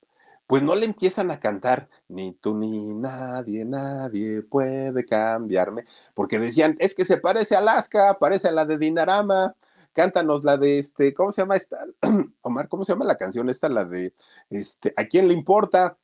pues 0.46 0.62
no 0.62 0.74
le 0.74 0.86
empiezan 0.86 1.30
a 1.30 1.40
cantar, 1.40 1.88
ni 2.08 2.32
tú 2.32 2.56
ni 2.56 2.94
nadie, 2.94 3.64
nadie 3.64 4.42
puede 4.42 5.04
cambiarme, 5.04 5.84
porque 6.14 6.38
decían, 6.38 6.76
es 6.78 6.94
que 6.94 7.04
se 7.04 7.18
parece 7.18 7.56
a 7.56 7.58
Alaska, 7.58 8.18
parece 8.18 8.48
a 8.48 8.52
la 8.52 8.64
de 8.64 8.78
Dinarama, 8.78 9.54
cántanos 9.92 10.44
la 10.44 10.56
de 10.56 10.78
este, 10.78 11.14
¿cómo 11.14 11.32
se 11.32 11.42
llama 11.42 11.56
esta? 11.56 11.84
Omar, 12.42 12.68
¿cómo 12.68 12.84
se 12.84 12.92
llama 12.92 13.04
la 13.04 13.16
canción 13.16 13.48
esta? 13.48 13.68
La 13.68 13.84
de, 13.84 14.14
este, 14.50 14.92
¿a 14.96 15.06
quién 15.06 15.26
le 15.26 15.34
importa? 15.34 15.98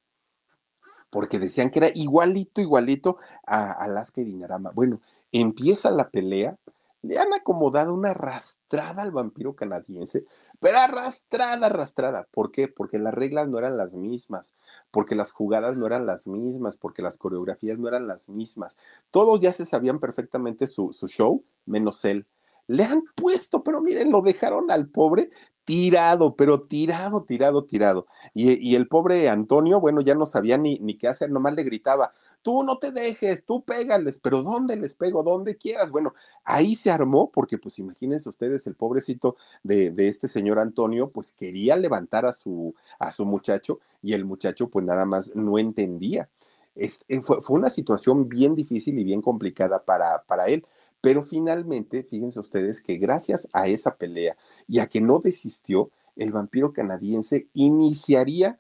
Porque 1.11 1.39
decían 1.39 1.71
que 1.71 1.81
era 1.81 1.91
igualito, 1.95 2.61
igualito 2.61 3.19
a 3.47 3.71
Alaska 3.73 4.23
y 4.23 4.25
Dinarama. 4.25 4.71
Bueno, 4.71 5.01
empieza 5.31 5.91
la 5.91 6.09
pelea, 6.09 6.57
le 7.03 7.19
han 7.19 7.35
acomodado 7.35 7.93
una 7.93 8.11
arrastrada 8.11 9.03
al 9.03 9.11
vampiro 9.11 9.55
canadiense, 9.55 10.25
pero 10.61 10.79
arrastrada, 10.79 11.67
arrastrada. 11.67 12.29
¿Por 12.31 12.53
qué? 12.53 12.69
Porque 12.69 12.99
las 12.99 13.13
reglas 13.13 13.49
no 13.49 13.59
eran 13.59 13.77
las 13.77 13.95
mismas, 13.97 14.55
porque 14.91 15.17
las 15.17 15.33
jugadas 15.33 15.77
no 15.77 15.87
eran 15.87 16.07
las 16.07 16.27
mismas, 16.27 16.77
porque 16.77 17.03
las 17.03 17.19
coreografías 17.19 17.79
no 17.79 17.89
eran 17.89 18.07
las 18.07 18.29
mismas. 18.29 18.79
Todos 19.11 19.41
ya 19.41 19.53
se 19.53 19.67
sabían 19.67 19.99
perfectamente 19.99 20.67
su, 20.67 20.93
su 20.93 21.09
show, 21.09 21.45
menos 21.67 22.05
él. 22.05 22.27
Le 22.69 22.85
han 22.85 23.03
puesto, 23.17 23.65
pero 23.65 23.81
miren, 23.81 24.13
lo 24.13 24.23
dejaron 24.23 24.71
al 24.71 24.89
pobre 24.89 25.31
tirado, 25.65 26.37
pero 26.37 26.63
tirado, 26.63 27.25
tirado, 27.25 27.65
tirado. 27.65 28.07
Y, 28.35 28.59
y, 28.67 28.77
el 28.77 28.89
pobre 28.89 29.29
Antonio, 29.29 29.81
bueno, 29.81 30.01
ya 30.01 30.15
no 30.15 30.27
sabía 30.27 30.59
ni, 30.59 30.79
ni 30.79 30.97
qué 30.97 31.09
hacer, 31.09 31.31
nomás 31.31 31.55
le 31.55 31.65
gritaba, 31.65 32.13
tú 32.43 32.63
no 32.63 32.79
te 32.79 32.91
dejes, 32.91 33.45
tú 33.45 33.63
pégales, 33.65 34.19
pero 34.19 34.43
¿dónde 34.43 34.77
les 34.77 34.95
pego? 34.95 35.23
Donde 35.23 35.57
quieras. 35.57 35.91
Bueno, 35.91 36.15
ahí 36.45 36.75
se 36.75 36.91
armó, 36.91 37.31
porque 37.31 37.59
pues 37.59 37.79
imagínense 37.79 38.29
ustedes, 38.29 38.67
el 38.67 38.75
pobrecito 38.75 39.37
de, 39.63 39.95
este 39.97 40.29
señor 40.29 40.59
Antonio, 40.59 41.11
pues 41.11 41.33
quería 41.33 41.77
levantar 41.77 42.27
a 42.27 42.33
su, 42.33 42.75
a 42.99 43.13
su 43.13 43.25
muchacho 43.25 43.81
y 44.03 44.13
el 44.13 44.25
muchacho 44.25 44.69
pues 44.69 44.85
nada 44.85 45.07
más 45.07 45.35
no 45.35 45.59
entendía. 45.59 46.29
Eh, 46.75 46.91
fue, 47.23 47.41
fue, 47.41 47.57
una 47.57 47.71
situación 47.71 48.29
bien 48.29 48.55
difícil 48.55 48.99
y 48.99 49.05
bien 49.05 49.23
complicada 49.23 49.83
para, 49.85 50.23
para 50.25 50.47
él. 50.47 50.67
Pero 51.01 51.25
finalmente, 51.25 52.05
fíjense 52.05 52.39
ustedes 52.39 52.81
que 52.81 52.97
gracias 52.97 53.49
a 53.53 53.67
esa 53.67 53.97
pelea 53.97 54.37
y 54.69 54.79
a 54.79 54.87
que 54.87 55.01
no 55.01 55.19
desistió, 55.19 55.91
el 56.17 56.31
vampiro 56.31 56.73
canadiense 56.73 57.49
iniciaría 57.55 58.59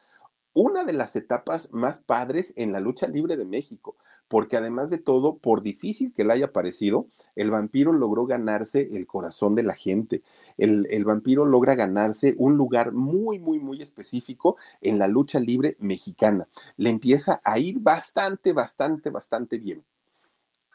una 0.55 0.84
de 0.84 0.92
las 0.92 1.16
etapas 1.16 1.72
más 1.72 1.98
padres 1.98 2.53
en 2.57 2.72
la 2.72 2.80
lucha 2.80 3.07
libre 3.07 3.36
de 3.36 3.44
México, 3.44 3.96
porque 4.28 4.57
además 4.57 4.90
de 4.90 4.98
todo, 4.98 5.36
por 5.36 5.62
difícil 5.62 6.12
que 6.12 6.24
le 6.24 6.32
haya 6.32 6.53
parecido, 6.53 7.07
el 7.36 7.50
vampiro 7.50 7.92
logró 7.92 8.26
ganarse 8.26 8.88
el 8.92 9.07
corazón 9.07 9.55
de 9.55 9.62
la 9.62 9.74
gente. 9.74 10.22
El, 10.57 11.05
vampiro 11.05 11.44
logra 11.44 11.74
ganarse 11.74 12.34
un 12.38 12.57
lugar 12.57 12.92
muy, 12.92 13.38
muy, 13.38 13.59
muy 13.59 13.82
específico 13.82 14.57
en 14.80 14.98
la 14.98 15.09
lucha 15.09 15.38
libre 15.40 15.76
mexicana. 15.80 16.48
Le 16.76 16.90
empieza 16.90 17.40
a 17.44 17.59
ir 17.59 17.78
bastante, 17.80 18.53
bastante, 18.53 19.11
bastante 19.11 19.59
bien. 19.59 19.84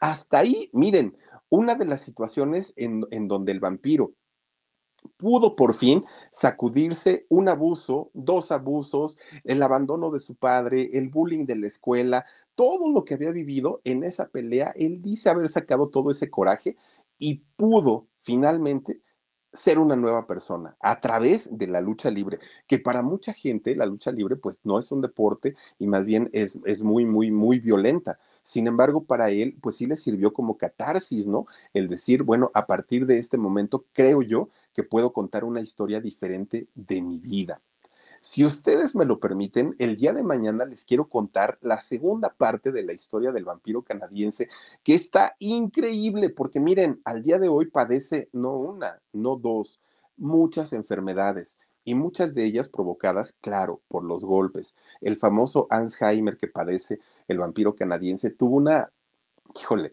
Hasta 0.00 0.38
ahí, 0.38 0.70
miren, 0.72 1.16
una 1.48 1.74
de 1.74 1.86
las 1.86 2.00
situaciones 2.00 2.74
en 2.76 3.26
donde 3.26 3.52
el 3.52 3.60
vampiro 3.60 4.12
pudo 5.16 5.56
por 5.56 5.74
fin 5.74 6.04
sacudirse 6.32 7.26
un 7.28 7.48
abuso, 7.48 8.10
dos 8.14 8.52
abusos, 8.52 9.18
el 9.44 9.62
abandono 9.62 10.10
de 10.10 10.18
su 10.18 10.34
padre, 10.34 10.90
el 10.94 11.08
bullying 11.08 11.46
de 11.46 11.56
la 11.56 11.66
escuela, 11.66 12.24
todo 12.54 12.88
lo 12.88 13.04
que 13.04 13.14
había 13.14 13.30
vivido 13.30 13.80
en 13.84 14.04
esa 14.04 14.28
pelea, 14.28 14.72
él 14.76 15.02
dice 15.02 15.30
haber 15.30 15.48
sacado 15.48 15.88
todo 15.88 16.10
ese 16.10 16.30
coraje 16.30 16.76
y 17.18 17.42
pudo 17.56 18.06
finalmente 18.22 19.00
ser 19.52 19.78
una 19.78 19.96
nueva 19.96 20.26
persona 20.26 20.76
a 20.80 21.00
través 21.00 21.56
de 21.56 21.66
la 21.66 21.80
lucha 21.80 22.10
libre, 22.10 22.38
que 22.66 22.78
para 22.78 23.02
mucha 23.02 23.32
gente 23.32 23.74
la 23.74 23.86
lucha 23.86 24.12
libre 24.12 24.36
pues 24.36 24.60
no 24.62 24.78
es 24.78 24.92
un 24.92 25.00
deporte 25.00 25.54
y 25.78 25.86
más 25.86 26.06
bien 26.06 26.28
es, 26.32 26.58
es 26.64 26.82
muy, 26.82 27.06
muy, 27.06 27.30
muy 27.30 27.58
violenta. 27.58 28.18
Sin 28.42 28.66
embargo, 28.66 29.04
para 29.04 29.30
él 29.30 29.56
pues 29.60 29.76
sí 29.76 29.86
le 29.86 29.96
sirvió 29.96 30.32
como 30.32 30.58
catarsis, 30.58 31.26
¿no? 31.26 31.46
El 31.72 31.88
decir, 31.88 32.22
bueno, 32.22 32.50
a 32.54 32.66
partir 32.66 33.06
de 33.06 33.18
este 33.18 33.38
momento 33.38 33.86
creo 33.92 34.22
yo 34.22 34.48
que 34.78 34.84
puedo 34.84 35.12
contar 35.12 35.42
una 35.42 35.60
historia 35.60 36.00
diferente 36.00 36.68
de 36.76 37.02
mi 37.02 37.18
vida. 37.18 37.60
Si 38.20 38.44
ustedes 38.44 38.94
me 38.94 39.06
lo 39.06 39.18
permiten, 39.18 39.74
el 39.80 39.96
día 39.96 40.12
de 40.12 40.22
mañana 40.22 40.64
les 40.64 40.84
quiero 40.84 41.08
contar 41.08 41.58
la 41.62 41.80
segunda 41.80 42.32
parte 42.32 42.70
de 42.70 42.84
la 42.84 42.92
historia 42.92 43.32
del 43.32 43.44
vampiro 43.44 43.82
canadiense, 43.82 44.48
que 44.84 44.94
está 44.94 45.34
increíble, 45.40 46.30
porque 46.30 46.60
miren, 46.60 47.00
al 47.04 47.24
día 47.24 47.40
de 47.40 47.48
hoy 47.48 47.66
padece 47.66 48.28
no 48.32 48.52
una, 48.52 49.02
no 49.12 49.34
dos, 49.34 49.80
muchas 50.16 50.72
enfermedades 50.72 51.58
y 51.82 51.96
muchas 51.96 52.32
de 52.32 52.44
ellas 52.44 52.68
provocadas, 52.68 53.34
claro, 53.40 53.80
por 53.88 54.04
los 54.04 54.24
golpes. 54.24 54.76
El 55.00 55.16
famoso 55.16 55.66
Alzheimer 55.70 56.36
que 56.36 56.46
padece 56.46 57.00
el 57.26 57.38
vampiro 57.38 57.74
canadiense 57.74 58.30
tuvo 58.30 58.54
una, 58.54 58.92
híjole, 59.60 59.90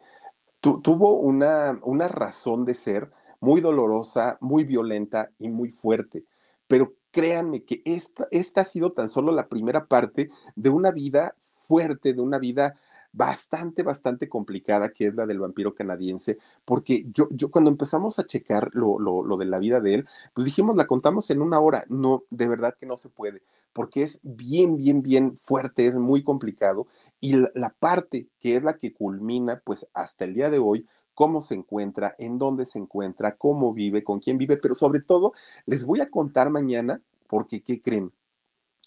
tuvo 0.62 1.14
una, 1.14 1.80
una 1.82 2.08
razón 2.08 2.66
de 2.66 2.76
ser 2.76 3.10
muy 3.46 3.62
dolorosa, 3.62 4.40
muy 4.42 4.64
violenta 4.64 5.30
y 5.38 5.50
muy 5.50 5.72
fuerte. 5.72 6.26
Pero 6.66 6.96
créanme 7.12 7.64
que 7.64 7.84
esta, 7.86 8.28
esta 8.32 8.62
ha 8.62 8.64
sido 8.64 8.92
tan 8.92 9.08
solo 9.08 9.32
la 9.32 9.48
primera 9.48 9.86
parte 9.86 10.30
de 10.56 10.70
una 10.72 10.92
vida 10.92 11.36
fuerte, 11.62 12.14
de 12.14 12.22
una 12.22 12.40
vida 12.40 12.76
bastante, 13.14 13.84
bastante 13.84 14.28
complicada, 14.28 14.90
que 14.90 15.08
es 15.08 15.16
la 15.16 15.28
del 15.28 15.40
vampiro 15.40 15.76
canadiense, 15.76 16.38
porque 16.66 17.06
yo, 17.14 17.28
yo 17.32 17.50
cuando 17.50 17.70
empezamos 17.70 18.18
a 18.18 18.26
checar 18.26 18.72
lo, 18.74 19.00
lo, 19.00 19.24
lo, 19.24 19.38
de 19.38 19.46
la 19.46 19.60
vida 19.60 19.80
de 19.80 19.94
él, 19.94 20.06
pues 20.34 20.44
dijimos, 20.44 20.76
la 20.76 20.88
contamos 20.88 21.30
en 21.30 21.42
una 21.42 21.60
hora. 21.60 21.86
No, 21.88 22.24
de 22.32 22.48
verdad 22.50 22.76
que 22.78 22.88
no 22.88 22.98
se 22.98 23.10
puede, 23.10 23.44
porque 23.74 24.02
es 24.04 24.20
bien, 24.24 24.76
bien, 24.76 25.02
bien 25.04 25.38
fuerte, 25.38 25.86
es 25.86 25.96
muy 25.96 26.24
complicado. 26.24 26.88
Y 27.22 27.38
la, 27.38 27.52
la 27.54 27.70
parte 27.70 28.28
que 28.40 28.56
es 28.58 28.64
la 28.64 28.76
que 28.78 28.92
culmina, 28.92 29.62
pues 29.64 29.88
hasta 29.94 30.26
el 30.26 30.34
día 30.34 30.50
de 30.50 30.60
hoy, 30.60 30.86
cómo 31.16 31.42
se 31.42 31.56
encuentra, 31.56 32.16
en 32.20 32.38
dónde 32.38 32.66
se 32.66 32.78
encuentra, 32.78 33.36
cómo 33.36 33.74
vive, 33.74 34.04
con 34.04 34.20
quién 34.20 34.38
vive, 34.38 34.58
pero 34.58 34.76
sobre 34.76 35.02
todo 35.02 35.34
les 35.66 35.86
voy 35.86 36.02
a 36.02 36.10
contar 36.10 36.50
mañana, 36.52 37.02
porque 37.28 37.64
¿qué 37.64 37.82
creen? 37.82 38.12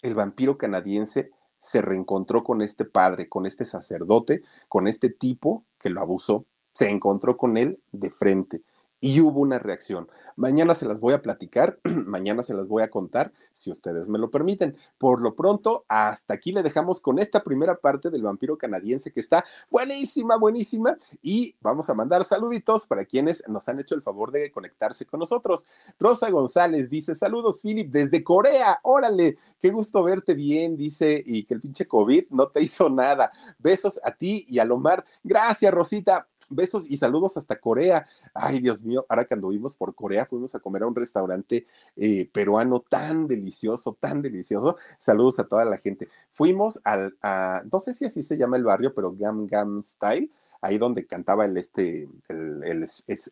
El 0.01 0.15
vampiro 0.15 0.57
canadiense 0.57 1.31
se 1.59 1.81
reencontró 1.81 2.43
con 2.43 2.61
este 2.61 2.85
padre, 2.85 3.27
con 3.27 3.45
este 3.45 3.65
sacerdote, 3.65 4.43
con 4.69 4.87
este 4.87 5.09
tipo 5.09 5.65
que 5.79 5.89
lo 5.89 5.99
abusó, 5.99 6.45
se 6.71 6.89
encontró 6.89 7.35
con 7.35 7.57
él 7.57 7.81
de 7.91 8.09
frente 8.11 8.61
y 9.01 9.21
hubo 9.21 9.41
una 9.41 9.59
reacción. 9.59 10.09
Mañana 10.35 10.73
se 10.73 10.85
las 10.85 11.01
voy 11.01 11.13
a 11.13 11.21
platicar, 11.21 11.79
mañana 11.83 12.43
se 12.43 12.53
las 12.53 12.65
voy 12.65 12.81
a 12.81 12.89
contar, 12.89 13.33
si 13.51 13.71
ustedes 13.71 14.07
me 14.07 14.17
lo 14.17 14.31
permiten. 14.31 14.77
Por 14.97 15.21
lo 15.21 15.35
pronto, 15.35 15.83
hasta 15.89 16.33
aquí 16.33 16.53
le 16.53 16.63
dejamos 16.63 17.01
con 17.01 17.19
esta 17.19 17.43
primera 17.43 17.75
parte 17.75 18.09
del 18.09 18.23
vampiro 18.23 18.57
canadiense 18.57 19.11
que 19.11 19.19
está 19.19 19.43
buenísima, 19.69 20.37
buenísima. 20.37 20.97
Y 21.21 21.55
vamos 21.59 21.89
a 21.89 21.93
mandar 21.93 22.23
saluditos 22.23 22.87
para 22.87 23.03
quienes 23.03 23.43
nos 23.49 23.67
han 23.67 23.81
hecho 23.81 23.95
el 23.95 24.01
favor 24.01 24.31
de 24.31 24.49
conectarse 24.49 25.05
con 25.05 25.19
nosotros. 25.19 25.67
Rosa 25.99 26.29
González 26.29 26.89
dice, 26.89 27.15
saludos 27.15 27.59
Philip 27.59 27.91
desde 27.91 28.23
Corea, 28.23 28.79
órale, 28.83 29.37
qué 29.61 29.71
gusto 29.71 30.03
verte 30.03 30.35
bien, 30.35 30.77
dice, 30.77 31.21
y 31.25 31.43
que 31.43 31.55
el 31.55 31.61
pinche 31.61 31.85
COVID 31.85 32.27
no 32.29 32.47
te 32.47 32.61
hizo 32.63 32.89
nada. 32.89 33.29
Besos 33.57 33.99
a 34.05 34.11
ti 34.11 34.45
y 34.47 34.59
a 34.59 34.63
Lomar. 34.63 35.03
Gracias, 35.21 35.73
Rosita 35.73 36.27
besos 36.49 36.85
y 36.89 36.97
saludos 36.97 37.37
hasta 37.37 37.59
Corea. 37.59 38.05
Ay, 38.33 38.59
Dios 38.59 38.81
mío, 38.81 39.05
ahora 39.09 39.25
que 39.25 39.33
anduvimos 39.33 39.75
por 39.75 39.95
Corea, 39.95 40.25
fuimos 40.25 40.55
a 40.55 40.59
comer 40.59 40.83
a 40.83 40.87
un 40.87 40.95
restaurante 40.95 41.65
eh, 41.95 42.29
peruano 42.31 42.81
tan 42.81 43.27
delicioso, 43.27 43.97
tan 43.99 44.21
delicioso. 44.21 44.77
Saludos 44.97 45.39
a 45.39 45.47
toda 45.47 45.65
la 45.65 45.77
gente. 45.77 46.09
Fuimos 46.31 46.79
al, 46.83 47.17
a, 47.21 47.63
no 47.71 47.79
sé 47.79 47.93
si 47.93 48.05
así 48.05 48.23
se 48.23 48.37
llama 48.37 48.57
el 48.57 48.63
barrio, 48.63 48.93
pero 48.93 49.13
Gam 49.13 49.47
Gam 49.47 49.83
Style, 49.83 50.31
ahí 50.61 50.77
donde 50.77 51.05
cantaba 51.05 51.45
el 51.45 51.57
este, 51.57 52.07
el, 52.27 52.85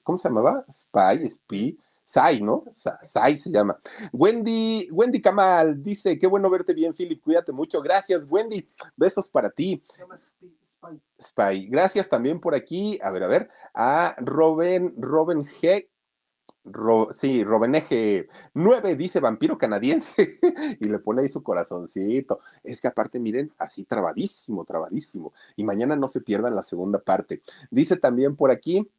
¿cómo 0.04 0.18
se 0.18 0.30
llamaba? 0.30 0.66
Spy, 0.74 1.30
Spy. 1.30 1.78
Sai, 2.10 2.42
¿no? 2.42 2.64
Sai 3.04 3.36
se 3.36 3.52
llama. 3.52 3.78
Wendy, 4.14 4.88
Wendy 4.94 5.20
Kamal 5.20 5.84
dice, 5.84 6.18
qué 6.18 6.26
bueno 6.26 6.50
verte 6.50 6.74
bien, 6.74 6.94
Philip, 6.94 7.22
cuídate 7.22 7.52
mucho. 7.52 7.82
Gracias, 7.82 8.26
Wendy. 8.30 8.66
Besos 8.96 9.30
para 9.30 9.50
ti. 9.50 9.84
Spy. 11.20 11.68
Gracias 11.68 12.10
también 12.10 12.40
por 12.40 12.56
aquí, 12.56 13.00
a 13.02 13.12
ver, 13.12 13.24
a 13.24 13.28
ver, 13.28 13.50
a 13.74 14.16
Robin, 14.20 14.94
Robin 14.98 15.44
G. 15.44 15.88
Ro, 16.70 17.10
sí, 17.14 17.46
Robeneje 17.46 18.28
9 18.54 18.98
dice 18.98 19.22
vampiro 19.22 19.58
canadiense 19.58 20.38
y 20.82 20.86
le 20.86 21.00
pone 21.00 21.22
ahí 21.22 21.30
su 21.30 21.42
corazoncito. 21.42 22.42
Es 22.64 22.82
que 22.82 22.90
aparte, 22.90 23.20
miren, 23.20 23.54
así 23.58 23.86
trabadísimo, 23.86 24.66
trabadísimo. 24.66 25.34
Y 25.56 25.64
mañana 25.64 25.96
no 25.96 26.08
se 26.10 26.22
pierdan 26.22 26.56
la 26.56 26.64
segunda 26.64 27.00
parte. 27.00 27.42
Dice 27.72 27.96
también 27.96 28.36
por 28.36 28.52
aquí, 28.52 28.90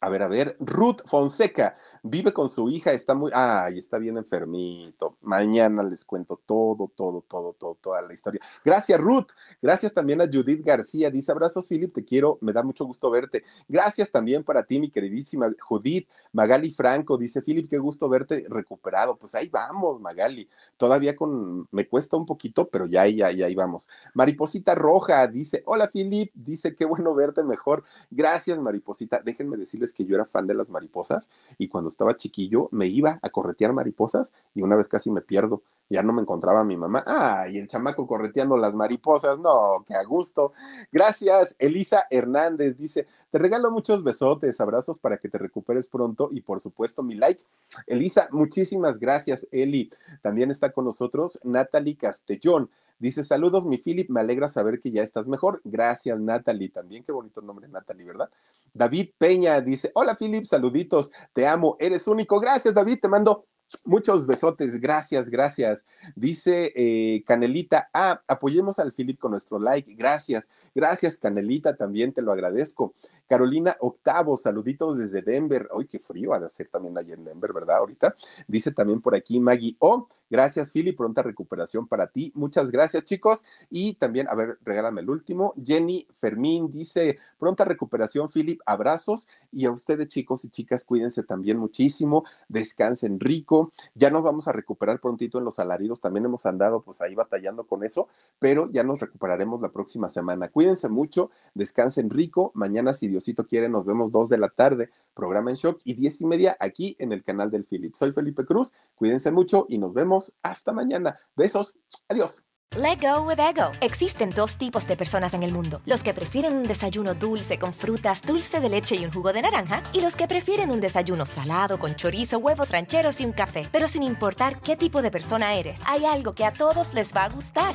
a 0.00 0.08
ver, 0.08 0.22
a 0.22 0.28
ver, 0.28 0.56
Ruth 0.60 0.98
Fonseca 1.06 1.76
vive 2.04 2.32
con 2.32 2.48
su 2.48 2.68
hija, 2.70 2.92
está 2.92 3.14
muy, 3.14 3.32
ay, 3.34 3.78
está 3.78 3.98
bien 3.98 4.16
enfermito. 4.16 5.16
Mañana 5.22 5.82
les 5.82 6.04
cuento 6.04 6.40
todo, 6.46 6.90
todo, 6.94 7.22
todo, 7.22 7.52
todo, 7.54 7.76
toda 7.80 8.02
la 8.02 8.14
historia. 8.14 8.40
Gracias, 8.64 9.00
Ruth. 9.00 9.26
Gracias 9.60 9.92
también 9.92 10.20
a 10.20 10.26
Judith 10.26 10.64
García. 10.64 11.10
Dice, 11.10 11.32
abrazos, 11.32 11.66
Philip, 11.66 11.92
te 11.92 12.04
quiero, 12.04 12.38
me 12.40 12.52
da 12.52 12.62
mucho 12.62 12.84
gusto 12.84 13.10
verte. 13.10 13.42
Gracias 13.66 14.12
también 14.12 14.44
para 14.44 14.62
ti, 14.64 14.78
mi 14.78 14.90
queridísima 14.90 15.50
Judith. 15.58 16.08
Magali 16.32 16.72
Franco 16.72 17.18
dice, 17.18 17.42
Philip, 17.42 17.68
qué 17.68 17.78
gusto 17.78 18.08
verte 18.08 18.46
recuperado. 18.48 19.16
Pues 19.16 19.34
ahí 19.34 19.48
vamos, 19.48 20.00
Magali. 20.00 20.48
Todavía 20.76 21.16
con, 21.16 21.66
me 21.72 21.88
cuesta 21.88 22.16
un 22.16 22.26
poquito, 22.26 22.68
pero 22.68 22.86
ya, 22.86 23.06
ya, 23.08 23.32
ya 23.32 23.46
ahí 23.46 23.54
vamos. 23.56 23.88
Mariposita 24.14 24.76
Roja 24.76 25.26
dice, 25.26 25.62
hola, 25.66 25.90
Philip. 25.90 26.30
Dice, 26.34 26.76
qué 26.76 26.84
bueno 26.84 27.14
verte 27.14 27.42
mejor. 27.42 27.82
Gracias, 28.10 28.56
Mariposita. 28.58 29.20
Déjenme 29.24 29.56
decirles 29.56 29.87
que 29.92 30.04
yo 30.04 30.14
era 30.14 30.24
fan 30.24 30.46
de 30.46 30.54
las 30.54 30.70
mariposas 30.70 31.30
y 31.58 31.68
cuando 31.68 31.88
estaba 31.88 32.16
chiquillo 32.16 32.68
me 32.72 32.86
iba 32.86 33.18
a 33.22 33.30
corretear 33.30 33.72
mariposas 33.72 34.34
y 34.54 34.62
una 34.62 34.76
vez 34.76 34.88
casi 34.88 35.10
me 35.10 35.20
pierdo. 35.20 35.62
Ya 35.90 36.02
no 36.02 36.12
me 36.12 36.20
encontraba 36.20 36.64
mi 36.64 36.76
mamá. 36.76 37.02
Ay, 37.06 37.56
el 37.56 37.66
chamaco 37.66 38.06
correteando 38.06 38.58
las 38.58 38.74
mariposas. 38.74 39.38
No, 39.38 39.84
qué 39.86 39.94
a 39.94 40.04
gusto. 40.04 40.52
Gracias, 40.92 41.56
Elisa 41.58 42.04
Hernández. 42.10 42.76
Dice, 42.76 43.06
te 43.30 43.38
regalo 43.38 43.70
muchos 43.70 44.04
besotes, 44.04 44.60
abrazos 44.60 44.98
para 44.98 45.16
que 45.16 45.30
te 45.30 45.38
recuperes 45.38 45.88
pronto 45.88 46.28
y 46.30 46.42
por 46.42 46.60
supuesto 46.60 47.02
mi 47.02 47.14
like. 47.14 47.42
Elisa, 47.86 48.28
muchísimas 48.32 48.98
gracias, 48.98 49.46
Eli. 49.50 49.90
También 50.20 50.50
está 50.50 50.72
con 50.72 50.84
nosotros 50.84 51.38
Natalie 51.42 51.96
Castellón. 51.96 52.70
Dice, 52.98 53.22
saludos, 53.22 53.64
mi 53.64 53.78
Philip, 53.78 54.10
me 54.10 54.20
alegra 54.20 54.48
saber 54.48 54.78
que 54.78 54.90
ya 54.90 55.02
estás 55.02 55.26
mejor. 55.26 55.60
Gracias, 55.64 56.18
Natalie. 56.18 56.68
También 56.68 57.04
qué 57.04 57.12
bonito 57.12 57.40
nombre, 57.40 57.68
Natalie, 57.68 58.06
¿verdad? 58.06 58.28
David 58.74 59.10
Peña 59.18 59.60
dice, 59.60 59.90
hola, 59.94 60.16
Philip, 60.16 60.44
saluditos, 60.44 61.10
te 61.32 61.46
amo, 61.46 61.76
eres 61.78 62.08
único. 62.08 62.40
Gracias, 62.40 62.74
David, 62.74 62.98
te 63.00 63.08
mando 63.08 63.46
Muchos 63.84 64.26
besotes, 64.26 64.80
gracias, 64.80 65.28
gracias. 65.28 65.84
Dice 66.16 66.72
eh, 66.74 67.22
Canelita, 67.26 67.90
ah, 67.92 68.22
apoyemos 68.26 68.78
al 68.78 68.94
Philip 68.94 69.18
con 69.18 69.32
nuestro 69.32 69.58
like, 69.58 69.94
gracias, 69.94 70.48
gracias 70.74 71.18
Canelita, 71.18 71.76
también 71.76 72.14
te 72.14 72.22
lo 72.22 72.32
agradezco. 72.32 72.94
Carolina 73.28 73.76
Octavo, 73.80 74.36
saluditos 74.36 74.98
desde 74.98 75.22
Denver. 75.22 75.68
Uy, 75.74 75.86
qué 75.86 75.98
frío 75.98 76.32
ha 76.32 76.40
de 76.40 76.48
ser 76.50 76.68
también 76.68 76.96
allá 76.96 77.14
en 77.14 77.24
Denver, 77.24 77.52
¿verdad? 77.52 77.76
Ahorita. 77.76 78.16
Dice 78.46 78.72
también 78.72 79.00
por 79.00 79.14
aquí 79.14 79.38
Maggie 79.38 79.76
O. 79.78 80.08
Gracias, 80.30 80.72
Philip. 80.72 80.94
Pronta 80.94 81.22
recuperación 81.22 81.86
para 81.88 82.08
ti. 82.08 82.32
Muchas 82.34 82.70
gracias, 82.70 83.04
chicos. 83.04 83.46
Y 83.70 83.94
también, 83.94 84.28
a 84.28 84.34
ver, 84.34 84.58
regálame 84.62 85.00
el 85.00 85.08
último. 85.08 85.54
Jenny 85.62 86.06
Fermín 86.20 86.70
dice: 86.70 87.18
pronta 87.38 87.64
recuperación, 87.64 88.28
Philip. 88.28 88.60
Abrazos. 88.66 89.26
Y 89.52 89.64
a 89.64 89.70
ustedes, 89.70 90.08
chicos 90.08 90.44
y 90.44 90.50
chicas, 90.50 90.84
cuídense 90.84 91.22
también 91.22 91.58
muchísimo. 91.58 92.24
Descansen 92.48 93.20
rico. 93.20 93.72
Ya 93.94 94.10
nos 94.10 94.22
vamos 94.22 94.48
a 94.48 94.52
recuperar 94.52 95.00
prontito 95.00 95.38
en 95.38 95.44
los 95.44 95.58
alaridos. 95.58 96.02
También 96.02 96.26
hemos 96.26 96.44
andado, 96.44 96.82
pues 96.82 97.00
ahí 97.00 97.14
batallando 97.14 97.66
con 97.66 97.82
eso, 97.82 98.08
pero 98.38 98.70
ya 98.70 98.84
nos 98.84 99.00
recuperaremos 99.00 99.62
la 99.62 99.70
próxima 99.70 100.10
semana. 100.10 100.48
Cuídense 100.48 100.90
mucho. 100.90 101.30
Descansen 101.54 102.10
rico. 102.10 102.52
Mañana, 102.54 102.92
si 102.92 103.08
Dios 103.08 103.17
Diosito 103.18 103.46
quiere, 103.46 103.68
nos 103.68 103.84
vemos 103.84 104.12
dos 104.12 104.28
de 104.28 104.38
la 104.38 104.48
tarde, 104.48 104.90
programa 105.12 105.50
en 105.50 105.56
shock 105.56 105.80
y 105.82 105.94
diez 105.94 106.20
y 106.20 106.24
media 106.24 106.56
aquí 106.60 106.94
en 107.00 107.10
el 107.10 107.24
canal 107.24 107.50
del 107.50 107.64
Philip. 107.64 107.94
Soy 107.96 108.12
Felipe 108.12 108.46
Cruz, 108.46 108.74
cuídense 108.94 109.32
mucho 109.32 109.66
y 109.68 109.78
nos 109.78 109.92
vemos 109.92 110.36
hasta 110.40 110.70
mañana. 110.70 111.18
Besos, 111.34 111.74
adiós. 112.08 112.44
Let 112.76 112.98
go 113.00 113.22
with 113.22 113.40
ego. 113.40 113.70
Existen 113.80 114.30
dos 114.30 114.58
tipos 114.58 114.86
de 114.86 114.94
personas 114.94 115.34
en 115.34 115.42
el 115.42 115.52
mundo: 115.52 115.80
los 115.84 116.04
que 116.04 116.14
prefieren 116.14 116.56
un 116.56 116.62
desayuno 116.62 117.14
dulce 117.14 117.58
con 117.58 117.74
frutas, 117.74 118.22
dulce 118.22 118.60
de 118.60 118.68
leche 118.68 118.94
y 118.94 119.04
un 119.04 119.12
jugo 119.12 119.32
de 119.32 119.42
naranja, 119.42 119.82
y 119.92 120.00
los 120.00 120.14
que 120.14 120.28
prefieren 120.28 120.70
un 120.70 120.80
desayuno 120.80 121.26
salado 121.26 121.78
con 121.80 121.96
chorizo, 121.96 122.38
huevos 122.38 122.70
rancheros 122.70 123.20
y 123.20 123.24
un 123.24 123.32
café. 123.32 123.66
Pero 123.72 123.88
sin 123.88 124.04
importar 124.04 124.60
qué 124.60 124.76
tipo 124.76 125.02
de 125.02 125.10
persona 125.10 125.54
eres, 125.54 125.80
hay 125.86 126.04
algo 126.04 126.34
que 126.34 126.44
a 126.44 126.52
todos 126.52 126.94
les 126.94 127.12
va 127.12 127.24
a 127.24 127.30
gustar. 127.30 127.74